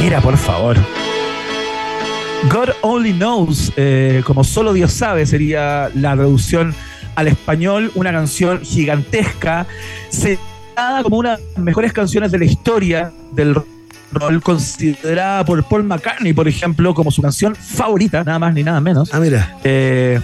Mira, 0.00 0.20
por 0.20 0.36
favor. 0.36 0.76
God 2.50 2.70
Only 2.80 3.12
Knows, 3.12 3.72
eh, 3.76 4.22
como 4.24 4.44
solo 4.44 4.72
Dios 4.72 4.92
sabe, 4.92 5.26
sería 5.26 5.90
la 5.94 6.14
traducción 6.14 6.74
al 7.16 7.28
español, 7.28 7.92
una 7.94 8.12
canción 8.12 8.60
gigantesca. 8.62 9.66
Se 10.08 10.38
considerada 10.38 11.02
como 11.02 11.18
una 11.18 11.36
de 11.36 11.42
las 11.54 11.62
mejores 11.62 11.92
canciones 11.92 12.32
de 12.32 12.38
la 12.38 12.44
historia 12.46 13.12
del 13.32 13.56
rol, 14.12 14.42
considerada 14.42 15.44
por 15.44 15.62
Paul 15.64 15.84
McCartney, 15.84 16.32
por 16.32 16.48
ejemplo, 16.48 16.94
como 16.94 17.10
su 17.10 17.20
canción 17.20 17.54
favorita, 17.54 18.24
nada 18.24 18.38
más 18.38 18.54
ni 18.54 18.62
nada 18.62 18.80
menos. 18.80 19.12
Ah, 19.12 19.20
mira. 19.20 19.58
Eh, 19.64 20.20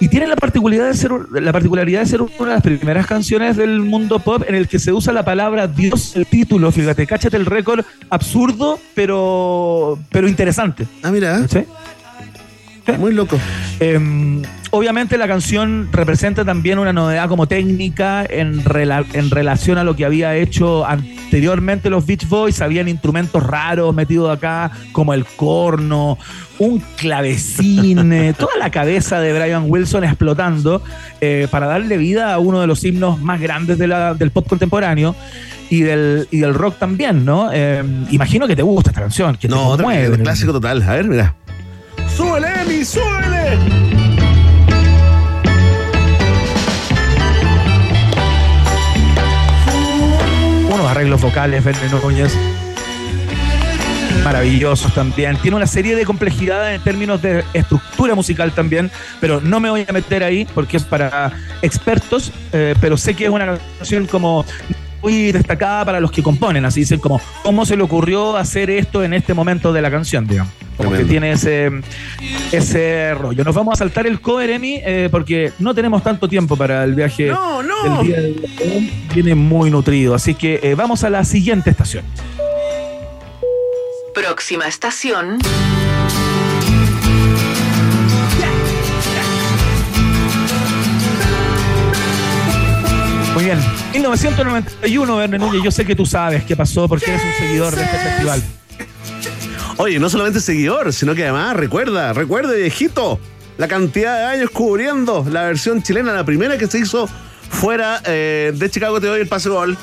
y 0.00 0.08
tiene 0.08 0.26
la 0.26 0.36
particularidad 0.36 0.88
de 0.88 0.94
ser 0.94 1.12
la 1.32 1.52
particularidad 1.52 2.00
de 2.00 2.06
ser 2.06 2.22
una 2.22 2.30
de 2.38 2.46
las 2.46 2.62
primeras 2.62 3.06
canciones 3.06 3.56
del 3.56 3.80
mundo 3.80 4.18
pop 4.18 4.42
en 4.46 4.54
el 4.54 4.68
que 4.68 4.78
se 4.78 4.92
usa 4.92 5.12
la 5.12 5.24
palabra 5.24 5.66
Dios 5.66 6.16
el 6.16 6.26
título, 6.26 6.72
fíjate, 6.72 7.06
cáchate 7.06 7.36
el 7.36 7.46
récord 7.46 7.84
absurdo 8.10 8.78
pero 8.94 9.98
pero 10.10 10.28
interesante. 10.28 10.86
Ah, 11.02 11.10
mira. 11.10 11.46
¿Sí? 11.48 11.64
Muy 12.98 13.12
loco. 13.12 13.38
Eh, 13.80 13.98
obviamente 14.76 15.16
la 15.18 15.28
canción 15.28 15.88
representa 15.92 16.44
también 16.44 16.78
una 16.78 16.92
novedad 16.92 17.28
como 17.28 17.46
técnica 17.46 18.24
en, 18.28 18.64
rela- 18.64 19.06
en 19.12 19.30
relación 19.30 19.78
a 19.78 19.84
lo 19.84 19.94
que 19.96 20.04
había 20.04 20.34
hecho 20.36 20.84
anteriormente 20.86 21.90
los 21.90 22.04
Beach 22.06 22.28
Boys. 22.28 22.60
Habían 22.60 22.88
instrumentos 22.88 23.42
raros 23.42 23.94
metidos 23.94 24.36
acá, 24.36 24.70
como 24.92 25.14
el 25.14 25.24
corno, 25.24 26.18
un 26.58 26.82
clavecín, 26.96 28.12
eh, 28.12 28.34
toda 28.38 28.56
la 28.58 28.70
cabeza 28.70 29.20
de 29.20 29.32
Brian 29.38 29.64
Wilson 29.68 30.04
explotando 30.04 30.82
eh, 31.20 31.46
para 31.50 31.66
darle 31.66 31.96
vida 31.96 32.34
a 32.34 32.38
uno 32.38 32.60
de 32.60 32.66
los 32.66 32.84
himnos 32.84 33.20
más 33.20 33.40
grandes 33.40 33.78
de 33.78 33.86
la- 33.86 34.14
del 34.14 34.30
pop 34.30 34.46
contemporáneo. 34.48 35.14
Y 35.70 35.80
del, 35.80 36.28
y 36.30 36.38
del 36.38 36.52
rock 36.54 36.78
también, 36.78 37.24
¿no? 37.24 37.50
Eh, 37.52 37.82
imagino 38.10 38.46
que 38.46 38.54
te 38.54 38.62
gusta 38.62 38.90
esta 38.90 39.00
canción, 39.00 39.34
que 39.36 39.48
te 39.48 39.54
No, 39.54 39.68
otra 39.68 39.84
conmueve. 39.84 40.18
clásico 40.18 40.52
total. 40.52 40.82
A 40.82 40.92
ver, 40.92 41.06
mira. 41.06 41.34
¡Súbele, 42.14 42.48
Emi! 42.62 42.84
¡Súbele! 42.84 43.83
Arreglos 50.94 51.20
vocales, 51.20 51.64
Verne 51.64 51.88
Núñez. 51.88 52.32
Maravillosos 54.22 54.94
también. 54.94 55.36
Tiene 55.38 55.56
una 55.56 55.66
serie 55.66 55.96
de 55.96 56.04
complejidades 56.04 56.76
en 56.76 56.84
términos 56.84 57.20
de 57.20 57.44
estructura 57.52 58.14
musical 58.14 58.52
también, 58.52 58.92
pero 59.20 59.40
no 59.40 59.58
me 59.58 59.70
voy 59.70 59.84
a 59.88 59.92
meter 59.92 60.22
ahí 60.22 60.46
porque 60.54 60.76
es 60.76 60.84
para 60.84 61.32
expertos, 61.62 62.30
eh, 62.52 62.76
pero 62.80 62.96
sé 62.96 63.14
que 63.14 63.24
es 63.24 63.30
una 63.30 63.58
canción 63.78 64.06
como 64.06 64.44
muy 65.02 65.32
destacada 65.32 65.84
para 65.84 65.98
los 65.98 66.12
que 66.12 66.22
componen, 66.22 66.64
así 66.64 66.80
dicen 66.80 67.00
como, 67.00 67.20
¿cómo 67.42 67.66
se 67.66 67.76
le 67.76 67.82
ocurrió 67.82 68.36
hacer 68.36 68.70
esto 68.70 69.02
en 69.02 69.14
este 69.14 69.34
momento 69.34 69.72
de 69.72 69.82
la 69.82 69.90
canción, 69.90 70.28
digamos? 70.28 70.52
Como 70.76 70.90
que 70.92 71.04
tiene 71.04 71.32
ese, 71.32 71.70
ese 72.52 73.14
rollo. 73.14 73.44
Nos 73.44 73.54
vamos 73.54 73.74
a 73.74 73.76
saltar 73.76 74.06
el 74.06 74.20
cover, 74.20 74.50
Emi, 74.50 74.80
eh, 74.84 75.08
porque 75.10 75.52
no 75.58 75.74
tenemos 75.74 76.02
tanto 76.02 76.28
tiempo 76.28 76.56
para 76.56 76.84
el 76.84 76.94
viaje 76.94 77.26
No, 77.26 77.62
no. 77.62 77.98
del 78.02 78.06
día 78.06 78.20
de 78.20 78.34
hoy. 78.60 78.92
Viene 79.14 79.34
muy 79.34 79.70
nutrido, 79.70 80.14
así 80.14 80.34
que 80.34 80.60
eh, 80.62 80.74
vamos 80.74 81.04
a 81.04 81.10
la 81.10 81.24
siguiente 81.24 81.70
estación. 81.70 82.04
Próxima 84.14 84.66
estación. 84.66 85.38
Muy 93.34 93.44
bien. 93.44 93.58
1991, 93.92 95.16
Verne 95.16 95.38
Núñez, 95.38 95.62
yo 95.62 95.70
sé 95.72 95.84
que 95.84 95.96
tú 95.96 96.06
sabes 96.06 96.44
qué 96.44 96.54
pasó 96.54 96.88
porque 96.88 97.10
eres 97.10 97.22
un 97.24 97.32
seguidor 97.46 97.74
de 97.74 97.82
este 97.82 97.96
festival. 97.96 98.42
Oye, 99.76 99.98
no 99.98 100.08
solamente 100.08 100.40
seguidor, 100.40 100.92
sino 100.92 101.14
que 101.14 101.24
además 101.24 101.56
recuerda, 101.56 102.12
recuerde, 102.12 102.60
viejito, 102.60 103.18
la 103.58 103.66
cantidad 103.66 104.18
de 104.18 104.24
años 104.24 104.50
cubriendo 104.50 105.26
la 105.28 105.42
versión 105.42 105.82
chilena, 105.82 106.12
la 106.12 106.24
primera 106.24 106.56
que 106.58 106.66
se 106.68 106.78
hizo 106.78 107.08
fuera 107.50 108.00
eh, 108.04 108.52
de 108.54 108.70
Chicago 108.70 109.00
Te 109.00 109.08
doy 109.08 109.20
el 109.20 109.28
pase 109.28 109.48
gol. 109.48 109.76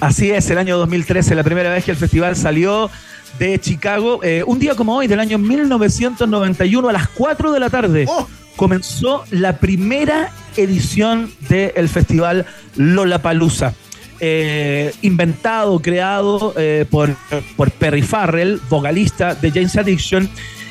Así 0.00 0.30
es, 0.30 0.48
el 0.50 0.56
año 0.56 0.78
2013, 0.78 1.34
la 1.34 1.44
primera 1.44 1.70
vez 1.70 1.84
que 1.84 1.90
el 1.90 1.96
festival 1.98 2.34
salió 2.34 2.90
de 3.38 3.58
Chicago. 3.58 4.20
Eh, 4.22 4.42
un 4.46 4.58
día 4.58 4.74
como 4.74 4.96
hoy, 4.96 5.06
del 5.06 5.20
año 5.20 5.36
1991, 5.36 6.88
a 6.88 6.92
las 6.92 7.08
4 7.08 7.52
de 7.52 7.60
la 7.60 7.68
tarde, 7.68 8.08
comenzó 8.56 9.24
la 9.30 9.58
primera 9.58 10.32
edición 10.56 11.30
del 11.48 11.90
festival 11.90 12.46
Lollapalooza. 12.76 13.74
Eh, 14.22 14.92
inventado, 15.02 15.80
creado 15.80 16.52
eh, 16.56 16.84
por, 16.90 17.16
por 17.56 17.70
Perry 17.70 18.02
Farrell, 18.02 18.60
vocalista 18.68 19.34
de 19.34 19.50
James 19.50 19.76
Addiction, 19.76 20.28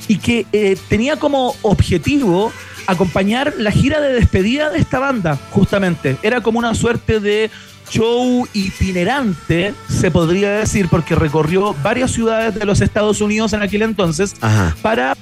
y 0.08 0.18
que 0.18 0.46
eh, 0.54 0.78
tenía 0.88 1.18
como 1.18 1.56
objetivo 1.64 2.52
acompañar 2.88 3.54
la 3.58 3.72
gira 3.72 4.02
de 4.02 4.14
despedida 4.14 4.70
de 4.70 4.80
esta 4.80 5.00
banda, 5.00 5.38
justamente. 5.52 6.18
Era 6.24 6.42
como 6.42 6.60
una 6.60 6.76
suerte 6.76 7.20
de 7.20 7.50
show 7.90 8.48
itinerante, 8.54 9.74
se 9.88 10.12
podría 10.12 10.52
decir, 10.52 10.88
porque 10.90 11.16
recorrió 11.16 11.76
varias 11.84 12.12
ciudades 12.12 12.56
de 12.56 12.66
los 12.66 12.82
Estados 12.82 13.22
Unidos 13.22 13.54
en 13.54 13.62
aquel 13.62 13.82
entonces 13.82 14.36
Ajá. 14.42 14.76
para 14.82 15.16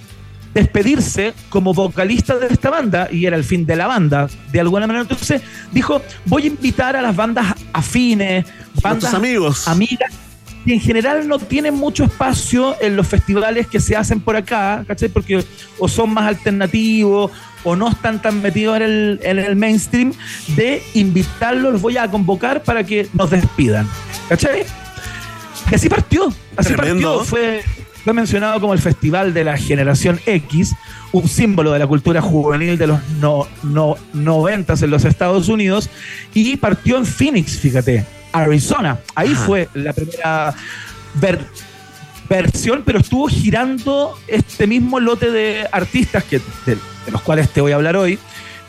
despedirse 0.57 1.35
como 1.49 1.71
vocalista 1.71 2.35
de 2.35 2.47
esta 2.47 2.71
banda 2.71 3.07
y 3.11 3.27
era 3.27 3.37
el 3.37 3.43
fin 3.43 3.63
de 3.63 3.75
la 3.75 3.85
banda 3.85 4.27
de 4.51 4.59
alguna 4.59 4.87
manera 4.87 5.03
entonces 5.03 5.43
dijo 5.71 6.01
voy 6.25 6.43
a 6.43 6.47
invitar 6.47 6.95
a 6.95 7.01
las 7.03 7.15
bandas 7.15 7.53
afines 7.73 8.43
bandas 8.81 9.13
amigos 9.13 9.67
amigas 9.67 10.11
que 10.65 10.73
en 10.73 10.79
general 10.81 11.27
no 11.27 11.37
tienen 11.37 11.75
mucho 11.75 12.05
espacio 12.05 12.75
en 12.81 12.95
los 12.95 13.07
festivales 13.07 13.67
que 13.67 13.79
se 13.79 13.95
hacen 13.95 14.19
por 14.19 14.35
acá 14.35 14.83
¿cachai? 14.87 15.09
porque 15.09 15.45
o 15.77 15.87
son 15.87 16.09
más 16.15 16.25
alternativos 16.25 17.31
o 17.63 17.75
no 17.75 17.89
están 17.89 18.19
tan 18.19 18.41
metidos 18.41 18.77
en 18.77 18.81
el, 18.81 19.19
en 19.21 19.37
el 19.37 19.55
mainstream 19.55 20.11
de 20.55 20.81
invitarlos 20.95 21.73
los 21.73 21.81
voy 21.83 21.97
a 21.97 22.09
convocar 22.09 22.63
para 22.63 22.83
que 22.83 23.07
nos 23.13 23.29
despidan 23.29 23.87
¿cachai? 24.27 24.65
y 25.69 25.75
así 25.75 25.87
partió 25.87 26.33
así 26.55 26.73
Tremendo. 26.73 27.17
partió 27.17 27.25
fue 27.25 27.63
fue 28.07 28.13
mencionado 28.13 28.61
como 28.61 28.71
el 28.73 28.79
Festival 28.79 29.33
de 29.33 29.43
la 29.43 29.57
Generación 29.57 30.17
X, 30.25 30.73
un 31.11 31.27
símbolo 31.27 31.73
de 31.73 31.79
la 31.79 31.87
cultura 31.87 32.21
juvenil 32.21 32.77
de 32.77 32.87
los 32.87 33.01
no, 33.19 33.45
no, 33.63 33.97
90 34.13 34.75
en 34.81 34.91
los 34.91 35.03
Estados 35.03 35.49
Unidos, 35.49 35.89
y 36.33 36.55
partió 36.55 36.95
en 36.95 37.05
Phoenix, 37.05 37.59
fíjate, 37.59 38.05
Arizona. 38.31 38.99
Ahí 39.13 39.33
Ajá. 39.33 39.45
fue 39.45 39.67
la 39.73 39.91
primera 39.91 40.55
ver- 41.15 41.45
versión, 42.29 42.83
pero 42.85 42.99
estuvo 42.99 43.27
girando 43.27 44.17
este 44.29 44.67
mismo 44.67 45.01
lote 45.01 45.29
de 45.29 45.67
artistas 45.69 46.23
que, 46.23 46.39
de, 46.65 46.75
de 46.75 47.11
los 47.11 47.21
cuales 47.23 47.49
te 47.49 47.59
voy 47.59 47.73
a 47.73 47.75
hablar 47.75 47.97
hoy. 47.97 48.17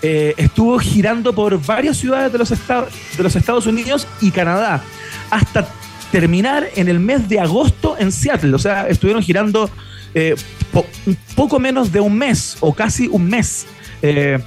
eh, 0.03 0.35
estuvo 0.37 0.81
girando 0.81 1.33
por 1.33 1.65
varias 1.65 1.97
ciudades 1.97 2.33
de 2.33 2.39
los, 2.39 2.51
estados, 2.51 2.93
de 3.17 3.23
los 3.23 3.37
Estados 3.37 3.67
Unidos 3.67 4.05
y 4.21 4.33
Canadá, 4.33 4.83
hasta 5.31 5.69
terminar 6.13 6.67
en 6.77 6.89
el 6.89 7.01
mes 7.01 7.29
de 7.29 7.41
agosto 7.41 7.97
en 7.99 8.13
Seattle. 8.13 8.55
O 8.55 8.59
sea, 8.59 8.89
estuvieron 8.89 9.23
girando 9.23 9.71
eh, 10.15 10.35
po- 10.73 10.87
poco 11.35 11.59
menos 11.59 11.93
de 11.93 12.01
un 12.01 12.17
mes 12.17 12.57
o 12.61 12.73
casi 12.75 13.09
un 13.09 13.29
mes. 13.29 13.67
eh, 14.03 14.39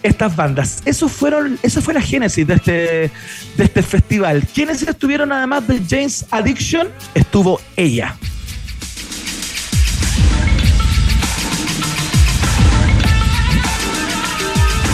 estas 0.00 0.36
bandas. 0.36 0.80
Eso 0.84 1.08
fueron, 1.08 1.58
esa 1.60 1.82
fue 1.82 1.92
la 1.92 2.00
génesis 2.00 2.46
de 2.46 2.54
este, 2.54 2.72
de 2.72 3.64
este 3.64 3.82
festival. 3.82 4.46
¿Quiénes 4.54 4.80
estuvieron 4.82 5.32
además 5.32 5.66
de 5.66 5.82
James 5.90 6.24
Addiction? 6.30 6.88
Estuvo 7.14 7.60
ella. 7.76 8.14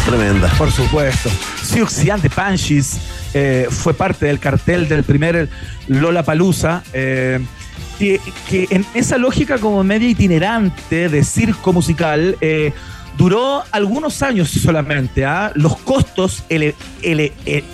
Tremenda. 0.06 0.48
Por 0.58 0.70
supuesto. 0.70 1.30
Siouxsie 1.62 2.10
and 2.10 2.22
the 2.22 2.28
Banshees 2.28 2.98
eh, 3.34 3.66
fue 3.68 3.92
parte 3.94 4.26
del 4.26 4.38
cartel 4.38 4.88
del 4.88 5.02
primer 5.04 5.48
Lola 5.88 6.22
Palusa. 6.22 6.82
que, 6.92 8.20
que 8.48 8.66
en 8.70 8.84
esa 8.94 9.18
lógica 9.18 9.58
como 9.58 9.84
media 9.84 10.08
itinerante 10.08 11.08
de 11.08 11.22
circo 11.24 11.72
musical 11.72 12.36
eh, 12.40 12.72
duró 13.16 13.62
algunos 13.70 14.20
años 14.22 14.50
solamente. 14.50 15.24
¿ah? 15.24 15.52
Los 15.54 15.76
costos 15.76 16.42
e- 16.50 16.74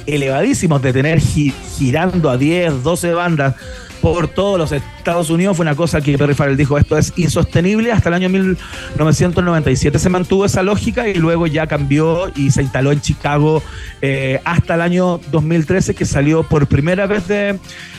elevadísimos 0.07 0.83
de 0.83 0.93
tener 0.93 1.21
gi- 1.21 1.55
girando 1.79 2.29
a 2.31 2.37
10, 2.37 2.83
12 2.83 3.13
bandas 3.15 3.55
por 4.01 4.29
todos 4.29 4.59
los 4.59 4.73
Estados 4.73 5.31
Unidos 5.31 5.57
fue 5.57 5.65
una 5.65 5.75
cosa 5.75 6.01
que 6.01 6.17
Perry 6.17 6.35
Farrell 6.35 6.57
dijo, 6.57 6.79
esto 6.79 6.97
es 6.97 7.13
insostenible. 7.17 7.93
Hasta 7.93 8.09
el 8.09 8.15
año 8.15 8.29
1997 8.29 9.99
se 9.99 10.09
mantuvo 10.09 10.45
esa 10.45 10.63
lógica 10.63 11.09
y 11.09 11.15
luego 11.15 11.47
ya 11.47 11.67
cambió 11.67 12.31
y 12.35 12.51
se 12.51 12.63
instaló 12.63 12.93
en 12.93 13.01
Chicago 13.01 13.63
eh, 14.01 14.41
hasta 14.45 14.75
el 14.75 14.81
año 14.81 15.21
2013 15.31 15.95
que 15.95 16.07
salió 16.07 16.43
por 16.43 16.67
primera 16.67 17.07
vez 17.07 17.29
de 17.29 17.59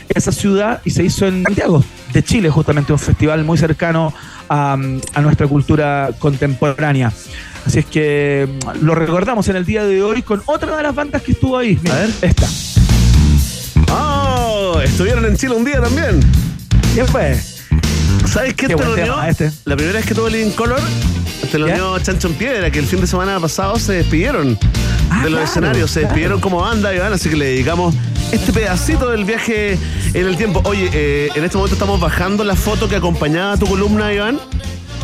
esa 0.10 0.32
ciudad 0.32 0.82
y 0.84 0.91
se 0.91 1.04
hizo 1.04 1.28
en 1.28 1.43
Santiago 1.43 1.84
de 2.14 2.24
Chile, 2.24 2.49
justamente 2.49 2.91
un 2.91 2.99
festival 2.99 3.43
muy 3.45 3.58
cercano 3.58 4.14
a, 4.49 4.74
a 4.74 5.22
nuestra 5.22 5.47
cultura 5.47 6.10
contemporánea. 6.20 7.12
Así 7.66 7.80
es 7.80 7.86
que 7.86 8.49
lo 8.82 8.95
recordamos 8.95 9.47
en 9.49 9.56
el 9.56 9.66
día 9.66 9.84
de 9.84 10.02
hoy 10.02 10.24
con 10.24 10.41
otra 10.45 10.76
de 10.76 10.84
las 10.84 10.95
bandas 10.95 11.22
que 11.22 11.34
estuvo 11.34 11.58
ahí. 11.58 11.78
Mira, 11.82 12.08
esta. 12.22 12.47
Estuvieron 14.92 15.26
en 15.26 15.38
Chile 15.38 15.56
un 15.56 15.66
día 15.66 15.82
también. 15.82 16.20
¿Quién 16.94 17.08
fue? 17.08 17.39
¿Sabes 18.28 18.54
qué, 18.54 18.68
Qué 18.68 18.76
te 18.76 18.84
reunió? 18.84 19.06
tema 19.06 19.30
este. 19.30 19.52
La 19.66 19.76
primera 19.76 19.98
vez 20.00 20.06
que 20.08 20.14
tuve 20.14 20.30
Living 20.32 20.52
Color, 20.52 20.80
te 21.52 21.58
lo 21.58 21.66
dio 21.68 21.98
Chancho 22.00 22.28
en 22.28 22.34
Piedra, 22.36 22.70
que 22.70 22.80
el 22.80 22.86
fin 22.86 23.02
de 23.02 23.08
semana 23.08 23.39
pasado 23.39 23.78
se 23.80 23.94
despidieron 23.94 24.58
Ah, 25.10 25.24
de 25.24 25.30
los 25.30 25.39
claro, 25.39 25.44
escenarios, 25.46 25.92
se 25.92 26.00
claro. 26.02 26.08
despidieron 26.10 26.39
como 26.39 26.62
banda, 26.62 26.94
Iván, 26.96 27.12
así 27.12 27.30
que 27.30 27.36
le 27.36 27.46
dedicamos 27.46 27.94
este 28.32 28.54
pedacito 28.54 29.10
del 29.10 29.26
viaje 29.26 29.78
en 30.14 30.26
el 30.28 30.38
tiempo. 30.38 30.62
Oye, 30.64 30.89
eh, 30.94 31.30
en 31.36 31.44
este 31.44 31.58
momento 31.58 31.76
estamos 31.76 32.00
bajando 32.00 32.44
la 32.46 32.56
foto 32.56 32.88
que 32.88 32.96
acompañaba 32.96 33.58
tu 33.58 33.66
columna, 33.68 34.14
Iván. 34.14 34.39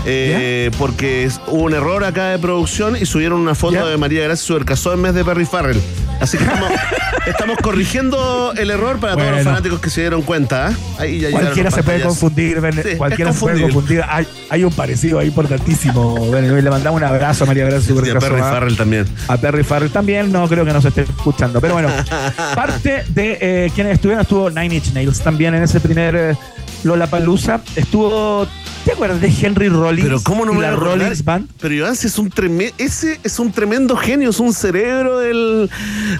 eh, 0.05 0.71
porque 0.77 1.29
hubo 1.47 1.63
un 1.63 1.73
error 1.73 2.05
acá 2.05 2.27
de 2.29 2.39
producción 2.39 2.95
y 2.95 3.05
subieron 3.05 3.39
una 3.41 3.55
foto 3.55 3.85
de 3.87 3.97
María 3.97 4.23
Gracia 4.23 4.45
Supercasó 4.45 4.93
en 4.93 5.01
vez 5.01 5.13
de 5.13 5.25
Perry 5.25 5.45
Farrell. 5.45 5.81
Así 6.19 6.37
que 6.37 6.43
estamos, 6.43 6.71
estamos 7.27 7.57
corrigiendo 7.59 8.53
el 8.57 8.69
error 8.69 8.99
para 8.99 9.15
todos 9.15 9.31
los 9.31 9.43
fanáticos 9.43 9.79
que 9.79 9.89
se 9.89 10.01
dieron 10.01 10.21
cuenta. 10.21 10.71
¿eh? 10.71 10.75
Ahí 10.99 11.19
ya 11.19 11.27
llegaron 11.27 11.41
Cualquiera 11.45 11.71
se 11.71 11.83
puede 11.83 12.01
confundir, 12.01 12.61
Ben- 12.61 12.83
Sí, 12.83 12.95
cualquiera 12.97 13.33
se 13.33 13.39
puede 13.39 13.61
confundir. 13.61 14.03
Hay, 14.07 14.27
hay 14.49 14.63
un 14.63 14.71
parecido 14.73 15.19
ahí 15.19 15.27
importantísimo. 15.27 16.31
Ben, 16.31 16.63
le 16.63 16.69
mandamos 16.69 16.99
un 17.01 17.07
abrazo 17.07 17.43
a 17.43 17.47
María 17.47 17.65
Gracia 17.65 17.93
Y 17.93 18.09
a 18.09 18.19
Perry 18.19 18.41
¿ah? 18.41 18.49
Farrell 18.51 18.77
también. 18.77 19.05
A 19.27 19.37
Perry 19.37 19.63
Farrell 19.63 19.91
también, 19.91 20.31
no 20.31 20.47
creo 20.47 20.65
que 20.65 20.73
nos 20.73 20.85
esté 20.85 21.01
escuchando. 21.01 21.61
Pero 21.61 21.73
bueno, 21.73 21.89
parte 22.55 23.03
de 23.09 23.37
eh, 23.39 23.71
quienes 23.73 23.93
estuvieron, 23.93 24.21
estuvo 24.21 24.49
Nine 24.49 24.75
Inch 24.75 24.93
Nails 24.93 25.19
también 25.21 25.53
en 25.55 25.63
ese 25.63 25.79
primer 25.79 26.15
eh, 26.15 26.35
Lollapalooza. 26.83 27.61
Estuvo, 27.75 28.47
¿te 28.85 28.91
acuerdas 28.93 29.19
de 29.21 29.33
Henry 29.41 29.69
Rollins? 29.69 30.05
Pero 30.07 30.21
cómo 30.21 30.45
no 30.45 30.53
me 30.53 30.61
la? 30.61 30.71
Rollins 30.75 31.23
Band? 31.23 31.49
Pero 31.59 31.73
Iván, 31.73 31.95
si 31.95 32.07
es 32.07 32.17
un 32.17 32.29
treme- 32.29 32.73
ese 32.77 33.19
es 33.23 33.39
un 33.39 33.51
tremendo 33.51 33.95
genio, 33.97 34.29
es 34.29 34.39
un 34.39 34.53
cerebro 34.53 35.19
del, 35.19 35.69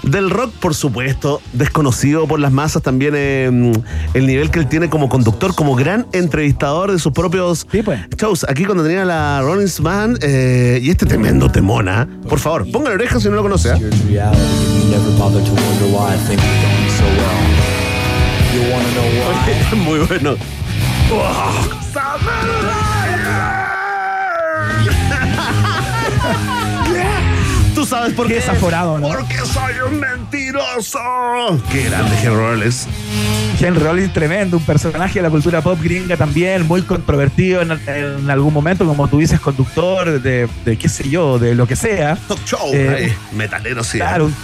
del 0.02 0.30
rock, 0.30 0.52
por 0.54 0.74
supuesto, 0.74 1.40
desconocido 1.52 2.26
por 2.26 2.40
las 2.40 2.52
masas 2.52 2.82
también 2.82 3.14
eh, 3.16 3.72
el 4.14 4.26
nivel 4.26 4.50
que 4.50 4.58
él 4.58 4.68
tiene 4.68 4.90
como 4.90 5.08
conductor, 5.08 5.54
como 5.54 5.74
gran 5.76 6.06
entrevistador 6.12 6.92
de 6.92 6.98
sus 6.98 7.12
propios 7.12 7.66
pues. 7.84 8.00
shows. 8.18 8.44
Aquí 8.48 8.64
cuando 8.64 8.82
tenía 8.84 9.04
la 9.04 9.40
Rollins 9.42 9.80
Band 9.80 10.18
eh, 10.22 10.80
y 10.82 10.90
este 10.90 11.06
tremendo 11.06 11.50
temona, 11.50 12.08
por 12.28 12.38
favor, 12.38 12.70
ponga 12.70 12.88
la 12.90 12.96
oreja 12.96 13.20
si 13.20 13.28
no 13.28 13.36
lo 13.36 13.42
conoce. 13.42 13.72
Muy 19.84 20.00
bueno. 20.00 20.36
Tú 27.74 27.86
sabes 27.86 28.12
por 28.14 28.26
qué. 28.26 28.34
Qué 28.34 28.40
desaforado, 28.40 28.98
¿no? 28.98 29.08
Porque 29.08 29.36
soy 29.38 29.74
un 29.86 30.00
mentiroso. 30.00 30.98
Qué 31.70 31.84
grande 31.84 32.16
Henry 32.16 32.34
Rollins. 32.34 32.86
Henry 33.60 33.80
Rollins, 33.80 34.12
tremendo, 34.12 34.56
un 34.56 34.64
personaje 34.64 35.14
de 35.14 35.22
la 35.22 35.30
cultura 35.30 35.60
pop 35.60 35.78
gringa 35.80 36.16
también, 36.16 36.66
muy 36.66 36.82
controvertido 36.82 37.62
en, 37.62 37.72
en 37.86 38.30
algún 38.30 38.52
momento, 38.52 38.84
como 38.84 39.08
tú 39.08 39.18
dices, 39.18 39.40
conductor 39.40 40.20
de, 40.20 40.48
de 40.64 40.76
qué 40.76 40.88
sé 40.88 41.08
yo, 41.08 41.38
de 41.38 41.54
lo 41.54 41.66
que 41.66 41.76
sea. 41.76 42.16
Talk 42.28 42.44
show. 42.44 42.70
Eh, 42.72 43.14
metalero, 43.32 43.82
sí. 43.84 43.98
Claro, 43.98 44.26
un 44.26 44.34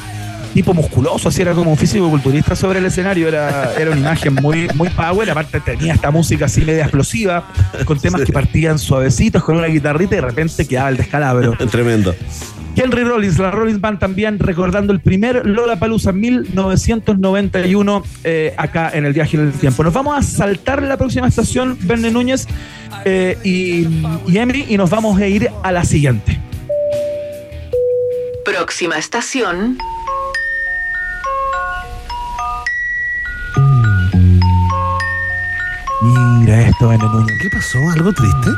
tipo 0.54 0.72
musculoso, 0.72 1.28
así 1.28 1.42
era 1.42 1.52
como 1.52 1.72
un 1.72 1.76
físico-culturista 1.76 2.54
sobre 2.54 2.78
el 2.78 2.86
escenario, 2.86 3.26
era, 3.26 3.74
era 3.74 3.90
una 3.90 4.00
imagen 4.00 4.34
muy, 4.34 4.68
muy 4.74 4.88
power, 4.88 5.28
aparte 5.28 5.58
tenía 5.60 5.94
esta 5.94 6.12
música 6.12 6.44
así 6.44 6.64
media 6.64 6.84
explosiva, 6.84 7.48
con 7.84 7.98
temas 7.98 8.22
que 8.22 8.32
partían 8.32 8.78
suavecitos, 8.78 9.42
con 9.42 9.56
una 9.56 9.66
guitarrita 9.66 10.14
y 10.14 10.20
de 10.20 10.26
repente 10.26 10.66
quedaba 10.66 10.90
el 10.90 10.96
descalabro. 10.96 11.56
Tremendo. 11.70 12.14
Henry 12.76 13.04
Rollins, 13.04 13.38
la 13.38 13.50
Rollins 13.50 13.80
Band 13.80 13.98
también 13.98 14.38
recordando 14.38 14.92
el 14.92 15.00
primer 15.00 15.46
Lollapalooza 15.46 16.12
1991 16.12 18.02
eh, 18.24 18.54
acá 18.56 18.90
en 18.92 19.04
el 19.04 19.12
viaje 19.12 19.36
en 19.36 19.48
el 19.48 19.52
tiempo. 19.52 19.82
Nos 19.84 19.92
vamos 19.92 20.16
a 20.16 20.22
saltar 20.22 20.82
la 20.82 20.96
próxima 20.96 21.28
estación, 21.28 21.76
Verne 21.82 22.10
Núñez 22.10 22.46
eh, 23.04 23.38
y, 23.44 23.86
y 24.26 24.38
Emily, 24.38 24.66
y 24.68 24.76
nos 24.76 24.90
vamos 24.90 25.20
a 25.20 25.26
ir 25.26 25.50
a 25.62 25.72
la 25.72 25.84
siguiente. 25.84 26.40
Próxima 28.44 28.98
estación. 28.98 29.78
Mira 36.04 36.68
esto, 36.68 36.92
Núñez. 36.92 37.38
¿Qué 37.40 37.48
pasó? 37.48 37.88
¿Algo 37.88 38.12
triste? 38.12 38.50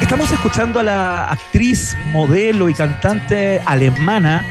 Estamos 0.00 0.32
escuchando 0.32 0.80
a 0.80 0.82
la 0.82 1.26
actriz, 1.26 1.94
modelo 2.10 2.70
y 2.70 2.74
cantante 2.74 3.60
alemana 3.66 4.42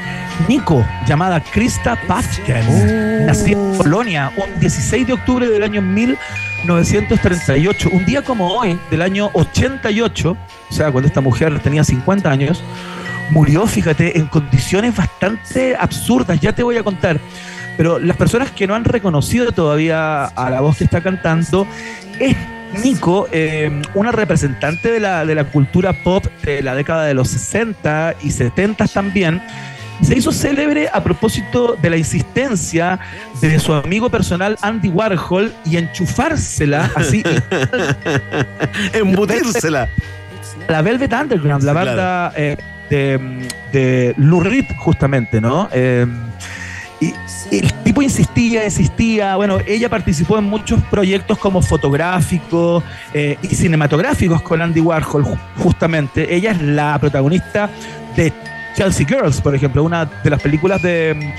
Nico, 0.48 0.86
llamada 1.08 1.40
Krista 1.40 2.00
Paffken, 2.08 3.26
nacida 3.26 3.58
en 3.58 3.78
Polonia 3.78 4.32
un 4.38 4.60
16 4.60 5.08
de 5.08 5.14
octubre 5.14 5.48
del 5.48 5.64
año 5.64 5.82
1938, 5.82 7.90
un 7.92 8.06
día 8.06 8.22
como 8.22 8.48
hoy, 8.48 8.78
del 8.92 9.02
año 9.02 9.32
88, 9.34 10.32
o 10.32 10.38
sea, 10.74 10.92
cuando 10.92 11.08
esta 11.08 11.22
mujer 11.22 11.60
tenía 11.62 11.84
50 11.84 12.30
años, 12.30 12.64
murió, 13.32 13.66
fíjate, 13.68 14.18
en 14.18 14.28
condiciones 14.28 14.96
bastante 14.96 15.76
absurdas, 15.76 16.40
ya 16.40 16.54
te 16.54 16.64
voy 16.64 16.78
a 16.78 16.84
contar. 16.84 17.20
Pero 17.78 18.00
las 18.00 18.18
personas 18.18 18.52
que 18.52 18.68
no 18.68 18.76
han 18.76 18.86
reconocido 18.86 19.52
todavía 19.52 20.26
a 20.26 20.50
la 20.50 20.62
voz 20.62 20.78
que 20.78 20.84
está 20.84 21.02
cantando 21.02 21.66
es 22.20 22.36
Nico, 22.84 23.28
eh, 23.32 23.82
una 23.94 24.12
representante 24.12 24.92
de 24.92 25.00
la, 25.00 25.26
de 25.26 25.36
la 25.36 25.46
cultura 25.46 25.94
pop 26.04 26.26
de 26.44 26.62
la 26.64 26.76
década 26.76 27.06
de 27.06 27.14
los 27.14 27.30
60 27.30 28.16
y 28.24 28.32
70 28.32 28.88
también, 28.88 29.42
se 30.02 30.18
hizo 30.18 30.32
célebre 30.32 30.90
a 30.92 31.04
propósito 31.04 31.78
de 31.82 31.90
la 31.90 31.98
insistencia 31.98 33.00
de 33.42 33.60
su 33.60 33.74
amigo 33.74 34.10
personal 34.10 34.58
Andy 34.62 34.90
Warhol 34.90 35.54
y 35.66 35.78
enchufársela 35.78 36.92
así. 36.96 37.24
Embutírsela. 38.94 39.88
La 40.68 40.82
Velvet 40.82 41.14
Underground, 41.14 41.64
la 41.64 41.74
banda 41.74 42.34
eh, 42.36 42.58
de, 42.90 43.48
de 43.72 44.14
Lou 44.18 44.42
Reed, 44.42 44.66
justamente, 44.78 45.40
¿no? 45.42 45.70
Eh, 45.72 46.06
y 47.02 47.14
el 47.58 47.74
tipo 47.84 48.02
insistía, 48.02 48.64
insistía. 48.66 49.36
Bueno, 49.36 49.58
ella 49.68 49.90
participó 49.90 50.38
en 50.38 50.46
muchos 50.46 50.82
proyectos 50.84 51.38
como 51.38 51.62
fotográficos 51.62 52.84
eh, 53.14 53.38
y 53.42 53.48
cinematográficos 53.48 54.42
con 54.42 54.62
Andy 54.62 54.80
Warhol, 54.80 55.26
ju- 55.26 55.38
justamente. 55.58 56.34
Ella 56.34 56.52
es 56.52 56.62
la 56.62 56.98
protagonista 57.00 57.70
de 58.16 58.32
Chelsea 58.76 59.06
Girls, 59.06 59.42
por 59.42 59.54
ejemplo, 59.54 59.84
una 59.84 60.06
de 60.06 60.30
las 60.30 60.42
películas 60.42 60.82
de 60.82 61.34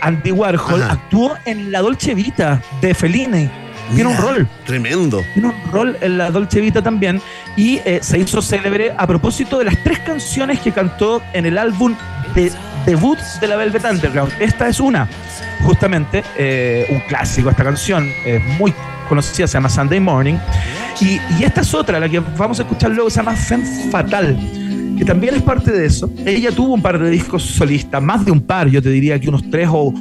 Andy 0.00 0.30
Warhol. 0.32 0.82
Ajá. 0.82 0.92
Actuó 0.92 1.34
en 1.44 1.72
La 1.72 1.80
Dolce 1.80 2.14
Vita 2.14 2.60
de 2.80 2.94
Fellini. 2.94 3.50
Tiene 3.94 4.10
un 4.10 4.16
Mira, 4.16 4.20
rol 4.20 4.48
Tremendo. 4.64 5.22
tiene 5.34 5.48
un 5.48 5.72
rol 5.72 5.96
en 6.00 6.18
la 6.18 6.30
Dolce 6.30 6.60
Vita 6.60 6.82
también 6.82 7.20
y 7.56 7.78
eh, 7.84 8.00
se 8.02 8.18
hizo 8.18 8.42
célebre 8.42 8.92
a 8.96 9.06
propósito 9.06 9.58
de 9.58 9.64
las 9.66 9.82
tres 9.82 10.00
canciones 10.00 10.60
que 10.60 10.72
cantó 10.72 11.22
en 11.32 11.46
el 11.46 11.56
álbum 11.58 11.94
de 12.34 12.52
debut 12.84 13.18
de 13.40 13.46
la 13.46 13.56
Velvet 13.56 13.84
Underground. 13.84 14.32
Esta 14.40 14.68
es 14.68 14.80
una, 14.80 15.08
justamente, 15.62 16.22
eh, 16.36 16.86
un 16.90 17.00
clásico, 17.08 17.50
esta 17.50 17.64
canción, 17.64 18.08
es 18.24 18.42
muy 18.58 18.72
conocida, 19.08 19.46
se 19.46 19.54
llama 19.54 19.68
Sunday 19.68 20.00
Morning. 20.00 20.34
Y, 21.00 21.20
y 21.38 21.44
esta 21.44 21.60
es 21.60 21.72
otra, 21.74 22.00
la 22.00 22.08
que 22.08 22.20
vamos 22.20 22.58
a 22.58 22.62
escuchar 22.62 22.90
luego, 22.90 23.08
se 23.10 23.16
llama 23.18 23.34
Femme 23.36 23.66
Fatal, 23.90 24.36
que 24.98 25.04
también 25.04 25.34
es 25.34 25.42
parte 25.42 25.70
de 25.70 25.86
eso. 25.86 26.10
Ella 26.24 26.50
tuvo 26.52 26.74
un 26.74 26.82
par 26.82 26.98
de 26.98 27.10
discos 27.10 27.42
solistas, 27.42 28.02
más 28.02 28.24
de 28.24 28.32
un 28.32 28.40
par, 28.40 28.68
yo 28.68 28.82
te 28.82 28.88
diría 28.90 29.18
que 29.20 29.28
unos 29.28 29.48
tres 29.50 29.68
o, 29.70 29.92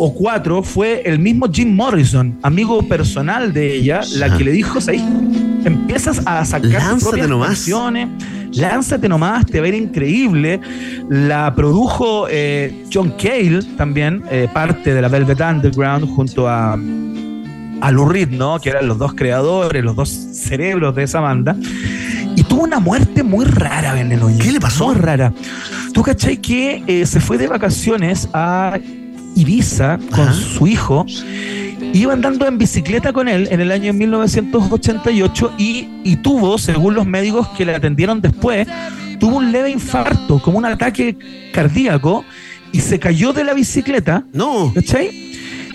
o 0.00 0.14
cuatro, 0.14 0.62
fue 0.62 1.02
el 1.04 1.18
mismo 1.18 1.48
Jim 1.52 1.74
Morrison, 1.74 2.38
amigo 2.42 2.80
personal 2.86 3.52
de 3.52 3.74
ella, 3.74 4.00
la 4.16 4.36
que 4.38 4.44
le 4.44 4.52
dijo, 4.52 4.80
¿sabes? 4.80 5.02
Empiezas 5.64 6.22
a 6.24 6.44
sacar 6.44 6.70
tus 6.70 6.72
Lánzate 6.72 7.04
propias 7.10 7.28
nomás. 7.28 7.48
canciones, 7.48 8.08
lánzate 8.52 9.08
nomás, 9.08 9.44
te 9.44 9.58
va 9.58 9.66
a 9.66 9.68
ir 9.70 9.74
increíble. 9.74 10.60
La 11.10 11.52
produjo 11.52 12.26
eh, 12.30 12.84
John 12.92 13.12
Cale 13.20 13.60
también, 13.76 14.22
eh, 14.30 14.48
parte 14.54 14.94
de 14.94 15.02
la 15.02 15.08
Velvet 15.08 15.40
Underground, 15.40 16.08
junto 16.14 16.48
a, 16.48 16.74
a 16.74 17.90
Lou 17.90 18.08
Reed, 18.08 18.28
¿no? 18.28 18.60
Que 18.60 18.70
eran 18.70 18.86
los 18.86 18.98
dos 18.98 19.14
creadores, 19.14 19.82
los 19.82 19.96
dos 19.96 20.08
cerebros 20.08 20.94
de 20.94 21.02
esa 21.02 21.18
banda. 21.18 21.56
Y 22.36 22.44
tuvo 22.44 22.62
una 22.62 22.78
muerte 22.78 23.24
muy 23.24 23.44
rara, 23.44 24.00
Núñez. 24.04 24.44
¿Qué 24.46 24.52
le 24.52 24.60
pasó? 24.60 24.86
Muy 24.86 24.94
rara. 24.94 25.32
Tú 25.92 26.04
cachai 26.04 26.36
que 26.36 26.84
eh, 26.86 27.04
se 27.04 27.18
fue 27.18 27.36
de 27.36 27.48
vacaciones 27.48 28.28
a 28.32 28.78
Ibiza 29.38 29.98
con 30.10 30.28
Ajá. 30.28 30.32
su 30.34 30.66
hijo. 30.66 31.06
Iba 31.92 32.12
andando 32.12 32.46
en 32.46 32.58
bicicleta 32.58 33.12
con 33.12 33.28
él 33.28 33.48
en 33.50 33.60
el 33.60 33.70
año 33.70 33.92
1988 33.92 35.52
y, 35.58 35.88
y 36.04 36.16
tuvo, 36.16 36.58
según 36.58 36.94
los 36.94 37.06
médicos 37.06 37.48
que 37.56 37.64
le 37.64 37.74
atendieron 37.74 38.20
después, 38.20 38.66
tuvo 39.20 39.36
un 39.36 39.52
leve 39.52 39.70
infarto, 39.70 40.40
como 40.42 40.58
un 40.58 40.64
ataque 40.64 41.16
cardíaco, 41.52 42.24
y 42.72 42.80
se 42.80 42.98
cayó 42.98 43.32
de 43.32 43.44
la 43.44 43.54
bicicleta, 43.54 44.24
No. 44.32 44.72
¿cachai? 44.74 45.10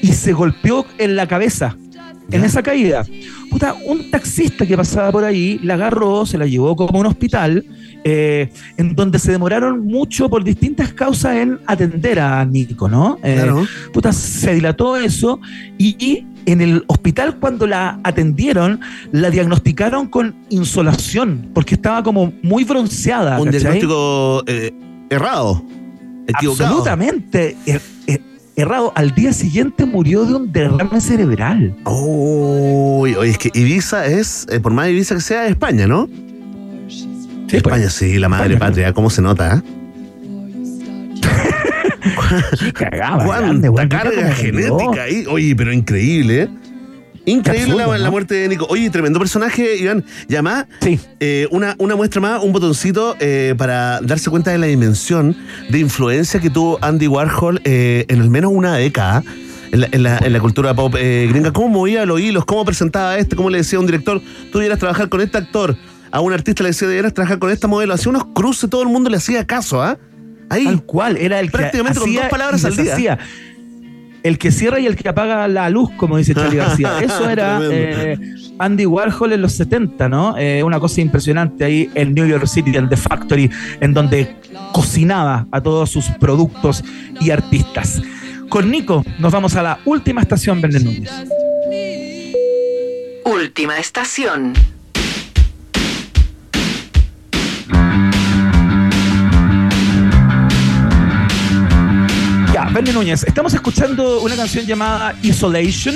Y 0.02 0.08
se 0.14 0.34
golpeó 0.34 0.86
en 0.98 1.16
la 1.16 1.28
cabeza. 1.28 1.76
en 2.32 2.44
esa 2.44 2.64
caída. 2.64 3.06
Puta, 3.50 3.76
un 3.86 4.10
taxista 4.10 4.66
que 4.66 4.76
pasaba 4.76 5.12
por 5.12 5.24
ahí 5.24 5.60
la 5.64 5.76
agarró, 5.76 6.26
se 6.26 6.38
la 6.38 6.46
llevó 6.48 6.76
como 6.76 6.98
a 6.98 7.02
un 7.02 7.06
hospital, 7.08 7.64
eh, 8.04 8.50
en 8.78 8.96
donde 8.96 9.20
se 9.20 9.32
demoraron 9.32 9.86
mucho 9.86 10.30
por 10.30 10.44
distintas 10.44 10.94
causas 10.94 11.38
en 11.38 11.60
atender 11.68 12.20
a 12.20 12.44
Nico, 12.46 12.88
¿no? 12.90 13.18
Eh, 13.24 13.36
Claro. 13.36 13.66
Puta, 13.94 14.12
se 14.14 14.54
dilató 14.56 14.98
eso 14.98 15.40
y, 15.78 15.96
y 16.04 16.28
en 16.46 16.62
el 16.62 16.84
hospital 16.88 17.38
cuando 17.40 17.66
la 17.68 18.00
atendieron, 18.04 18.80
la 19.14 19.30
diagnosticaron 19.30 20.08
con 20.08 20.36
insolación, 20.50 21.50
porque 21.54 21.76
estaba 21.76 22.04
como 22.04 22.34
muy 22.44 22.64
bronceada. 22.66 23.40
Un 23.40 23.46
¿cachai? 23.46 23.60
diagnóstico 23.62 24.44
eh, 24.48 24.72
errado, 25.10 25.64
equivocado. 26.28 26.68
Absolutamente 26.70 27.56
er- 27.66 27.82
er- 28.08 28.22
errado. 28.58 28.92
Al 28.96 29.12
día 29.16 29.32
siguiente 29.32 29.86
murió 29.86 30.26
de 30.26 30.36
un 30.36 30.52
derrame 30.52 31.00
cerebral. 31.00 31.74
Uy, 31.86 33.16
oye, 33.16 33.32
es 33.32 33.38
que 33.38 33.50
Ibiza 33.54 34.06
es, 34.06 34.46
por 34.62 34.74
más 34.74 34.90
Ibiza 34.90 35.16
que 35.16 35.22
sea, 35.22 35.46
es 35.46 35.52
España, 35.52 35.88
¿no? 35.88 36.10
España, 37.58 37.90
sí, 37.90 38.20
la 38.20 38.30
madre 38.30 38.54
España, 38.54 38.70
patria, 38.70 38.94
cómo 38.94 39.10
se 39.10 39.22
nota, 39.22 39.56
¿eh? 39.58 39.62
Cagaba, 42.74 43.24
¿Cuánta 43.26 43.70
grande, 43.70 43.88
carga 43.88 44.32
genética 44.34 45.04
ahí? 45.04 45.26
Oye, 45.30 45.56
pero 45.56 45.72
increíble, 45.72 46.44
¿eh? 46.44 46.50
Increíble 47.26 47.76
la, 47.76 47.84
absurdo, 47.84 47.98
la 48.00 48.06
¿no? 48.06 48.12
muerte 48.12 48.36
de 48.36 48.50
Nico. 48.50 48.66
Oye, 48.70 48.90
tremendo 48.90 49.18
personaje, 49.18 49.78
Iván. 49.78 50.04
Y 50.28 50.34
además, 50.34 50.66
Sí. 50.82 51.00
eh, 51.22 51.48
una, 51.52 51.74
una 51.78 51.96
muestra 51.96 52.20
más, 52.20 52.44
un 52.44 52.52
botoncito 52.52 53.16
eh, 53.22 53.56
para 53.58 54.02
darse 54.02 54.30
cuenta 54.30 54.52
de 54.52 54.58
la 54.58 54.66
dimensión 54.66 55.34
de 55.70 55.80
influencia 55.80 56.42
que 56.42 56.50
tuvo 56.50 56.78
Andy 56.82 57.08
Warhol 57.08 57.62
eh, 57.64 58.04
en 58.10 58.20
al 58.20 58.30
menos 58.30 58.52
una 58.54 58.76
década. 58.76 59.24
En 59.72 59.80
la, 59.82 59.88
en 59.92 60.04
la- 60.04 60.18
en 60.20 60.34
la 60.34 60.40
cultura 60.40 60.76
pop 60.76 60.94
eh, 61.00 61.26
gringa, 61.32 61.52
cómo 61.52 61.68
movía 61.70 62.06
los 62.06 62.20
hilos, 62.20 62.46
cómo 62.46 62.64
presentaba 62.64 63.12
a 63.14 63.18
este, 63.18 63.36
cómo 63.36 63.50
le 63.50 63.58
decía 63.60 63.78
a 63.78 63.80
un 63.80 63.88
director, 63.88 64.22
tú 64.52 64.60
trabajar 64.78 65.10
con 65.10 65.20
este 65.20 65.40
actor, 65.40 65.76
a 66.14 66.22
un 66.22 66.32
artista 66.32 66.62
le 66.62 66.70
decía, 66.70 66.88
debieras 66.88 67.12
trabajar 67.12 67.40
con 67.40 67.50
esta 67.50 67.68
modelo, 67.68 67.92
hacía 67.92 68.12
unos 68.12 68.26
cruces, 68.36 68.70
todo 68.70 68.84
el 68.84 68.88
mundo 68.90 69.10
le 69.10 69.18
hacía 69.18 69.48
caso, 69.48 69.82
¿ah? 69.82 69.98
Ahí, 70.48 70.66
Tal 70.66 70.84
cual, 70.84 71.18
era 71.18 71.40
el 71.40 71.48
que 71.48 71.58
prácticamente 71.58 72.00
con 72.00 72.14
dos 72.14 72.26
palabras 72.30 72.62
y 72.62 72.68
al 72.68 72.98
día. 72.98 73.18
El 74.22 74.38
que 74.38 74.52
cierra 74.52 74.80
y 74.80 74.86
el 74.86 74.96
que 74.96 75.10
apaga 75.10 75.48
la 75.48 75.72
luz, 75.72 75.90
como 75.98 76.18
dice 76.18 76.36
Charlie 76.36 76.58
García. 76.58 77.00
Eso 77.02 77.28
era 77.28 77.60
eh, 77.64 78.20
Andy 78.60 78.86
Warhol 78.86 79.34
en 79.34 79.42
los 79.42 79.54
70, 79.54 80.08
¿no? 80.08 80.38
Eh, 80.38 80.62
una 80.62 80.80
cosa 80.80 81.02
impresionante 81.02 81.66
ahí 81.66 81.90
en 81.96 82.14
New 82.14 82.28
York 82.28 82.46
City, 82.46 82.78
en 82.78 82.90
The 82.90 82.98
Factory, 82.98 83.50
en 83.82 83.96
donde 83.96 84.36
cocinaba 84.72 85.48
a 85.52 85.62
todos 85.62 85.90
sus 85.90 86.06
productos 86.20 86.84
y 87.22 87.32
artistas. 87.32 88.04
Con 88.50 88.70
Nico 88.70 89.04
nos 89.18 89.34
vamos 89.34 89.56
a 89.56 89.64
la 89.64 89.80
última 89.84 90.22
estación, 90.22 90.62
Verne 90.62 90.80
Núñez. 90.80 91.10
Última 93.26 93.80
estación. 93.80 94.54
Verne 102.74 102.92
Núñez, 102.92 103.24
estamos 103.26 103.54
escuchando 103.54 104.22
una 104.22 104.36
canción 104.36 104.66
llamada 104.66 105.16
Isolation, 105.22 105.96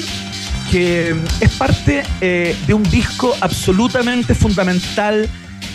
que 0.70 1.16
es 1.42 1.50
parte 1.58 2.04
eh, 2.22 2.56
de 2.68 2.74
un 2.76 2.84
disco 2.84 3.36
absolutamente 3.42 4.36
fundamental, 4.36 5.28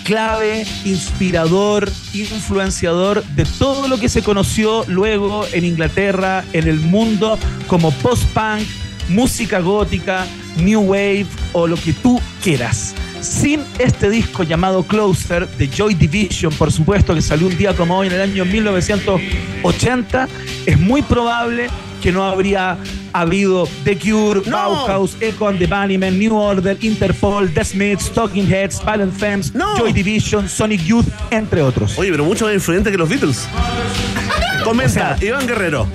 clave, 0.05 0.65
inspirador, 0.85 1.91
influenciador 2.13 3.25
de 3.35 3.45
todo 3.45 3.89
lo 3.89 3.99
que 3.99 4.09
se 4.09 4.23
conoció 4.23 4.85
luego 4.87 5.45
en 5.53 5.65
Inglaterra, 5.65 6.45
en 6.53 6.69
el 6.69 6.79
mundo, 6.79 7.37
como 7.67 7.91
post-punk, 7.91 8.63
música 9.09 9.59
gótica, 9.59 10.25
new 10.59 10.83
wave 10.83 11.27
o 11.53 11.67
lo 11.67 11.75
que 11.75 11.95
tú 11.95 12.21
quieras. 12.45 12.95
Sin 13.23 13.65
este 13.79 14.11
disco 14.11 14.43
llamado 14.43 14.83
Closer 14.83 15.49
de 15.49 15.69
Joy 15.69 15.95
Division, 15.95 16.53
por 16.55 16.73
supuesto, 16.73 17.15
que 17.15 17.23
salió 17.23 17.47
un 17.47 17.57
día 17.57 17.75
como 17.75 17.97
hoy 17.97 18.09
en 18.09 18.15
el 18.15 18.21
año 18.21 18.45
1980, 18.45 20.29
es 20.67 20.79
muy 20.79 21.03
probable 21.03 21.69
que 22.03 22.11
no 22.11 22.25
habría 22.25 22.77
habido 23.13 23.69
The 23.85 23.97
Cure, 23.97 24.43
No. 24.47 24.57
Bauhaus, 24.57 25.17
Echo 25.21 25.47
and 25.47 25.61
the 25.61 25.69
Bunnymen, 25.69 26.19
New 26.19 26.35
Order, 26.35 26.77
Interpol, 26.81 27.49
The 27.55 27.65
Smiths, 27.65 28.11
Talking 28.13 28.53
Heads, 28.53 28.83
Violent 28.85 29.17
Femmes, 29.17 29.55
No. 29.55 29.77
Joy 29.77 29.93
Division, 29.93 30.49
Sonic 30.49 30.83
Youth, 30.83 31.07
entre 31.31 31.63
otros. 31.63 31.97
Oye, 31.99 32.11
pero 32.11 32.25
mucho 32.25 32.47
más 32.47 32.55
influyente 32.55 32.91
que 32.91 32.99
los 32.99 33.09
Beatles. 33.09 33.47
Comenta, 34.65 35.15
O 35.15 35.17
sea, 35.19 35.29
Iván 35.29 35.47
Guerrero. 35.47 35.87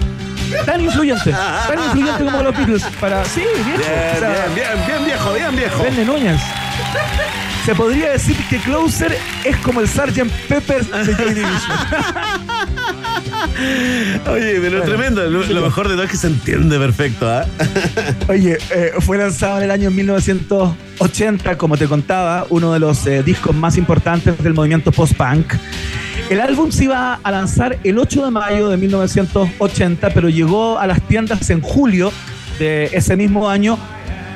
Tan 0.66 0.80
influyente, 0.80 1.32
tan 1.32 1.84
influyente 1.84 2.24
como 2.24 2.42
los 2.42 2.56
Beatles. 2.56 2.84
Para, 3.02 3.26
sí, 3.26 3.42
viejo. 3.66 3.80
Bien, 3.80 4.16
o 4.16 4.20
sea, 4.20 4.30
bien, 4.30 4.56
bien, 4.56 4.88
bien 4.88 5.06
viejo, 5.06 5.34
bien 5.34 5.56
viejo. 5.58 5.84
Verne 5.84 6.06
Núñez. 6.06 6.42
Se 7.66 7.76
podría 7.76 8.12
decir 8.12 8.38
que 8.50 8.60
Closer 8.60 9.18
es 9.44 9.58
como 9.58 9.82
el 9.82 9.90
Sgt. 9.90 10.22
Pepper 10.48 10.86
de 10.86 11.14
Joy 11.14 11.34
Division. 11.34 11.78
Oye, 14.32 14.60
pero 14.62 14.78
Bueno, 14.78 14.86
tremendo. 14.86 15.30
Lo, 15.30 15.44
lo 15.44 15.62
mejor 15.62 15.90
de 15.90 15.96
todo 15.96 16.04
es 16.04 16.12
que 16.12 16.18
se 16.18 16.28
entiende 16.28 16.80
perfecto, 16.80 17.30
¿ah? 17.30 17.46
Oye, 18.30 18.58
eh, 18.74 18.92
fue 19.00 19.18
lanzado 19.18 19.58
en 19.58 19.64
el 19.66 19.72
año 19.72 19.92
1980, 19.92 21.58
como 21.58 21.76
te 21.78 21.88
contaba, 21.88 22.46
uno 22.50 22.72
de 22.72 22.80
los 22.80 23.06
eh, 23.06 23.22
discos 23.24 23.54
más 23.56 23.78
importantes 23.78 24.42
del 24.42 24.54
movimiento 24.54 24.92
post-punk. 24.92 25.54
El 26.30 26.40
álbum 26.42 26.72
se 26.72 26.86
iba 26.86 27.20
a 27.22 27.32
lanzar 27.32 27.80
el 27.84 27.98
8 27.98 28.26
de 28.26 28.32
mayo 28.32 28.70
de 28.70 28.78
1980, 28.78 30.10
pero 30.12 30.30
llegó 30.30 30.78
a 30.78 30.88
las 30.88 31.02
tiendas 31.02 31.50
en 31.50 31.62
julio 31.62 32.12
de 32.60 32.90
ese 32.92 33.16
mismo 33.16 33.50
año, 33.50 33.78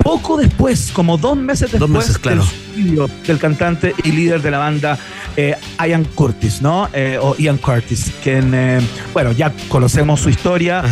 poco 0.03 0.37
después, 0.37 0.91
como 0.91 1.17
dos 1.17 1.37
meses 1.37 1.71
después 1.71 1.89
meses, 1.89 2.17
claro. 2.17 2.43
del 3.25 3.37
cantante 3.39 3.93
y 4.03 4.11
líder 4.11 4.41
de 4.41 4.51
la 4.51 4.57
banda 4.57 4.97
eh, 5.35 5.55
Ian 5.79 6.03
Curtis, 6.03 6.61
¿no? 6.61 6.89
Eh, 6.93 7.17
o 7.21 7.35
Ian 7.37 7.57
Curtis, 7.57 8.11
quien, 8.23 8.53
eh, 8.53 8.81
bueno, 9.13 9.31
ya 9.31 9.53
conocemos 9.67 10.19
su 10.19 10.29
historia, 10.29 10.83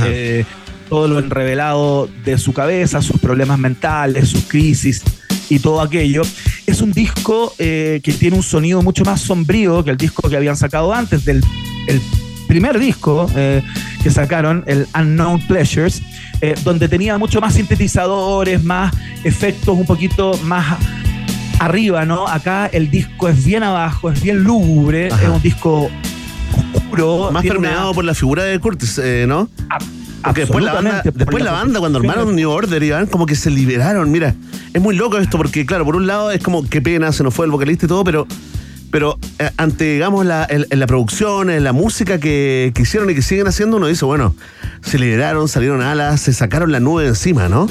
todo 0.90 1.08
lo 1.08 1.22
revelado 1.22 2.10
de 2.26 2.38
su 2.38 2.54
cabeza, 2.54 3.02
sus 3.02 3.20
problemas 3.20 3.60
mentales, 3.60 4.30
sus 4.30 4.46
crisis 4.46 5.04
y 5.50 5.60
todo 5.60 5.82
aquello. 5.82 6.22
Es 6.66 6.82
un 6.82 6.92
disco 6.92 7.54
que 7.58 8.16
tiene 8.20 8.38
un 8.38 8.44
sonido 8.44 8.82
mucho 8.82 9.04
más 9.04 9.22
sombrío 9.22 9.84
que 9.84 9.92
el 9.92 9.98
disco 9.98 10.30
que 10.30 10.38
habían 10.38 10.58
sacado 10.58 10.94
antes, 10.94 11.26
del 11.26 11.44
el 11.88 12.02
primer 12.48 12.80
disco 12.80 13.30
que 13.36 14.10
sacaron, 14.10 14.64
el 14.66 14.88
Unknown 14.96 15.46
Pleasures, 15.48 16.02
eh, 16.42 16.56
donde 16.64 16.88
tenía 16.88 17.18
mucho 17.18 17.42
más 17.42 17.54
sintetizadores, 17.56 18.64
más 18.64 18.94
efectos 19.24 19.78
un 19.78 19.86
poquito 19.86 20.38
más 20.44 20.78
arriba, 21.60 22.06
¿no? 22.06 22.28
Acá 22.28 22.68
el 22.68 22.90
disco 22.90 23.28
es 23.28 23.44
bien 23.44 23.64
abajo, 23.64 24.10
es 24.10 24.22
bien 24.22 24.44
lúgubre, 24.44 25.10
Ajá. 25.12 25.24
es 25.24 25.30
un 25.30 25.42
disco 25.42 25.90
oscuro. 26.74 27.30
Más 27.32 27.44
una- 27.44 27.54
permeado 27.54 27.94
por 27.94 28.06
la 28.06 28.14
figura 28.14 28.44
de 28.44 28.60
Curtis, 28.60 29.00
eh, 29.04 29.26
¿no? 29.28 29.50
Porque 30.24 30.42
después 30.42 30.64
la 30.64 30.74
banda, 30.74 31.02
después 31.14 31.44
la 31.44 31.52
banda 31.54 31.80
cuando 31.80 32.00
armaron 32.00 32.36
New 32.36 32.50
Order, 32.50 32.84
Iván, 32.84 33.08
como 33.08 33.26
que 33.26 33.36
se 33.36 33.50
liberaron. 33.50 34.12
Mira, 34.12 34.36
es 34.74 34.82
muy 34.82 34.96
loco 34.96 35.18
esto 35.18 35.38
porque, 35.38 35.66
claro, 35.66 35.86
por 35.86 35.96
un 35.96 36.08
lado 36.08 36.32
es 36.32 36.44
como 36.44 36.68
qué 36.68 36.82
pena, 36.82 37.12
se 37.14 37.24
nos 37.24 37.34
fue 37.34 37.46
el 37.46 37.52
vocalista 37.52 37.86
y 37.86 37.90
todo, 37.90 38.04
pero, 38.04 38.28
pero 38.92 39.18
eh, 39.40 39.50
ante, 39.58 39.94
digamos, 39.94 40.26
la, 40.26 40.48
la 40.70 40.88
producción, 40.88 41.50
en 41.50 41.64
la 41.64 41.74
música 41.74 42.20
que, 42.20 42.72
que 42.74 42.82
hicieron 42.82 43.10
y 43.10 43.16
que 43.16 43.22
siguen 43.22 43.48
haciendo, 43.48 43.78
uno 43.78 43.88
dice, 43.88 44.06
bueno, 44.06 44.36
se 44.82 44.98
liberaron, 45.00 45.48
salieron 45.48 45.82
alas, 45.82 46.22
se 46.22 46.34
sacaron 46.34 46.72
la 46.72 46.80
nube 46.80 47.08
encima, 47.08 47.48
¿no? 47.50 47.68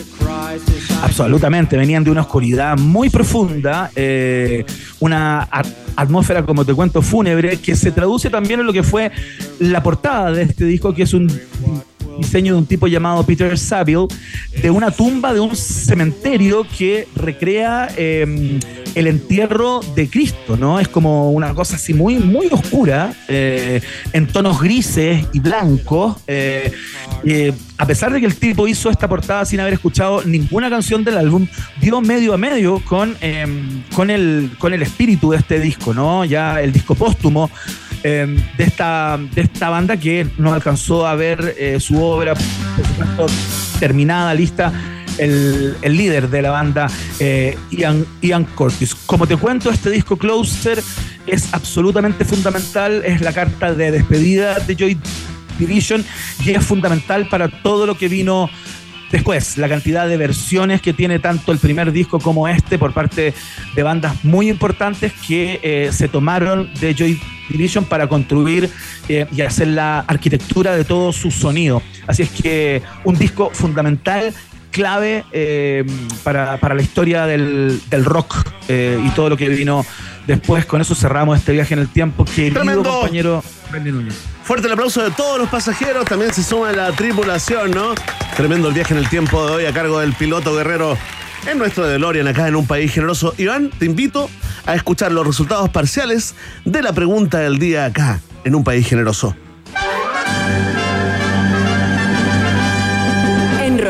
Absolutamente, 1.02 1.76
venían 1.76 2.04
de 2.04 2.10
una 2.10 2.22
oscuridad 2.22 2.76
muy 2.78 3.10
profunda, 3.10 3.90
eh, 3.96 4.64
una 5.00 5.42
at- 5.50 5.66
atmósfera, 5.96 6.44
como 6.44 6.64
te 6.64 6.74
cuento, 6.74 7.02
fúnebre, 7.02 7.56
que 7.58 7.76
se 7.76 7.90
traduce 7.92 8.30
también 8.30 8.60
en 8.60 8.66
lo 8.66 8.72
que 8.72 8.82
fue 8.82 9.10
la 9.58 9.82
portada 9.82 10.32
de 10.32 10.42
este 10.42 10.64
disco, 10.64 10.94
que 10.94 11.02
es 11.04 11.14
un 11.14 11.28
diseño 12.18 12.54
de 12.54 12.58
un 12.58 12.66
tipo 12.66 12.86
llamado 12.86 13.24
Peter 13.24 13.56
Saville, 13.58 14.08
de 14.60 14.70
una 14.70 14.90
tumba 14.90 15.32
de 15.32 15.40
un 15.40 15.56
cementerio 15.56 16.66
que 16.76 17.08
recrea 17.14 17.88
eh, 17.96 18.58
el 18.94 19.06
entierro 19.06 19.80
de 19.94 20.08
Cristo, 20.08 20.56
¿no? 20.56 20.80
Es 20.80 20.88
como 20.88 21.30
una 21.30 21.54
cosa 21.54 21.76
así 21.76 21.94
muy, 21.94 22.18
muy 22.18 22.48
oscura, 22.50 23.14
eh, 23.28 23.80
en 24.12 24.26
tonos 24.26 24.60
grises 24.60 25.24
y 25.32 25.40
blancos. 25.40 26.16
eh, 26.26 26.72
eh, 27.24 27.52
a 27.78 27.86
pesar 27.86 28.12
de 28.12 28.20
que 28.20 28.26
el 28.26 28.34
tipo 28.34 28.66
hizo 28.66 28.90
esta 28.90 29.08
portada 29.08 29.44
sin 29.44 29.60
haber 29.60 29.74
escuchado 29.74 30.22
ninguna 30.24 30.68
canción 30.68 31.04
del 31.04 31.16
álbum, 31.16 31.46
dio 31.80 32.00
medio 32.00 32.34
a 32.34 32.38
medio 32.38 32.80
con, 32.84 33.16
eh, 33.20 33.46
con, 33.94 34.10
el, 34.10 34.50
con 34.58 34.72
el 34.74 34.82
espíritu 34.82 35.30
de 35.30 35.36
este 35.38 35.60
disco, 35.60 35.94
¿no? 35.94 36.24
Ya 36.24 36.60
el 36.60 36.72
disco 36.72 36.94
póstumo 36.96 37.50
eh, 38.02 38.36
de, 38.56 38.64
esta, 38.64 39.18
de 39.18 39.40
esta 39.42 39.70
banda 39.70 39.96
que 39.96 40.26
no 40.38 40.52
alcanzó 40.52 41.06
a 41.06 41.14
ver 41.14 41.54
eh, 41.58 41.80
su 41.80 42.02
obra, 42.02 42.34
terminada, 43.80 44.34
lista. 44.34 44.72
El, 45.18 45.76
el 45.82 45.96
líder 45.96 46.30
de 46.30 46.42
la 46.42 46.50
banda, 46.50 46.86
eh, 47.18 47.58
Ian, 47.72 48.06
Ian 48.22 48.44
Curtis. 48.44 48.94
Como 48.94 49.26
te 49.26 49.36
cuento, 49.36 49.68
este 49.68 49.90
disco 49.90 50.16
Closer 50.16 50.80
es 51.26 51.52
absolutamente 51.52 52.24
fundamental, 52.24 53.02
es 53.04 53.20
la 53.20 53.32
carta 53.32 53.74
de 53.74 53.90
despedida 53.90 54.60
de 54.60 54.76
Joy 54.76 54.96
Division 55.58 56.04
y 56.44 56.50
es 56.52 56.64
fundamental 56.64 57.28
para 57.28 57.48
todo 57.48 57.84
lo 57.84 57.98
que 57.98 58.06
vino 58.06 58.48
Después, 59.10 59.56
la 59.56 59.68
cantidad 59.68 60.06
de 60.06 60.16
versiones 60.16 60.82
que 60.82 60.92
tiene 60.92 61.18
tanto 61.18 61.52
el 61.52 61.58
primer 61.58 61.92
disco 61.92 62.18
como 62.18 62.46
este 62.46 62.78
por 62.78 62.92
parte 62.92 63.32
de 63.74 63.82
bandas 63.82 64.24
muy 64.24 64.50
importantes 64.50 65.12
que 65.26 65.60
eh, 65.62 65.90
se 65.92 66.08
tomaron 66.08 66.70
de 66.74 66.94
Joy 66.94 67.20
Division 67.48 67.84
para 67.86 68.06
construir 68.06 68.68
eh, 69.08 69.26
y 69.34 69.40
hacer 69.40 69.68
la 69.68 70.00
arquitectura 70.00 70.76
de 70.76 70.84
todo 70.84 71.12
su 71.12 71.30
sonido. 71.30 71.82
Así 72.06 72.22
es 72.22 72.30
que 72.30 72.82
un 73.04 73.16
disco 73.16 73.50
fundamental 73.52 74.34
clave 74.70 75.24
eh, 75.32 75.86
para, 76.22 76.58
para 76.58 76.74
la 76.74 76.82
historia 76.82 77.24
del, 77.24 77.80
del 77.88 78.04
rock 78.04 78.46
y 78.68 79.08
todo 79.10 79.30
lo 79.30 79.36
que 79.38 79.48
vino 79.48 79.86
después. 80.26 80.66
Con 80.66 80.82
eso 80.82 80.94
cerramos 80.94 81.38
este 81.38 81.52
viaje 81.52 81.72
en 81.72 81.80
el 81.80 81.88
tiempo. 81.88 82.26
Querido 82.26 82.60
Tremendo. 82.60 82.90
compañero 82.90 83.42
Núñez. 83.72 84.37
Fuerte 84.48 84.66
el 84.66 84.72
aplauso 84.72 85.02
de 85.02 85.10
todos 85.10 85.38
los 85.38 85.50
pasajeros, 85.50 86.06
también 86.06 86.32
se 86.32 86.42
suma 86.42 86.72
la 86.72 86.90
tripulación, 86.92 87.70
¿no? 87.70 87.92
Tremendo 88.34 88.68
el 88.68 88.74
viaje 88.74 88.94
en 88.94 88.98
el 89.00 89.06
tiempo 89.10 89.46
de 89.46 89.52
hoy 89.52 89.66
a 89.66 89.74
cargo 89.74 90.00
del 90.00 90.14
piloto 90.14 90.56
guerrero 90.56 90.96
en 91.46 91.58
nuestro 91.58 91.86
DeLorean 91.86 92.26
acá 92.28 92.48
en 92.48 92.56
un 92.56 92.66
país 92.66 92.90
generoso. 92.90 93.34
Iván, 93.36 93.68
te 93.78 93.84
invito 93.84 94.30
a 94.64 94.74
escuchar 94.74 95.12
los 95.12 95.26
resultados 95.26 95.68
parciales 95.68 96.34
de 96.64 96.80
la 96.80 96.94
pregunta 96.94 97.40
del 97.40 97.58
día 97.58 97.84
acá 97.84 98.20
en 98.44 98.54
un 98.54 98.64
país 98.64 98.88
generoso. 98.88 99.36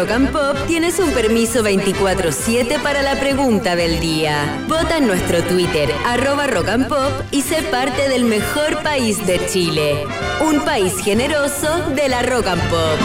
Rock 0.09 0.17
and 0.17 0.33
Pop 0.33 0.57
tienes 0.67 0.99
un 1.01 1.11
permiso 1.11 1.63
24-7 1.63 2.81
para 2.81 3.03
la 3.03 3.21
pregunta 3.21 3.77
del 3.77 4.01
día. 4.01 4.65
Vota 4.67 4.97
en 4.97 5.07
nuestro 5.07 5.43
Twitter, 5.43 5.93
arroba 6.07 6.47
Rock 6.47 6.69
and 6.69 6.89
Pop, 6.89 7.13
y 7.31 7.43
sé 7.43 7.61
parte 7.65 8.09
del 8.09 8.25
mejor 8.25 8.83
país 8.83 9.27
de 9.27 9.39
Chile. 9.49 10.07
Un 10.41 10.65
país 10.65 10.95
generoso 11.05 11.91
de 11.95 12.09
la 12.09 12.23
Rock 12.23 12.47
and 12.47 12.63
Pop. 12.71 12.99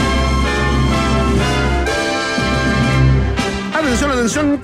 Atención, 3.74 4.12
atención. 4.12 4.62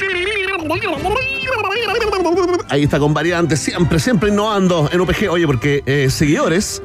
Ahí 2.70 2.84
está 2.84 3.00
con 3.00 3.14
variantes, 3.14 3.60
siempre, 3.60 4.00
siempre 4.00 4.30
innovando 4.30 4.90
en 4.94 5.02
UPG. 5.02 5.30
Oye, 5.30 5.46
porque 5.46 5.84
eh, 5.86 6.10
seguidores 6.10 6.82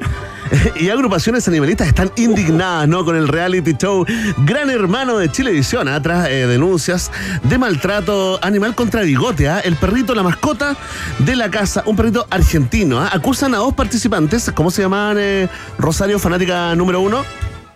y 0.79 0.89
agrupaciones 0.89 1.47
animalistas 1.47 1.87
están 1.87 2.11
indignadas, 2.15 2.87
¿no? 2.87 3.03
Con 3.05 3.15
el 3.15 3.27
reality 3.27 3.73
show 3.73 4.05
Gran 4.45 4.69
Hermano 4.69 5.17
de 5.17 5.29
Chilevisión, 5.31 5.87
¿ah? 5.87 6.01
tras 6.01 6.27
eh, 6.29 6.47
denuncias 6.47 7.11
de 7.43 7.57
maltrato 7.57 8.39
animal 8.43 8.75
contra 8.75 9.01
Bigote, 9.01 9.49
¿ah? 9.49 9.59
el 9.59 9.75
perrito, 9.75 10.13
la 10.15 10.23
mascota 10.23 10.75
de 11.19 11.35
la 11.35 11.49
casa, 11.49 11.83
un 11.85 11.95
perrito 11.95 12.27
argentino. 12.29 12.99
¿ah? 12.99 13.09
Acusan 13.11 13.53
a 13.55 13.57
dos 13.57 13.73
participantes, 13.73 14.51
¿cómo 14.53 14.71
se 14.71 14.81
llaman? 14.83 15.17
eh, 15.19 15.47
Rosario, 15.77 16.19
fanática 16.19 16.75
número 16.75 17.01
uno. 17.01 17.23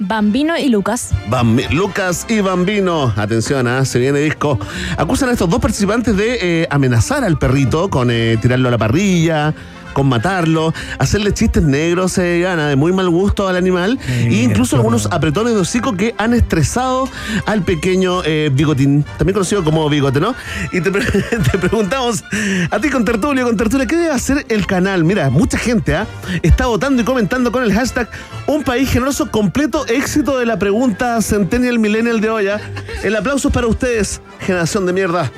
Bambino 0.02 0.58
y 0.58 0.70
Lucas. 0.70 1.10
Bambi- 1.30 1.70
Lucas 1.72 2.26
y 2.30 2.40
Bambino, 2.40 3.14
atención, 3.18 3.68
¿ah? 3.68 3.84
se 3.84 4.00
viene 4.00 4.20
disco. 4.20 4.58
Acusan 4.98 5.28
a 5.28 5.34
estos 5.34 5.50
dos 5.50 5.60
participantes 5.60 6.16
de 6.16 6.62
eh, 6.62 6.68
amenazar 6.70 7.26
al 7.26 7.38
perrito 7.38 7.90
con 7.90 8.10
eh, 8.10 8.38
tirarlo 8.42 8.70
a 8.70 8.72
la 8.72 8.78
parrilla, 8.78 9.54
con 10.00 10.08
matarlo, 10.08 10.74
hacerle 10.98 11.34
chistes 11.34 11.62
negros, 11.62 12.18
eh, 12.20 12.40
gana, 12.40 12.70
de 12.70 12.78
muy 12.78 12.94
mal 12.94 13.10
gusto 13.10 13.50
al 13.50 13.58
animal, 13.58 14.00
e 14.08 14.44
incluso 14.44 14.78
algunos 14.78 15.08
apretones 15.12 15.54
de 15.56 15.60
hocico 15.60 15.98
que 15.98 16.16
han 16.18 16.34
estresado 16.34 17.10
al 17.46 17.64
pequeño 17.64 18.22
eh, 18.24 18.50
bigotín, 18.50 19.04
también 19.18 19.34
conocido 19.34 19.62
como 19.62 19.90
bigote, 19.90 20.22
¿no? 20.22 20.34
Y 20.72 20.80
te, 20.80 20.90
pre- 20.90 21.04
te 21.52 21.58
preguntamos 21.58 22.24
a 22.72 22.80
ti 22.80 22.90
con 22.90 23.04
tertulio, 23.04 23.44
con 23.44 23.58
tertulia, 23.58 23.86
¿qué 23.88 23.98
debe 23.98 24.12
hacer 24.12 24.46
el 24.48 24.66
canal? 24.66 25.04
Mira, 25.04 25.30
mucha 25.30 25.58
gente 25.58 25.94
¿ah? 25.94 26.08
está 26.44 26.68
votando 26.68 27.02
y 27.02 27.06
comentando 27.06 27.52
con 27.52 27.64
el 27.64 27.74
hashtag 27.74 28.08
Un 28.48 28.64
País 28.64 28.90
Generoso, 28.90 29.30
completo 29.30 29.86
éxito 29.88 30.38
de 30.40 30.46
la 30.46 30.58
pregunta 30.58 31.22
Centennial 31.22 31.78
Millennial 31.78 32.22
de 32.22 32.30
hoy. 32.30 32.48
¿ah? 32.48 32.62
El 33.04 33.18
aplauso 33.18 33.50
es 33.50 33.54
para 33.54 33.68
ustedes, 33.68 34.22
generación 34.40 34.86
de 34.86 34.94
mierda. 34.94 35.30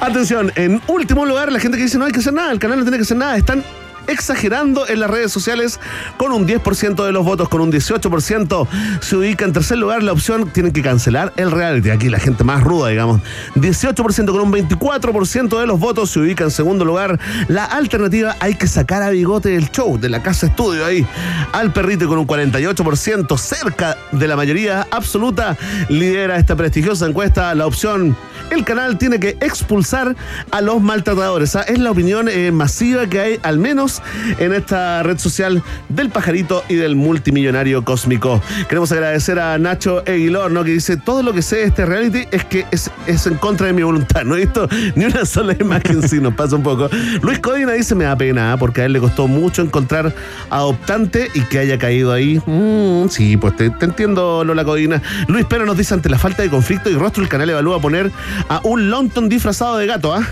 Atención, 0.00 0.52
en 0.54 0.80
último 0.86 1.26
lugar, 1.26 1.50
la 1.50 1.58
gente 1.58 1.76
que 1.76 1.84
dice 1.84 1.98
no 1.98 2.04
hay 2.04 2.12
que 2.12 2.20
hacer 2.20 2.32
nada, 2.32 2.52
el 2.52 2.58
canal 2.58 2.78
no 2.78 2.84
tiene 2.84 2.98
que 2.98 3.02
hacer 3.02 3.16
nada, 3.16 3.36
están 3.36 3.64
exagerando 4.10 4.88
en 4.88 5.00
las 5.00 5.10
redes 5.10 5.32
sociales 5.32 5.80
con 6.16 6.32
un 6.32 6.46
10% 6.46 7.04
de 7.04 7.12
los 7.12 7.24
votos, 7.24 7.48
con 7.48 7.60
un 7.60 7.72
18% 7.72 8.66
se 9.00 9.16
ubica 9.16 9.44
en 9.44 9.52
tercer 9.52 9.78
lugar 9.78 10.02
la 10.02 10.12
opción 10.12 10.50
tienen 10.50 10.72
que 10.72 10.82
cancelar 10.82 11.32
el 11.36 11.50
reality, 11.50 11.90
aquí 11.90 12.08
la 12.08 12.18
gente 12.18 12.44
más 12.44 12.62
ruda, 12.62 12.88
digamos. 12.88 13.20
18% 13.54 14.26
con 14.26 14.40
un 14.40 14.52
24% 14.52 15.60
de 15.60 15.66
los 15.66 15.78
votos 15.78 16.10
se 16.10 16.20
ubica 16.20 16.44
en 16.44 16.50
segundo 16.50 16.84
lugar 16.84 17.18
la 17.48 17.64
alternativa 17.64 18.36
hay 18.40 18.54
que 18.54 18.66
sacar 18.66 19.02
a 19.02 19.10
Bigote 19.10 19.50
del 19.50 19.70
show, 19.70 19.98
de 19.98 20.08
la 20.08 20.22
casa 20.22 20.46
estudio 20.46 20.84
ahí, 20.84 21.06
al 21.52 21.72
perrito 21.72 22.08
con 22.08 22.18
un 22.18 22.26
48% 22.26 23.38
cerca 23.38 23.96
de 24.12 24.28
la 24.28 24.36
mayoría 24.36 24.86
absoluta 24.90 25.56
lidera 25.88 26.36
esta 26.36 26.56
prestigiosa 26.56 27.06
encuesta 27.06 27.54
la 27.54 27.66
opción 27.66 28.16
el 28.50 28.64
canal 28.64 28.98
tiene 28.98 29.20
que 29.20 29.36
expulsar 29.40 30.16
a 30.50 30.60
los 30.60 30.82
maltratadores. 30.82 31.54
¿ah? 31.56 31.62
Es 31.62 31.78
la 31.78 31.90
opinión 31.90 32.28
eh, 32.28 32.50
masiva 32.50 33.06
que 33.06 33.20
hay, 33.20 33.40
al 33.42 33.58
menos 33.58 33.99
en 34.38 34.52
esta 34.52 35.02
red 35.02 35.18
social 35.18 35.62
del 35.88 36.10
pajarito 36.10 36.64
y 36.68 36.74
del 36.74 36.96
multimillonario 36.96 37.84
cósmico. 37.84 38.42
Queremos 38.68 38.92
agradecer 38.92 39.38
a 39.38 39.58
Nacho 39.58 40.02
Aguilar, 40.06 40.50
¿no? 40.50 40.64
que 40.64 40.72
dice: 40.72 40.96
Todo 40.96 41.22
lo 41.22 41.32
que 41.32 41.42
sé 41.42 41.56
de 41.56 41.64
este 41.64 41.86
reality 41.86 42.26
es 42.30 42.44
que 42.44 42.66
es, 42.70 42.90
es 43.06 43.26
en 43.26 43.34
contra 43.36 43.66
de 43.66 43.72
mi 43.72 43.82
voluntad. 43.82 44.22
No 44.30 44.36
he 44.36 44.40
visto 44.40 44.68
ni 44.94 45.06
una 45.06 45.24
sola 45.24 45.56
imagen, 45.58 46.08
si 46.08 46.20
nos 46.20 46.34
pasa 46.34 46.54
un 46.54 46.62
poco. 46.62 46.88
Luis 47.22 47.40
Codina 47.40 47.72
dice: 47.72 47.94
Me 47.94 48.04
da 48.04 48.16
pena, 48.16 48.52
¿ah? 48.52 48.56
porque 48.56 48.82
a 48.82 48.84
él 48.84 48.92
le 48.92 49.00
costó 49.00 49.26
mucho 49.26 49.62
encontrar 49.62 50.14
adoptante 50.50 51.30
y 51.34 51.40
que 51.42 51.58
haya 51.58 51.78
caído 51.78 52.12
ahí. 52.12 52.40
Mm, 52.46 53.08
sí, 53.08 53.36
pues 53.36 53.56
te, 53.56 53.72
entiendo, 53.80 54.44
Lola 54.44 54.64
Codina. 54.64 55.02
Luis 55.26 55.46
Pero 55.48 55.66
nos 55.66 55.76
dice: 55.76 55.94
Ante 55.94 56.08
la 56.08 56.18
falta 56.18 56.42
de 56.42 56.50
conflicto 56.50 56.90
y 56.90 56.94
rostro, 56.94 57.22
el 57.22 57.28
canal 57.28 57.50
evalúa 57.50 57.80
poner 57.80 58.12
a 58.48 58.60
un 58.62 58.90
Longton 58.90 59.28
disfrazado 59.28 59.78
de 59.78 59.86
gato, 59.86 60.14
¿ah? 60.14 60.22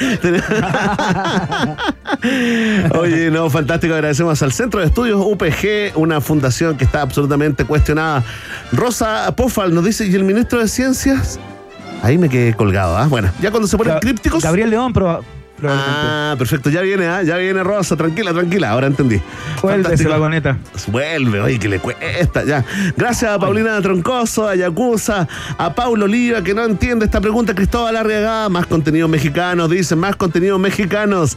Oye, 2.98 3.30
no, 3.30 3.48
fantástico. 3.50 3.94
Agradecemos 3.94 4.42
al 4.42 4.52
Centro 4.52 4.80
de 4.80 4.86
Estudios 4.86 5.20
UPG, 5.20 5.96
una 5.96 6.20
fundación 6.20 6.76
que 6.76 6.84
está 6.84 7.02
absolutamente 7.02 7.64
cuestionada. 7.64 8.24
Rosa 8.72 9.34
Pofal 9.36 9.74
nos 9.74 9.84
dice, 9.84 10.06
¿y 10.06 10.14
el 10.14 10.24
ministro 10.24 10.60
de 10.60 10.68
Ciencias? 10.68 11.38
Ahí 12.02 12.18
me 12.18 12.28
quedé 12.28 12.54
colgado, 12.54 12.96
¿ah? 12.96 13.06
Bueno, 13.06 13.30
ya 13.42 13.50
cuando 13.50 13.68
se 13.68 13.76
ponen 13.76 13.98
crípticos. 13.98 14.42
Gabriel 14.42 14.70
León, 14.70 14.92
pero. 14.92 15.22
Ah, 15.68 16.34
perfecto, 16.38 16.70
ya 16.70 16.80
viene, 16.80 17.06
¿ah? 17.06 17.22
ya 17.22 17.36
viene 17.36 17.62
Rosa, 17.62 17.96
tranquila, 17.96 18.32
tranquila, 18.32 18.70
ahora 18.70 18.86
entendí. 18.86 19.20
Vuelve 19.62 19.96
vagoneta. 20.04 20.58
Vuelve, 20.88 21.40
oye, 21.40 21.58
que 21.58 21.68
le 21.68 21.78
cuesta, 21.78 22.44
ya. 22.44 22.64
Gracias 22.96 23.30
a 23.30 23.38
Paulina 23.38 23.80
Troncoso, 23.80 24.48
a 24.48 24.54
Yacuza, 24.54 25.28
a 25.58 25.74
Paulo 25.74 26.06
Oliva, 26.06 26.42
que 26.42 26.54
no 26.54 26.64
entiende 26.64 27.04
esta 27.04 27.20
pregunta, 27.20 27.54
Cristóbal 27.54 27.96
Arriagada, 27.96 28.48
más 28.48 28.66
contenido 28.66 29.08
mexicano, 29.08 29.68
dicen, 29.68 29.98
más 29.98 30.16
contenidos 30.16 30.58
mexicanos. 30.60 31.36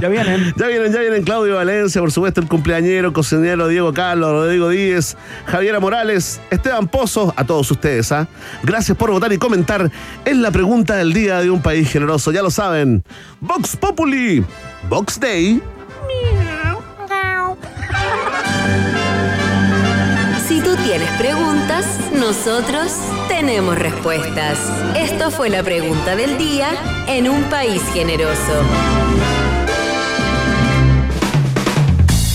Ya 0.00 0.08
vienen. 0.08 0.54
ya 0.56 0.66
vienen, 0.66 0.92
ya 0.92 1.00
vienen 1.00 1.22
Claudio 1.24 1.56
Valencia, 1.56 2.00
por 2.00 2.12
supuesto, 2.12 2.40
el 2.40 2.48
cumpleañero, 2.48 3.12
cocinero 3.12 3.68
Diego 3.68 3.92
Carlos, 3.92 4.30
Rodrigo 4.30 4.68
Díez, 4.68 5.16
Javiera 5.46 5.80
Morales, 5.80 6.40
Esteban 6.50 6.88
Pozo, 6.88 7.32
a 7.36 7.44
todos 7.44 7.70
ustedes, 7.70 8.12
¿ah? 8.12 8.28
Gracias 8.62 8.96
por 8.96 9.10
votar 9.10 9.32
y 9.32 9.38
comentar. 9.38 9.90
Es 10.24 10.36
la 10.36 10.50
pregunta 10.50 10.96
del 10.96 11.12
día 11.12 11.40
de 11.40 11.50
un 11.50 11.62
país 11.62 11.90
generoso, 11.90 12.32
ya 12.32 12.42
lo 12.42 12.50
saben. 12.50 13.04
Vox 13.54 13.76
Populi, 13.76 14.42
Vox 14.88 15.20
Day. 15.20 15.60
Si 20.48 20.58
tú 20.62 20.74
tienes 20.76 21.10
preguntas, 21.18 21.84
nosotros 22.18 22.96
tenemos 23.28 23.78
respuestas. 23.78 24.58
Esto 24.96 25.30
fue 25.30 25.50
la 25.50 25.62
pregunta 25.62 26.16
del 26.16 26.38
día 26.38 26.70
en 27.06 27.28
un 27.28 27.42
país 27.50 27.82
generoso. 27.92 28.62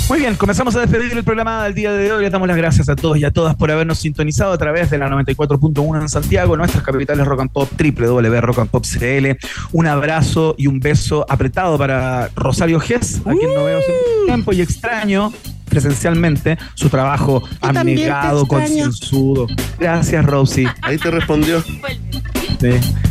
Muy 0.09 0.19
bien, 0.19 0.35
comenzamos 0.35 0.73
a 0.77 0.79
despedir 0.79 1.11
el 1.11 1.23
programa 1.25 1.65
del 1.65 1.73
día 1.73 1.91
de 1.91 2.09
hoy. 2.13 2.23
Le 2.23 2.29
damos 2.29 2.47
las 2.47 2.55
gracias 2.55 2.87
a 2.87 2.95
todos 2.95 3.17
y 3.17 3.25
a 3.25 3.31
todas 3.31 3.55
por 3.55 3.69
habernos 3.71 3.99
sintonizado 3.99 4.53
a 4.53 4.57
través 4.57 4.89
de 4.89 4.97
la 4.97 5.09
94.1 5.09 6.01
en 6.01 6.07
Santiago, 6.07 6.55
nuestras 6.55 6.81
capitales 6.81 7.25
Rock 7.25 7.41
and 7.41 7.51
Pop, 7.51 7.69
www.rockandpop.cl. 7.77 9.47
Un 9.73 9.87
abrazo 9.87 10.55
y 10.57 10.67
un 10.67 10.79
beso 10.79 11.25
apretado 11.27 11.77
para 11.77 12.29
Rosario 12.37 12.79
Gess, 12.79 13.19
a 13.25 13.33
quien 13.33 13.53
no 13.53 13.65
veo 13.65 13.79
hace 13.79 13.91
mucho 13.91 14.25
tiempo 14.27 14.53
y 14.53 14.61
extraño 14.61 15.33
presencialmente 15.67 16.57
su 16.75 16.87
trabajo 16.87 17.43
abnegado, 17.59 18.47
concienzudo. 18.47 19.47
Gracias, 19.77 20.25
Rosie. 20.25 20.69
Ahí 20.83 20.97
te 20.97 21.11
respondió. 21.11 21.61
Sí. 21.61 22.69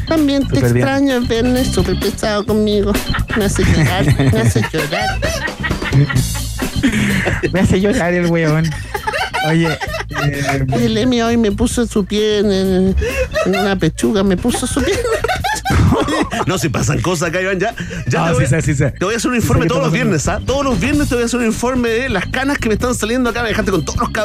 También 0.08 0.46
te 0.48 0.54
bien. 0.54 0.76
extraño, 0.76 1.16
el 1.16 1.26
viernes 1.26 1.68
súper 1.68 2.00
pesado 2.00 2.46
conmigo. 2.46 2.92
Me 3.36 3.44
hace 3.44 3.64
llorar, 3.64 4.32
me 4.32 4.40
hace 4.40 4.62
llorar. 4.72 5.20
Me 7.52 7.60
hace 7.60 7.80
llorar 7.80 8.12
el 8.14 8.26
weón. 8.26 8.68
Oye, 9.48 9.68
eh, 10.24 10.66
el 10.80 10.96
Emi 10.98 11.22
hoy 11.22 11.36
me 11.36 11.52
puso 11.52 11.86
su 11.86 12.04
pie 12.04 12.38
en, 12.38 12.52
en 12.52 12.96
una 13.46 13.76
pechuga, 13.76 14.24
me 14.24 14.36
puso 14.36 14.66
su 14.66 14.82
pie. 14.82 14.94
No, 16.46 16.58
si 16.58 16.68
pasan 16.68 17.00
cosas 17.00 17.28
acá, 17.28 17.40
Iván, 17.40 17.58
ya. 17.58 17.74
ya 18.06 18.26
te, 18.26 18.32
voy, 18.32 18.44
sí 18.44 18.50
sé, 18.50 18.62
sí 18.62 18.74
sé. 18.74 18.90
te 18.92 19.04
voy 19.04 19.14
a 19.14 19.16
hacer 19.16 19.30
un 19.30 19.36
informe 19.36 19.66
todos 19.66 19.82
los 19.84 19.92
viernes, 19.92 20.28
¿ah? 20.28 20.40
Todos 20.44 20.64
los 20.64 20.78
viernes 20.78 21.08
te 21.08 21.14
voy 21.14 21.22
a 21.22 21.26
hacer 21.26 21.40
un 21.40 21.46
informe 21.46 21.88
de 21.88 22.08
las 22.08 22.26
canas 22.26 22.58
que 22.58 22.68
me 22.68 22.74
están 22.74 22.94
saliendo 22.94 23.30
acá. 23.30 23.42
Me 23.42 23.48
dejaste 23.48 23.70
con 23.70 23.84
todos 23.84 23.98
los 23.98 24.10
cabros 24.10 24.24